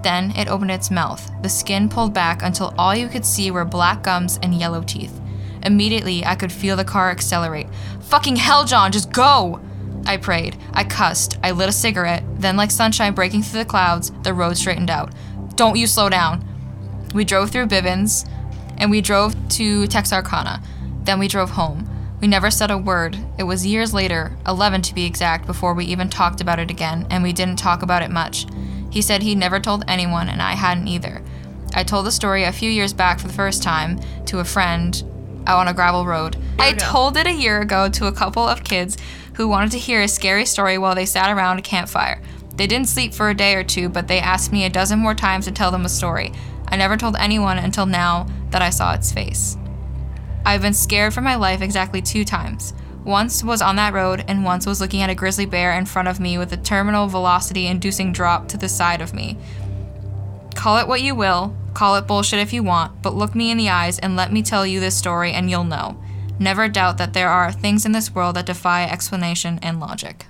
Then 0.03 0.31
it 0.37 0.49
opened 0.49 0.71
its 0.71 0.91
mouth. 0.91 1.31
The 1.43 1.49
skin 1.49 1.89
pulled 1.89 2.15
back 2.15 2.43
until 2.43 2.75
all 2.79 2.95
you 2.95 3.09
could 3.09 3.25
see 3.25 3.51
were 3.51 3.65
black 3.65 4.03
gums 4.03 4.39
and 4.43 4.55
yellow 4.55 4.83
teeth. 4.83 5.21
Immediately, 5.65 6.25
I 6.25 6.35
could 6.37 6.53
feel 6.53 6.77
the 6.77 6.85
car 6.85 7.11
accelerate. 7.11 7.67
Fucking 8.03 8.37
hell, 8.37 8.65
John, 8.65 8.93
just 8.93 9.13
go! 9.13 9.61
I 10.07 10.17
prayed. 10.17 10.57
I 10.73 10.85
cussed. 10.85 11.39
I 11.43 11.51
lit 11.51 11.69
a 11.69 11.73
cigarette. 11.73 12.25
Then, 12.39 12.57
like 12.57 12.71
sunshine 12.71 13.15
breaking 13.15 13.43
through 13.43 13.61
the 13.61 13.69
clouds, 13.69 14.11
the 14.23 14.33
road 14.33 14.57
straightened 14.57 14.89
out. 14.89 15.13
Don't 15.57 15.77
you 15.77 15.87
slow 15.87 16.09
down. 16.09 16.47
We 17.13 17.25
drove 17.25 17.51
through 17.51 17.67
Bivins, 17.67 18.27
and 18.79 18.91
we 18.91 19.01
drove 19.01 19.35
to 19.51 19.87
Texarkana. 19.89 20.63
Then 21.03 21.19
we 21.19 21.29
drove 21.29 21.51
home. 21.51 21.91
We 22.21 22.27
never 22.27 22.51
said 22.51 22.71
a 22.71 22.79
word. 22.79 23.17
It 23.39 23.45
was 23.45 23.67
years 23.67 23.95
later, 23.95 24.37
11 24.47 24.83
to 24.83 24.95
be 24.95 25.05
exact, 25.05 25.47
before 25.47 25.75
we 25.75 25.85
even 25.85 26.09
talked 26.09 26.41
about 26.41 26.59
it 26.59 26.71
again, 26.71 27.07
and 27.11 27.23
we 27.23 27.33
didn't 27.33 27.57
talk 27.57 27.83
about 27.83 28.03
it 28.03 28.11
much. 28.11 28.47
He 28.91 29.03
said 29.03 29.23
he 29.23 29.35
never 29.35 29.61
told 29.61 29.85
anyone, 29.87 30.29
and 30.29 30.43
I 30.43 30.53
hadn't 30.53 30.89
either. 30.89 31.23
I 31.75 31.85
told 31.85 32.07
the 32.07 32.11
story 32.11 32.43
a 32.45 32.53
few 32.53 32.71
years 32.71 32.93
back 32.93 33.21
for 33.21 33.29
the 33.29 33.35
first 33.35 33.63
time 33.63 34.01
to 34.27 34.41
a 34.41 34.45
friend 34.45 35.03
out 35.47 35.61
on 35.61 35.69
a 35.69 35.75
gravel 35.75 36.05
road. 36.05 36.37
I 36.59 36.73
told 36.73 37.17
it 37.17 37.27
a 37.27 37.33
year 37.33 37.61
ago 37.61 37.89
to 37.89 38.07
a 38.07 38.13
couple 38.13 38.43
of 38.43 38.65
kids 38.65 38.97
who 39.35 39.47
wanted 39.47 39.71
to 39.73 39.79
hear 39.79 40.03
a 40.03 40.09
scary 40.09 40.45
story 40.45 40.79
while 40.79 40.97
they 40.97 41.07
sat 41.07 41.31
around 41.31 41.59
a 41.59 41.63
campfire. 41.63 42.21
They 42.57 42.67
didn't 42.67 42.89
sleep 42.89 43.15
for 43.15 43.31
a 43.31 43.35
day 43.35 43.55
or 43.55 43.63
two, 43.63 43.89
but 43.89 44.09
they 44.09 44.19
asked 44.19 44.51
me 44.51 44.65
a 44.65 44.71
dozen 44.71 44.99
more 44.99 45.15
times 45.15 45.45
to 45.45 45.53
tell 45.53 45.71
them 45.71 45.85
a 45.85 45.89
story. 45.89 46.33
I 46.67 46.77
never 46.77 46.97
told 46.97 47.15
anyone 47.17 47.59
until 47.59 47.87
now 47.87 48.27
that 48.51 48.63
I 48.63 48.71
saw 48.71 48.95
its 48.95 49.13
face. 49.13 49.57
I've 50.49 50.63
been 50.63 50.73
scared 50.73 51.13
for 51.13 51.21
my 51.21 51.35
life 51.35 51.61
exactly 51.61 52.01
two 52.01 52.25
times. 52.25 52.73
Once 53.05 53.45
was 53.45 53.61
on 53.61 53.77
that 53.77 53.93
road, 53.93 54.25
and 54.29 54.47
once 54.47 54.65
was 54.65 54.81
looking 54.81 55.03
at 55.03 55.11
a 55.11 55.15
grizzly 55.15 55.45
bear 55.45 55.75
in 55.75 55.85
front 55.85 56.09
of 56.09 56.21
me 56.21 56.39
with 56.39 56.51
a 56.55 56.57
terminal 56.57 57.07
velocity 57.07 57.67
inducing 57.67 58.15
drop 58.15 58.49
to 58.49 58.57
the 58.57 58.67
side 58.67 59.03
of 59.03 59.13
me. 59.13 59.37
Call 60.55 60.79
it 60.79 60.89
what 60.89 61.03
you 61.03 61.15
will, 61.15 61.55
call 61.75 61.97
it 61.97 62.07
bullshit 62.07 62.39
if 62.39 62.55
you 62.55 62.63
want, 62.63 63.03
but 63.03 63.15
look 63.15 63.35
me 63.35 63.51
in 63.51 63.59
the 63.59 63.69
eyes 63.69 63.99
and 63.99 64.17
let 64.17 64.33
me 64.33 64.43
tell 64.43 64.67
you 64.67 64.81
this 64.81 64.97
story 64.97 65.33
and 65.33 65.51
you'll 65.51 65.65
know. 65.65 66.03
Never 66.39 66.67
doubt 66.67 66.97
that 66.97 67.13
there 67.13 67.29
are 67.29 67.53
things 67.53 67.85
in 67.85 67.93
this 67.93 68.15
world 68.15 68.37
that 68.37 68.47
defy 68.47 68.85
explanation 68.85 69.59
and 69.61 69.79
logic. 69.79 70.25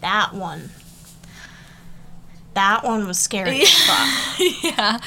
That 0.00 0.32
one. 0.32 0.70
That 2.54 2.84
one 2.84 3.06
was 3.06 3.18
scary. 3.18 3.60
as 3.60 3.70
fuck. 3.86 4.38
yeah. 4.62 4.98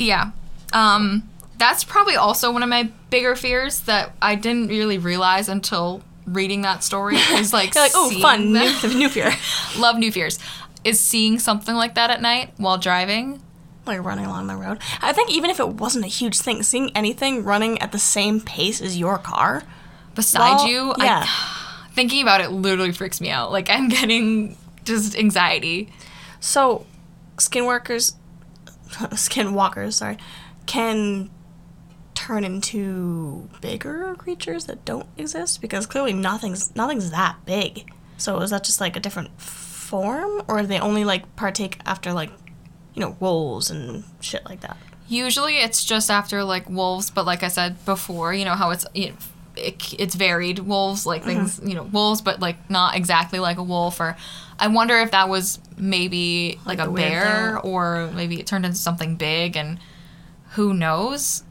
Yeah. 0.00 0.30
Um, 0.74 1.30
that's 1.56 1.84
probably 1.84 2.16
also 2.16 2.52
one 2.52 2.62
of 2.62 2.68
my 2.68 2.90
bigger 3.10 3.36
fears 3.36 3.80
that 3.82 4.12
I 4.20 4.34
didn't 4.34 4.68
really 4.68 4.98
realize 4.98 5.48
until 5.48 6.02
reading 6.26 6.62
that 6.62 6.82
story 6.84 7.16
is 7.32 7.52
like, 7.52 7.74
like, 7.74 7.92
oh, 7.94 8.10
fun, 8.20 8.52
new, 8.52 8.72
new 8.94 9.08
fear. 9.08 9.32
love 9.78 9.96
new 9.96 10.10
fears 10.12 10.38
is 10.82 11.00
seeing 11.00 11.38
something 11.38 11.74
like 11.74 11.94
that 11.94 12.10
at 12.10 12.20
night 12.20 12.52
while 12.58 12.76
driving 12.76 13.40
Like 13.86 14.02
running 14.04 14.26
along 14.26 14.48
the 14.48 14.56
road. 14.56 14.78
I 15.00 15.12
think 15.12 15.30
even 15.30 15.48
if 15.48 15.60
it 15.60 15.68
wasn't 15.68 16.04
a 16.04 16.08
huge 16.08 16.38
thing, 16.38 16.62
seeing 16.62 16.90
anything 16.96 17.44
running 17.44 17.80
at 17.80 17.92
the 17.92 17.98
same 17.98 18.40
pace 18.40 18.80
as 18.82 18.98
your 18.98 19.16
car. 19.18 19.62
beside 20.14 20.56
Well, 20.56 20.68
you 20.68 20.94
yeah. 20.98 21.24
I, 21.26 21.88
thinking 21.94 22.22
about 22.22 22.40
it 22.40 22.50
literally 22.50 22.90
freaks 22.92 23.20
me 23.20 23.30
out 23.30 23.52
like 23.52 23.70
i'm 23.70 23.88
getting 23.98 24.56
just 24.84 25.16
anxiety 25.16 25.88
So, 26.40 26.84
skinworkers, 27.36 28.14
skinwalkers, 28.92 29.94
sorry, 29.94 30.18
can 30.66 31.30
turn 32.14 32.44
into 32.44 33.48
bigger 33.60 34.14
creatures 34.16 34.66
that 34.66 34.84
don't 34.84 35.06
exist 35.16 35.60
because 35.60 35.86
clearly 35.86 36.12
nothing's 36.12 36.74
nothing's 36.74 37.10
that 37.10 37.36
big. 37.44 37.90
So 38.16 38.40
is 38.40 38.50
that 38.50 38.64
just 38.64 38.80
like 38.80 38.96
a 38.96 39.00
different 39.00 39.40
form, 39.40 40.42
or 40.48 40.62
do 40.62 40.66
they 40.66 40.78
only 40.78 41.04
like 41.04 41.36
partake 41.36 41.80
after 41.84 42.12
like, 42.12 42.30
you 42.94 43.00
know, 43.00 43.16
wolves 43.20 43.70
and 43.70 44.04
shit 44.20 44.44
like 44.44 44.60
that? 44.60 44.76
usually 45.08 45.58
it's 45.58 45.84
just 45.84 46.10
after 46.10 46.44
like 46.44 46.68
wolves 46.68 47.10
but 47.10 47.26
like 47.26 47.42
i 47.42 47.48
said 47.48 47.82
before 47.84 48.32
you 48.32 48.44
know 48.44 48.54
how 48.54 48.70
it's 48.70 48.86
you 48.94 49.08
know, 49.10 49.14
it, 49.56 49.94
it's 49.98 50.14
varied 50.14 50.58
wolves 50.58 51.06
like 51.06 51.22
mm-hmm. 51.22 51.44
things 51.44 51.60
you 51.62 51.74
know 51.74 51.84
wolves 51.84 52.22
but 52.22 52.40
like 52.40 52.68
not 52.70 52.96
exactly 52.96 53.38
like 53.38 53.58
a 53.58 53.62
wolf 53.62 54.00
or 54.00 54.16
i 54.58 54.66
wonder 54.66 54.98
if 54.98 55.10
that 55.10 55.28
was 55.28 55.60
maybe 55.76 56.58
like, 56.64 56.78
Like 56.78 56.88
a 56.88 56.90
bear 56.90 57.58
or 57.60 58.10
maybe 58.14 58.40
it 58.40 58.46
turned 58.46 58.64
into 58.64 58.78
something 58.78 59.16
big 59.16 59.56
and 59.56 59.78
who 60.54 60.74
knows 60.74 61.42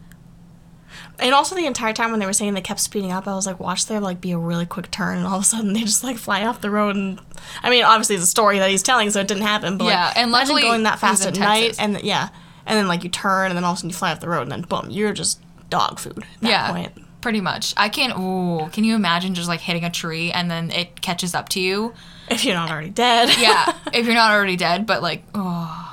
And 1.19 1.33
also 1.33 1.55
the 1.55 1.65
entire 1.65 1.93
time 1.93 2.11
when 2.11 2.19
they 2.19 2.25
were 2.25 2.33
saying 2.33 2.53
they 2.53 2.61
kept 2.61 2.79
speeding 2.79 3.11
up, 3.11 3.27
I 3.27 3.35
was 3.35 3.45
like, 3.45 3.59
watch 3.59 3.85
there 3.85 3.99
like 3.99 4.19
be 4.19 4.31
a 4.31 4.37
really 4.37 4.65
quick 4.65 4.89
turn, 4.91 5.17
and 5.19 5.27
all 5.27 5.37
of 5.37 5.43
a 5.43 5.45
sudden 5.45 5.73
they 5.73 5.81
just 5.81 6.03
like 6.03 6.17
fly 6.17 6.45
off 6.45 6.61
the 6.61 6.71
road. 6.71 6.95
And 6.95 7.19
I 7.61 7.69
mean, 7.69 7.83
obviously 7.83 8.15
it's 8.15 8.25
a 8.25 8.27
story 8.27 8.59
that 8.59 8.69
he's 8.69 8.83
telling, 8.83 9.09
so 9.11 9.19
it 9.21 9.27
didn't 9.27 9.43
happen. 9.43 9.77
But 9.77 9.85
Yeah, 9.85 10.07
like, 10.07 10.17
and 10.17 10.29
imagine 10.29 10.55
luckily 10.55 10.61
going 10.63 10.83
that 10.83 10.99
fast 10.99 11.25
at 11.25 11.37
night, 11.37 11.75
and 11.79 12.01
yeah, 12.01 12.29
and 12.65 12.77
then 12.77 12.87
like 12.87 13.03
you 13.03 13.09
turn, 13.09 13.51
and 13.51 13.57
then 13.57 13.63
all 13.63 13.71
of 13.71 13.77
a 13.77 13.79
sudden 13.79 13.89
you 13.89 13.95
fly 13.95 14.11
off 14.11 14.19
the 14.19 14.29
road, 14.29 14.43
and 14.43 14.51
then 14.51 14.61
boom, 14.61 14.89
you're 14.89 15.13
just 15.13 15.39
dog 15.69 15.99
food. 15.99 16.19
At 16.19 16.41
that 16.41 16.49
yeah, 16.49 16.71
point. 16.71 16.91
pretty 17.21 17.41
much. 17.41 17.73
I 17.77 17.89
can't. 17.89 18.17
Ooh, 18.17 18.69
can 18.71 18.83
you 18.83 18.95
imagine 18.95 19.35
just 19.35 19.47
like 19.47 19.59
hitting 19.59 19.83
a 19.83 19.91
tree 19.91 20.31
and 20.31 20.49
then 20.49 20.71
it 20.71 21.01
catches 21.01 21.35
up 21.35 21.49
to 21.49 21.59
you? 21.59 21.93
if 22.29 22.45
you're 22.45 22.55
not 22.55 22.71
already 22.71 22.89
dead. 22.89 23.29
Yeah, 23.37 23.73
if 23.93 24.05
you're 24.05 24.15
not 24.15 24.31
already 24.31 24.55
dead, 24.55 24.85
but 24.85 25.01
like, 25.01 25.23
oh. 25.35 25.89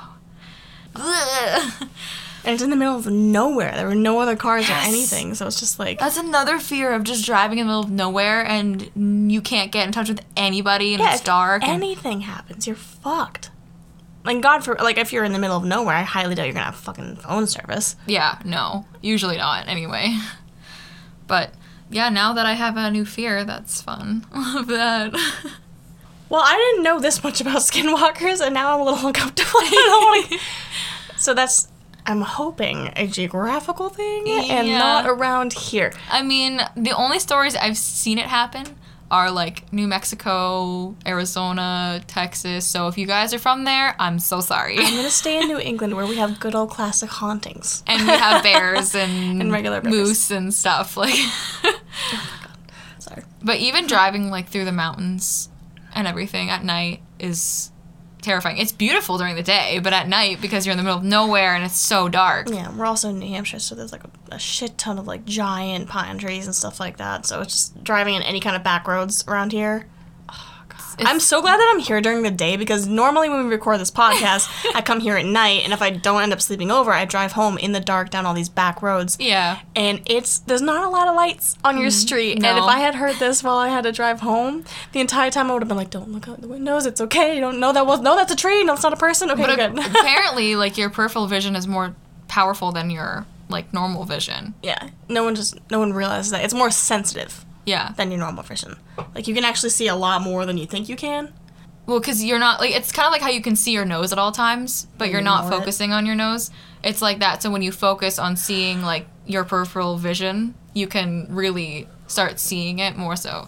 And 2.43 2.53
it's 2.55 2.63
in 2.63 2.69
the 2.71 2.75
middle 2.75 2.95
of 2.95 3.05
nowhere. 3.07 3.73
There 3.75 3.87
were 3.87 3.93
no 3.95 4.19
other 4.19 4.35
cars 4.35 4.67
Yes. 4.67 4.83
or 4.85 4.87
anything, 4.89 5.35
so 5.35 5.45
it's 5.47 5.59
just 5.59 5.77
like 5.77 5.99
That's 5.99 6.17
another 6.17 6.57
fear 6.59 6.91
of 6.93 7.03
just 7.03 7.23
driving 7.25 7.59
in 7.59 7.67
the 7.67 7.69
middle 7.71 7.83
of 7.83 7.91
nowhere 7.91 8.43
and 8.45 9.31
you 9.31 9.41
can't 9.41 9.71
get 9.71 9.85
in 9.85 9.91
touch 9.91 10.09
with 10.09 10.21
anybody 10.35 10.93
and 10.95 11.03
yeah, 11.03 11.13
it's 11.13 11.21
dark. 11.23 11.61
and- 11.63 11.71
Anything 11.71 12.21
happens, 12.21 12.65
you're 12.65 12.75
fucked. 12.75 13.51
Like 14.23 14.41
God 14.41 14.63
for 14.63 14.75
like 14.75 14.97
if 14.97 15.11
you're 15.13 15.23
in 15.23 15.33
the 15.33 15.39
middle 15.39 15.57
of 15.57 15.63
nowhere, 15.63 15.95
I 15.95 16.01
highly 16.03 16.35
doubt 16.35 16.45
you're 16.45 16.53
gonna 16.53 16.65
have 16.65 16.75
fucking 16.75 17.17
phone 17.17 17.47
service. 17.47 17.95
Yeah, 18.05 18.37
no. 18.45 18.85
Usually 19.01 19.37
not, 19.37 19.67
anyway. 19.67 20.15
But 21.27 21.53
yeah, 21.89 22.09
now 22.09 22.33
that 22.33 22.45
I 22.45 22.53
have 22.53 22.77
a 22.77 22.89
new 22.91 23.05
fear, 23.05 23.43
that's 23.45 23.81
fun. 23.81 24.25
Love 24.35 24.67
that. 24.67 25.13
Well, 26.29 26.41
I 26.45 26.55
didn't 26.55 26.83
know 26.83 26.99
this 26.99 27.23
much 27.23 27.41
about 27.41 27.57
skinwalkers, 27.57 28.41
and 28.45 28.53
now 28.53 28.73
I'm 28.75 28.81
a 28.81 28.83
little 28.91 29.07
uncomfortable. 29.07 29.49
I 29.59 29.69
don't 29.69 30.29
wanna- 30.31 30.41
so 31.17 31.33
that's 31.33 31.67
I'm 32.05 32.21
hoping 32.21 32.91
a 32.95 33.05
geographical 33.07 33.89
thing 33.89 34.27
and 34.29 34.67
Yeah. 34.67 34.77
not 34.79 35.05
around 35.07 35.53
here. 35.53 35.93
I 36.09 36.21
mean, 36.23 36.61
the 36.75 36.91
only 36.91 37.19
stories 37.19 37.55
I've 37.55 37.77
seen 37.77 38.17
it 38.17 38.25
happen 38.25 38.65
are 39.11 39.29
like 39.29 39.71
New 39.73 39.87
Mexico, 39.87 40.95
Arizona, 41.05 42.01
Texas. 42.07 42.65
So 42.65 42.87
if 42.87 42.97
you 42.97 43.05
guys 43.05 43.33
are 43.33 43.39
from 43.39 43.65
there, 43.65 43.93
I'm 43.99 44.19
so 44.19 44.39
sorry. 44.39 44.77
I'm 44.79 44.95
gonna 44.95 45.09
stay 45.09 45.39
in 45.41 45.47
New 45.47 45.59
England 45.71 45.95
where 45.95 46.05
we 46.05 46.15
have 46.15 46.39
good 46.39 46.55
old 46.55 46.69
classic 46.69 47.09
hauntings. 47.09 47.83
and 47.87 48.01
we 48.01 48.07
have 48.07 48.41
bears 48.41 48.95
and, 49.03 49.41
And 49.41 49.51
regular 49.51 49.81
moose 49.81 50.31
and 50.31 50.53
stuff 50.53 50.95
like 51.03 51.13
oh 51.13 51.79
Sorry. 52.99 53.23
But 53.43 53.57
even 53.57 53.85
driving 53.87 54.29
like 54.29 54.47
through 54.47 54.65
the 54.65 54.71
mountains 54.71 55.49
and 55.93 56.07
everything 56.07 56.49
at 56.49 56.63
night 56.63 57.01
is 57.19 57.71
terrifying. 58.21 58.57
It's 58.57 58.71
beautiful 58.71 59.17
during 59.17 59.35
the 59.35 59.43
day, 59.43 59.79
but 59.79 59.93
at 59.93 60.07
night 60.07 60.41
because 60.41 60.65
you're 60.65 60.71
in 60.71 60.77
the 60.77 60.83
middle 60.83 60.99
of 60.99 61.03
nowhere 61.03 61.53
and 61.53 61.63
it's 61.63 61.77
so 61.77 62.09
dark. 62.09 62.49
Yeah, 62.49 62.71
we're 62.75 62.85
also 62.85 63.09
in 63.09 63.19
New 63.19 63.27
Hampshire, 63.27 63.59
so 63.59 63.75
there's 63.75 63.91
like 63.91 64.03
a, 64.03 64.09
a 64.31 64.39
shit 64.39 64.77
ton 64.77 64.97
of 64.97 65.07
like 65.07 65.25
giant 65.25 65.89
pine 65.89 66.17
trees 66.17 66.45
and 66.45 66.55
stuff 66.55 66.79
like 66.79 66.97
that. 66.97 67.25
So 67.25 67.41
it's 67.41 67.53
just 67.53 67.83
driving 67.83 68.15
in 68.15 68.21
any 68.21 68.39
kind 68.39 68.55
of 68.55 68.63
back 68.63 68.87
roads 68.87 69.23
around 69.27 69.51
here. 69.51 69.87
I'm 70.99 71.19
so 71.19 71.41
glad 71.41 71.57
that 71.57 71.71
I'm 71.73 71.79
here 71.79 72.01
during 72.01 72.23
the 72.23 72.31
day 72.31 72.57
because 72.57 72.87
normally 72.87 73.29
when 73.29 73.45
we 73.45 73.49
record 73.49 73.79
this 73.79 73.91
podcast, 73.91 74.49
I 74.75 74.81
come 74.81 74.99
here 74.99 75.15
at 75.15 75.25
night, 75.25 75.63
and 75.63 75.73
if 75.73 75.81
I 75.81 75.89
don't 75.89 76.21
end 76.21 76.33
up 76.33 76.41
sleeping 76.41 76.71
over, 76.71 76.91
I 76.91 77.05
drive 77.05 77.33
home 77.33 77.57
in 77.57 77.71
the 77.71 77.79
dark 77.79 78.09
down 78.09 78.25
all 78.25 78.33
these 78.33 78.49
back 78.49 78.81
roads. 78.81 79.17
Yeah. 79.19 79.59
And 79.75 80.01
it's 80.05 80.39
there's 80.39 80.61
not 80.61 80.83
a 80.83 80.89
lot 80.89 81.07
of 81.07 81.15
lights 81.15 81.57
on 81.63 81.77
your 81.77 81.87
mm-hmm. 81.87 82.07
street. 82.07 82.33
And 82.43 82.45
if. 82.45 82.63
I 82.63 82.79
had 82.79 82.95
heard 82.95 83.17
this 83.17 83.43
while 83.43 83.57
I 83.57 83.69
had 83.69 83.83
to 83.83 83.91
drive 83.91 84.21
home, 84.21 84.63
the 84.91 84.99
entire 84.99 85.31
time 85.31 85.49
I 85.49 85.53
would 85.53 85.61
have 85.61 85.67
been 85.67 85.77
like, 85.77 85.89
"Don't 85.89 86.09
look 86.09 86.27
out 86.27 86.41
the 86.41 86.47
windows. 86.47 86.85
It's 86.85 87.01
okay. 87.01 87.35
You 87.35 87.41
don't 87.41 87.59
know 87.59 87.73
that 87.73 87.85
was 87.85 87.99
no, 88.01 88.15
that's 88.15 88.31
a 88.31 88.35
tree. 88.35 88.63
No, 88.63 88.73
it's 88.73 88.83
not 88.83 88.93
a 88.93 88.97
person. 88.97 89.29
Okay, 89.31 89.41
But 89.41 89.55
good." 89.55 89.79
apparently 89.95 90.55
like 90.55 90.77
your 90.77 90.89
peripheral 90.89 91.27
vision 91.27 91.55
is 91.55 91.67
more 91.67 91.95
powerful 92.27 92.71
than 92.71 92.89
your 92.89 93.25
like 93.49 93.73
normal 93.73 94.05
vision. 94.05 94.53
yeah, 94.63 94.89
no 95.09 95.23
one 95.23 95.35
just 95.35 95.59
no 95.69 95.79
one 95.79 95.93
realizes 95.93 96.31
that 96.31 96.43
it's 96.43 96.53
more 96.53 96.71
sensitive. 96.71 97.45
Yeah. 97.65 97.91
than 97.97 98.09
your 98.11 98.19
normal 98.19 98.43
vision. 98.43 98.75
Like 99.15 99.27
you 99.27 99.35
can 99.35 99.43
actually 99.45 99.69
see 99.69 99.87
a 99.87 99.95
lot 99.95 100.21
more 100.21 100.45
than 100.45 100.57
you 100.57 100.65
think 100.65 100.89
you 100.89 100.95
can. 100.95 101.33
Well, 101.85 101.99
because 101.99 102.23
you're 102.23 102.39
not 102.39 102.59
like 102.59 102.71
it's 102.75 102.91
kind 102.91 103.05
of 103.07 103.11
like 103.11 103.21
how 103.21 103.29
you 103.29 103.41
can 103.41 103.55
see 103.55 103.71
your 103.71 103.85
nose 103.85 104.11
at 104.11 104.19
all 104.19 104.31
times, 104.31 104.87
but 104.97 105.09
you're 105.09 105.21
not 105.21 105.45
Ignore 105.45 105.57
it. 105.57 105.59
focusing 105.61 105.91
on 105.91 106.05
your 106.05 106.15
nose. 106.15 106.51
It's 106.83 107.01
like 107.01 107.19
that. 107.19 107.41
So 107.43 107.49
when 107.51 107.61
you 107.61 107.71
focus 107.71 108.17
on 108.19 108.35
seeing 108.37 108.81
like 108.81 109.07
your 109.25 109.43
peripheral 109.43 109.97
vision, 109.97 110.53
you 110.73 110.87
can 110.87 111.27
really 111.29 111.87
start 112.07 112.39
seeing 112.39 112.79
it 112.79 112.95
more 112.97 113.15
so. 113.15 113.47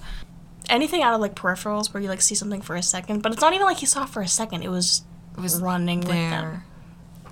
Anything 0.69 1.01
out 1.03 1.13
of 1.13 1.21
like 1.21 1.35
peripherals 1.35 1.93
where 1.93 2.01
you 2.01 2.09
like 2.09 2.21
see 2.21 2.35
something 2.35 2.61
for 2.61 2.75
a 2.75 2.81
second, 2.83 3.21
but 3.21 3.31
it's 3.31 3.41
not 3.41 3.53
even 3.53 3.65
like 3.65 3.81
you 3.81 3.87
saw 3.87 4.05
for 4.05 4.21
a 4.21 4.27
second. 4.27 4.63
It 4.63 4.69
was 4.69 5.03
It 5.37 5.41
was 5.41 5.61
running 5.61 5.99
with 5.99 6.07
them. 6.09 6.31
there. 6.31 6.65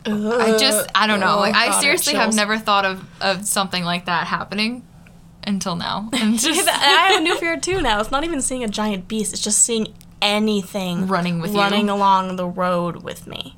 I 0.05 0.57
just 0.57 0.89
I 0.95 1.07
don't 1.07 1.19
know. 1.19 1.35
Oh, 1.37 1.39
Like 1.39 1.55
I 1.55 1.67
God, 1.69 1.79
seriously 1.81 2.13
have 2.15 2.33
never 2.35 2.57
thought 2.57 2.85
of 2.85 3.05
of 3.21 3.45
something 3.45 3.83
like 3.83 4.05
that 4.05 4.27
happening 4.27 4.85
until 5.45 5.75
now. 5.75 6.09
And 6.13 6.37
just 6.39 6.67
I 6.67 6.71
have 7.09 7.19
a 7.19 7.23
new 7.23 7.35
fear 7.39 7.59
too 7.59 7.81
now. 7.81 7.99
It's 7.99 8.11
not 8.11 8.23
even 8.23 8.41
seeing 8.41 8.63
a 8.63 8.67
giant 8.67 9.07
beast. 9.07 9.33
It's 9.33 9.41
just 9.41 9.63
seeing 9.63 9.93
anything 10.21 11.07
Running 11.07 11.41
with 11.41 11.51
you. 11.53 11.57
running 11.59 11.89
along 11.89 12.35
the 12.35 12.47
road 12.47 13.03
with 13.03 13.25
me. 13.27 13.57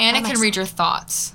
and 0.00 0.16
it 0.16 0.24
can 0.24 0.40
read 0.40 0.56
your 0.56 0.64
thoughts. 0.66 1.34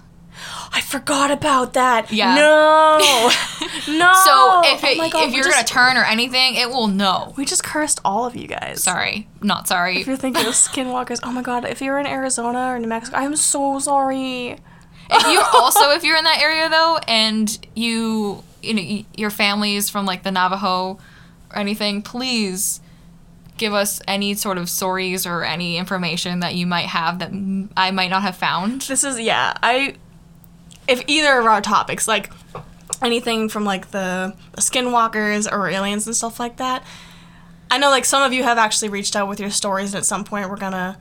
I 0.71 0.81
forgot 0.81 1.31
about 1.31 1.73
that. 1.73 2.11
Yeah. 2.11 2.35
No. 2.35 2.97
no. 3.97 4.13
So 4.23 4.61
if 4.65 4.83
Oh 4.83 4.87
it, 4.91 4.97
my 4.97 5.09
God, 5.09 5.27
if 5.29 5.33
you're 5.33 5.43
just, 5.45 5.55
gonna 5.55 5.65
turn 5.67 5.97
or 5.97 6.03
anything, 6.03 6.55
it 6.55 6.69
will 6.69 6.87
know. 6.87 7.33
we 7.37 7.45
just 7.45 7.63
cursed 7.63 7.99
all 8.05 8.25
of 8.25 8.35
you 8.35 8.47
guys. 8.47 8.83
Sorry, 8.83 9.27
not 9.41 9.67
sorry. 9.67 9.99
If 10.01 10.05
you're 10.07 10.17
thinking 10.17 10.45
of 10.45 10.53
skinwalkers, 10.53 11.21
oh 11.23 11.31
my 11.31 11.41
god, 11.41 11.65
if 11.65 11.81
you're 11.81 11.97
in 11.97 12.05
Arizona 12.05 12.73
or 12.73 12.79
New 12.79 12.87
Mexico, 12.87 13.17
I'm 13.17 13.35
so 13.35 13.79
sorry. 13.79 14.57
if 15.09 15.27
you 15.27 15.41
also 15.53 15.91
if 15.91 16.03
you're 16.03 16.17
in 16.17 16.25
that 16.25 16.39
area 16.41 16.69
though 16.69 16.99
and 17.07 17.65
you 17.75 18.43
you 18.61 18.73
know 18.73 19.05
your 19.15 19.29
family 19.29 19.75
is 19.75 19.89
from 19.89 20.05
like 20.05 20.23
the 20.23 20.31
Navajo 20.31 20.99
or 21.51 21.57
anything, 21.57 22.01
please 22.01 22.81
give 23.57 23.73
us 23.73 23.99
any 24.07 24.35
sort 24.35 24.57
of 24.57 24.69
stories 24.69 25.25
or 25.25 25.43
any 25.43 25.77
information 25.77 26.41
that 26.41 26.55
you 26.55 26.67
might 26.67 26.85
have 26.85 27.19
that 27.19 27.31
I 27.75 27.91
might 27.91 28.09
not 28.09 28.21
have 28.21 28.35
found. 28.35 28.83
This 28.83 29.03
is 29.03 29.19
yeah. 29.19 29.53
I 29.61 29.95
if 30.87 31.03
either 31.07 31.39
of 31.39 31.45
our 31.45 31.61
topics, 31.61 32.07
like 32.07 32.31
anything 33.01 33.49
from 33.49 33.65
like 33.65 33.91
the, 33.91 34.35
skinwalkers 34.57 35.51
or 35.51 35.67
aliens 35.67 36.07
and 36.07 36.15
stuff 36.15 36.39
like 36.39 36.57
that. 36.57 36.83
I 37.69 37.77
know 37.77 37.89
like 37.89 38.05
some 38.05 38.23
of 38.23 38.33
you 38.33 38.43
have 38.43 38.57
actually 38.57 38.89
reached 38.89 39.15
out 39.15 39.27
with 39.27 39.39
your 39.39 39.49
stories 39.49 39.93
and 39.93 39.99
at 39.99 40.05
some 40.05 40.23
point 40.23 40.49
we're 40.49 40.57
gonna 40.57 40.97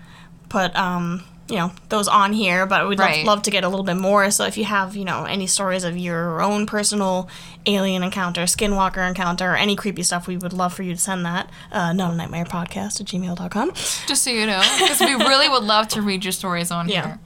put 0.48 0.74
um 0.76 1.22
you 1.48 1.56
know 1.56 1.70
those 1.90 2.08
on 2.08 2.32
here 2.32 2.66
but 2.66 2.88
we'd 2.88 2.98
Right. 2.98 3.18
love, 3.18 3.26
love 3.36 3.42
to 3.44 3.50
get 3.50 3.62
a 3.62 3.68
little 3.68 3.84
bit 3.84 3.96
more 3.96 4.30
so 4.32 4.44
if 4.46 4.56
you 4.58 4.64
have 4.64 4.96
you 4.96 5.04
know 5.04 5.24
any 5.24 5.46
stories 5.46 5.84
of 5.84 5.96
your 5.96 6.42
own 6.42 6.66
personal 6.66 7.28
alien 7.66 8.02
encounter 8.02 8.42
skinwalker 8.42 9.06
encounter 9.06 9.52
or 9.52 9.56
any 9.56 9.76
creepy 9.76 10.02
stuff 10.02 10.26
we 10.26 10.36
would 10.36 10.52
love 10.52 10.74
for 10.74 10.82
you 10.82 10.92
to 10.94 11.00
send 11.00 11.24
that 11.24 11.48
uh, 11.70 11.92
not 11.92 12.12
a 12.12 12.16
nightmare 12.16 12.44
podcast 12.44 13.00
at 13.00 13.06
gmail.com 13.06 13.72
Just 14.08 14.22
so 14.24 14.30
you 14.30 14.46
know, 14.46 14.60
because 14.80 15.00
we 15.00 15.14
really 15.14 15.48
would 15.48 15.62
love 15.62 15.86
to 15.88 16.02
read 16.02 16.24
your 16.24 16.32
stories 16.32 16.70
on 16.70 16.88
Yeah. 16.88 17.06
here. 17.06 17.18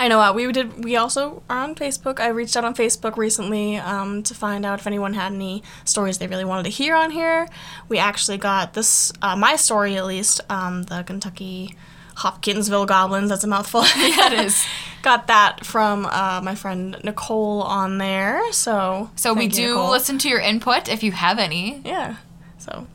I 0.00 0.08
know. 0.08 0.20
Uh, 0.20 0.32
we 0.32 0.50
did. 0.50 0.82
We 0.84 0.96
also 0.96 1.42
are 1.48 1.58
on 1.60 1.74
Facebook. 1.76 2.18
I 2.18 2.28
reached 2.28 2.56
out 2.56 2.64
on 2.64 2.74
Facebook 2.74 3.16
recently 3.16 3.76
um, 3.76 4.22
to 4.24 4.34
find 4.34 4.66
out 4.66 4.80
if 4.80 4.86
anyone 4.88 5.14
had 5.14 5.32
any 5.32 5.62
stories 5.84 6.18
they 6.18 6.26
really 6.26 6.44
wanted 6.44 6.64
to 6.64 6.70
hear 6.70 6.96
on 6.96 7.10
here. 7.12 7.46
We 7.88 7.98
actually 7.98 8.38
got 8.38 8.74
this, 8.74 9.12
uh, 9.22 9.36
my 9.36 9.54
story 9.56 9.96
at 9.96 10.06
least, 10.06 10.40
um, 10.50 10.84
the 10.84 11.02
Kentucky 11.04 11.76
Hopkinsville 12.18 12.86
Goblins. 12.86 13.28
That's 13.28 13.44
a 13.44 13.48
mouthful. 13.48 13.84
Yeah, 13.96 14.32
it 14.32 14.46
is. 14.46 14.64
got 15.02 15.28
that 15.28 15.64
from 15.64 16.04
uh, 16.06 16.40
my 16.42 16.54
friend 16.56 16.96
Nicole 17.04 17.62
on 17.62 17.98
there. 17.98 18.52
So. 18.52 19.10
So 19.16 19.34
we 19.34 19.44
you, 19.44 19.50
do 19.50 19.68
Nicole. 19.68 19.90
listen 19.90 20.18
to 20.18 20.28
your 20.28 20.40
input 20.40 20.88
if 20.88 21.02
you 21.02 21.12
have 21.12 21.38
any. 21.38 21.80
Yeah. 21.84 22.16
So 22.58 22.86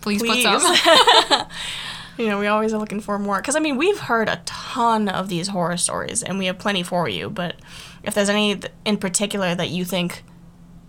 Please, 0.00 0.20
please. 0.20 0.44
put 0.44 0.60
some. 0.60 1.46
you 2.18 2.26
know, 2.26 2.38
we 2.40 2.48
always 2.48 2.74
are 2.74 2.78
looking 2.78 3.00
for 3.00 3.18
more. 3.18 3.36
Because, 3.36 3.54
I 3.54 3.60
mean, 3.60 3.76
we've 3.76 3.98
heard 3.98 4.28
a 4.28 4.42
ton 4.44 5.08
of 5.08 5.28
these 5.28 5.48
horror 5.48 5.76
stories, 5.76 6.22
and 6.24 6.38
we 6.38 6.46
have 6.46 6.58
plenty 6.58 6.82
for 6.82 7.08
you. 7.08 7.30
But 7.30 7.56
if 8.02 8.14
there's 8.14 8.28
any 8.28 8.60
in 8.84 8.96
particular 8.96 9.54
that 9.54 9.70
you 9.70 9.84
think 9.84 10.24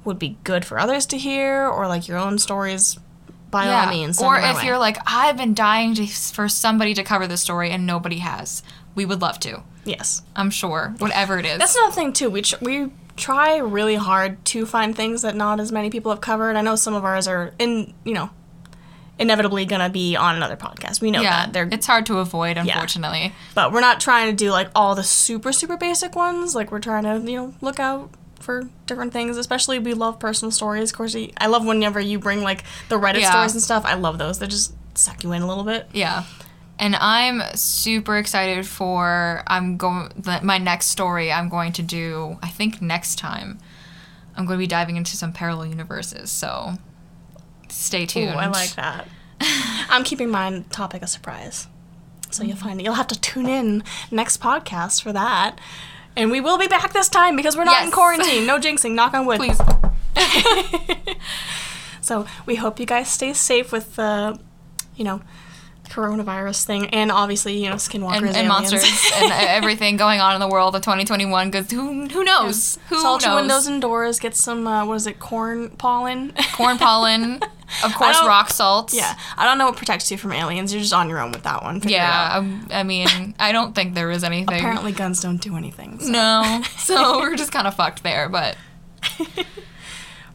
would 0.03 0.17
be 0.17 0.37
good 0.43 0.65
for 0.65 0.79
others 0.79 1.05
to 1.07 1.17
hear, 1.17 1.67
or 1.67 1.87
like 1.87 2.07
your 2.07 2.17
own 2.17 2.39
stories, 2.39 2.97
by 3.53 3.69
all 3.69 3.89
means. 3.89 4.21
or 4.21 4.37
if 4.37 4.57
way. 4.57 4.65
you're 4.65 4.77
like, 4.77 4.97
I've 5.05 5.37
been 5.37 5.53
dying 5.53 5.95
to, 5.95 6.05
for 6.05 6.49
somebody 6.49 6.93
to 6.95 7.03
cover 7.03 7.27
this 7.27 7.41
story 7.41 7.69
and 7.69 7.85
nobody 7.85 8.17
has, 8.17 8.63
we 8.95 9.05
would 9.05 9.21
love 9.21 9.39
to. 9.41 9.63
Yes. 9.85 10.21
I'm 10.35 10.49
sure, 10.49 10.93
whatever 10.97 11.39
it 11.39 11.45
is. 11.45 11.59
That's 11.59 11.75
another 11.75 11.93
thing, 11.93 12.11
too. 12.11 12.29
We, 12.29 12.41
tr- 12.41 12.55
we 12.61 12.91
try 13.15 13.57
really 13.57 13.95
hard 13.95 14.43
to 14.45 14.65
find 14.65 14.95
things 14.95 15.21
that 15.21 15.35
not 15.35 15.59
as 15.59 15.71
many 15.71 15.89
people 15.89 16.11
have 16.11 16.19
covered. 16.19 16.55
I 16.57 16.61
know 16.61 16.75
some 16.75 16.93
of 16.93 17.05
ours 17.05 17.27
are, 17.27 17.53
in 17.59 17.93
you 18.03 18.13
know, 18.13 18.29
inevitably 19.19 19.65
going 19.65 19.81
to 19.81 19.89
be 19.89 20.15
on 20.15 20.35
another 20.35 20.57
podcast. 20.57 21.01
We 21.01 21.11
know 21.11 21.21
yeah, 21.21 21.45
that. 21.45 21.53
They're 21.53 21.69
it's 21.71 21.85
hard 21.85 22.05
to 22.07 22.17
avoid, 22.17 22.57
unfortunately. 22.57 23.19
Yeah. 23.19 23.31
but 23.53 23.71
we're 23.71 23.81
not 23.81 23.99
trying 23.99 24.31
to 24.31 24.35
do 24.35 24.51
like 24.51 24.69
all 24.75 24.95
the 24.95 25.03
super 25.03 25.51
super 25.53 25.77
basic 25.77 26.15
ones 26.15 26.55
like 26.55 26.71
we're 26.71 26.79
trying 26.79 27.03
to 27.03 27.31
you 27.31 27.37
know 27.37 27.53
look 27.61 27.79
out 27.79 28.09
for 28.43 28.69
different 28.85 29.11
things 29.13 29.37
especially 29.37 29.79
we 29.79 29.93
love 29.93 30.19
personal 30.19 30.51
stories 30.51 30.91
of 30.91 30.97
course 30.97 31.15
i 31.37 31.47
love 31.47 31.65
whenever 31.65 31.99
you 31.99 32.19
bring 32.19 32.41
like 32.43 32.63
the 32.89 32.99
reddit 32.99 33.21
Yeah. 33.21 33.31
stories 33.31 33.53
and 33.53 33.61
stuff 33.63 33.83
i 33.85 33.93
love 33.95 34.17
those 34.17 34.39
they 34.39 34.47
just 34.47 34.73
suck 34.95 35.23
you 35.23 35.31
in 35.31 35.41
a 35.41 35.47
little 35.47 35.63
bit 35.63 35.87
Yeah. 35.93 36.23
And 36.79 36.95
I'm 36.95 37.41
super 37.55 38.17
excited 38.17 38.65
for 38.67 39.43
I'm 39.47 39.77
going 39.77 40.09
my 40.41 40.57
next 40.57 40.87
story 40.87 41.31
I'm 41.31 41.47
going 41.47 41.71
to 41.73 41.81
do 41.83 42.37
I 42.43 42.49
think 42.49 42.81
next 42.81 43.17
time 43.19 43.59
I'm 44.35 44.45
going 44.47 44.57
to 44.57 44.63
be 44.63 44.67
diving 44.67 44.97
into 44.97 45.15
some 45.15 45.31
parallel 45.33 45.67
universes. 45.67 46.31
So 46.31 46.73
stay 47.69 48.03
Ooh, 48.03 48.07
tuned. 48.07 48.31
i 48.31 48.47
like 48.47 48.71
that 48.75 49.07
i'm 49.89 50.03
keeping 50.03 50.29
my 50.29 50.63
topic 50.71 51.01
a 51.01 51.07
surprise 51.07 51.67
so 52.31 52.43
you'll 52.43 52.57
find 52.57 52.81
you'll 52.81 52.93
have 52.95 53.07
to 53.07 53.19
tune 53.19 53.47
in 53.47 53.83
next 54.11 54.39
podcast 54.41 55.01
for 55.01 55.11
that 55.13 55.59
And 56.15 56.29
we 56.29 56.41
will 56.41 56.57
be 56.57 56.67
back 56.67 56.93
this 56.93 57.09
time 57.09 57.35
because 57.35 57.57
we're 57.57 57.63
not 57.63 57.83
in 57.83 57.91
quarantine. 57.91 58.45
No 58.45 58.59
jinxing. 58.59 58.93
Knock 58.93 59.13
on 59.13 59.25
wood. 59.25 59.39
Please. 59.39 59.59
So 62.03 62.27
we 62.45 62.55
hope 62.55 62.81
you 62.81 62.85
guys 62.85 63.09
stay 63.09 63.31
safe 63.31 63.71
with 63.71 63.95
the, 63.95 64.37
you 64.97 65.05
know, 65.05 65.21
coronavirus 65.89 66.63
thing, 66.65 66.87
and 66.87 67.11
obviously, 67.11 67.61
you 67.63 67.69
know, 67.69 67.75
skinwalkers 67.75 68.17
And, 68.17 68.27
and 68.27 68.35
aliens. 68.35 68.71
monsters 68.71 69.11
and 69.15 69.31
everything 69.31 69.95
going 69.97 70.19
on 70.21 70.33
in 70.33 70.39
the 70.39 70.47
world 70.47 70.75
of 70.75 70.81
2021 70.81 71.51
because 71.51 71.69
who, 71.69 72.07
who 72.07 72.23
knows? 72.23 72.79
Who 72.89 72.99
Salt 72.99 73.23
knows? 73.25 73.35
windows 73.35 73.67
and 73.67 73.81
doors. 73.81 74.19
Get 74.19 74.35
some. 74.35 74.65
Uh, 74.65 74.85
what 74.85 74.95
is 74.95 75.07
it? 75.07 75.19
Corn 75.19 75.69
pollen. 75.71 76.33
Corn 76.53 76.77
pollen, 76.77 77.41
of 77.83 77.93
course, 77.95 78.17
rock 78.21 78.49
salt. 78.49 78.93
yeah, 78.93 79.17
I 79.37 79.45
don't 79.45 79.57
know 79.57 79.65
what 79.67 79.75
protects 79.77 80.09
you 80.09 80.17
from 80.17 80.31
aliens. 80.31 80.73
You're 80.73 80.81
just 80.81 80.93
on 80.93 81.09
your 81.09 81.19
own 81.19 81.31
with 81.31 81.43
that 81.43 81.61
one. 81.63 81.79
Figure. 81.81 81.97
Yeah, 81.97 82.37
um, 82.37 82.67
I 82.71 82.83
mean, 82.83 83.35
I 83.39 83.51
don't 83.51 83.75
think 83.75 83.93
there 83.93 84.09
is 84.09 84.23
anything. 84.23 84.55
Apparently, 84.57 84.93
guns 84.93 85.19
don't 85.21 85.41
do 85.41 85.55
anything. 85.57 85.99
so- 85.99 86.11
No. 86.11 86.61
So 86.77 87.19
we're 87.19 87.35
just 87.35 87.51
kind 87.51 87.67
of 87.67 87.75
fucked 87.75 88.03
there, 88.03 88.29
but 88.29 88.55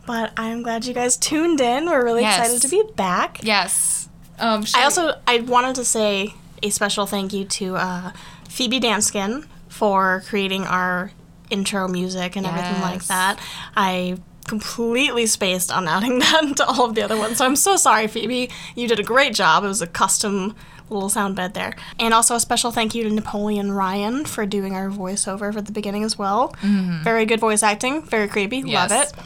But 0.06 0.32
I'm 0.38 0.62
glad 0.62 0.86
you 0.86 0.94
guys 0.94 1.16
tuned 1.18 1.60
in. 1.60 1.84
We're 1.86 2.02
really 2.02 2.22
Yes. 2.22 2.38
excited 2.38 2.62
to 2.62 2.68
be 2.68 2.82
back. 2.96 3.40
yes. 3.42 3.97
Um, 4.38 4.64
I 4.74 4.84
also 4.84 5.12
I 5.26 5.40
wanted 5.40 5.74
to 5.76 5.84
say 5.84 6.34
a 6.62 6.70
special 6.70 7.06
thank 7.06 7.32
you 7.32 7.44
to 7.44 7.76
uh, 7.76 8.12
Phoebe 8.48 8.80
Danskin 8.80 9.46
for 9.68 10.22
creating 10.28 10.64
our 10.64 11.12
intro 11.50 11.88
music 11.88 12.36
and 12.36 12.44
everything 12.46 12.80
like 12.82 13.04
that. 13.06 13.38
I 13.76 14.18
completely 14.46 15.26
spaced 15.26 15.70
on 15.70 15.86
adding 15.88 16.18
that 16.20 16.54
to 16.56 16.66
all 16.66 16.84
of 16.86 16.94
the 16.94 17.02
other 17.02 17.16
ones, 17.16 17.38
so 17.38 17.44
I'm 17.46 17.56
so 17.56 17.76
sorry, 17.76 18.06
Phoebe. 18.06 18.50
You 18.74 18.88
did 18.88 18.98
a 18.98 19.02
great 19.02 19.34
job. 19.34 19.64
It 19.64 19.68
was 19.68 19.82
a 19.82 19.86
custom 19.86 20.54
little 20.90 21.10
sound 21.10 21.36
bed 21.36 21.52
there. 21.52 21.74
And 21.98 22.14
also 22.14 22.34
a 22.34 22.40
special 22.40 22.70
thank 22.70 22.94
you 22.94 23.04
to 23.04 23.10
Napoleon 23.10 23.72
Ryan 23.72 24.24
for 24.24 24.46
doing 24.46 24.74
our 24.74 24.88
voiceover 24.88 25.52
for 25.52 25.60
the 25.60 25.70
beginning 25.72 26.02
as 26.02 26.16
well. 26.16 26.54
Very 26.62 27.26
good 27.26 27.40
voice 27.40 27.62
acting, 27.62 28.02
very 28.02 28.26
creepy. 28.26 28.62
Love 28.62 28.90
Mm-hmm. 28.90 29.18
It. 29.20 29.24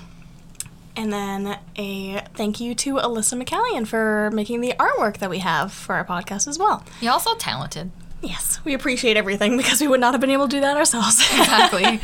And 0.97 1.12
then 1.12 1.59
a 1.76 2.20
thank 2.34 2.61
you 2.61 2.74
to 2.76 2.95
Alyssa 2.97 3.43
McCallion 3.43 3.86
for 3.86 4.30
making 4.32 4.61
the 4.61 4.74
artwork 4.78 5.18
that 5.18 5.30
we 5.30 5.38
have 5.38 5.72
for 5.72 5.95
our 5.95 6.05
podcast 6.05 6.47
as 6.47 6.59
well. 6.59 6.84
You're 7.01 7.12
also 7.12 7.34
talented. 7.36 7.90
Yes, 8.20 8.61
we 8.64 8.74
appreciate 8.74 9.16
everything 9.16 9.57
because 9.57 9.80
we 9.80 9.88
would 9.88 10.01
not 10.01 10.12
have 10.14 10.20
been 10.20 10.30
able 10.30 10.47
to 10.49 10.57
do 10.57 10.61
that 10.61 10.76
ourselves. 10.76 11.20
Exactly. 11.38 12.01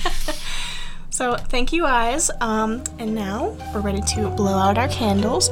so 1.11 1.36
thank 1.36 1.72
you 1.72 1.82
guys. 1.82 2.30
Um, 2.41 2.82
and 2.99 3.14
now 3.14 3.57
we're 3.74 3.80
ready 3.80 4.01
to 4.01 4.30
blow 4.30 4.57
out 4.57 4.78
our 4.78 4.89
candles, 4.89 5.49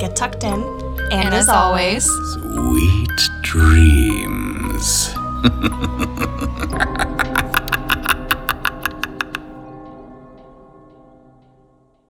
get 0.00 0.16
tucked 0.16 0.44
in, 0.44 0.54
and, 0.54 1.12
and 1.12 1.34
as, 1.34 1.44
as 1.44 1.48
always, 1.50 2.04
Sweet 2.04 3.18
dreams. 3.42 5.14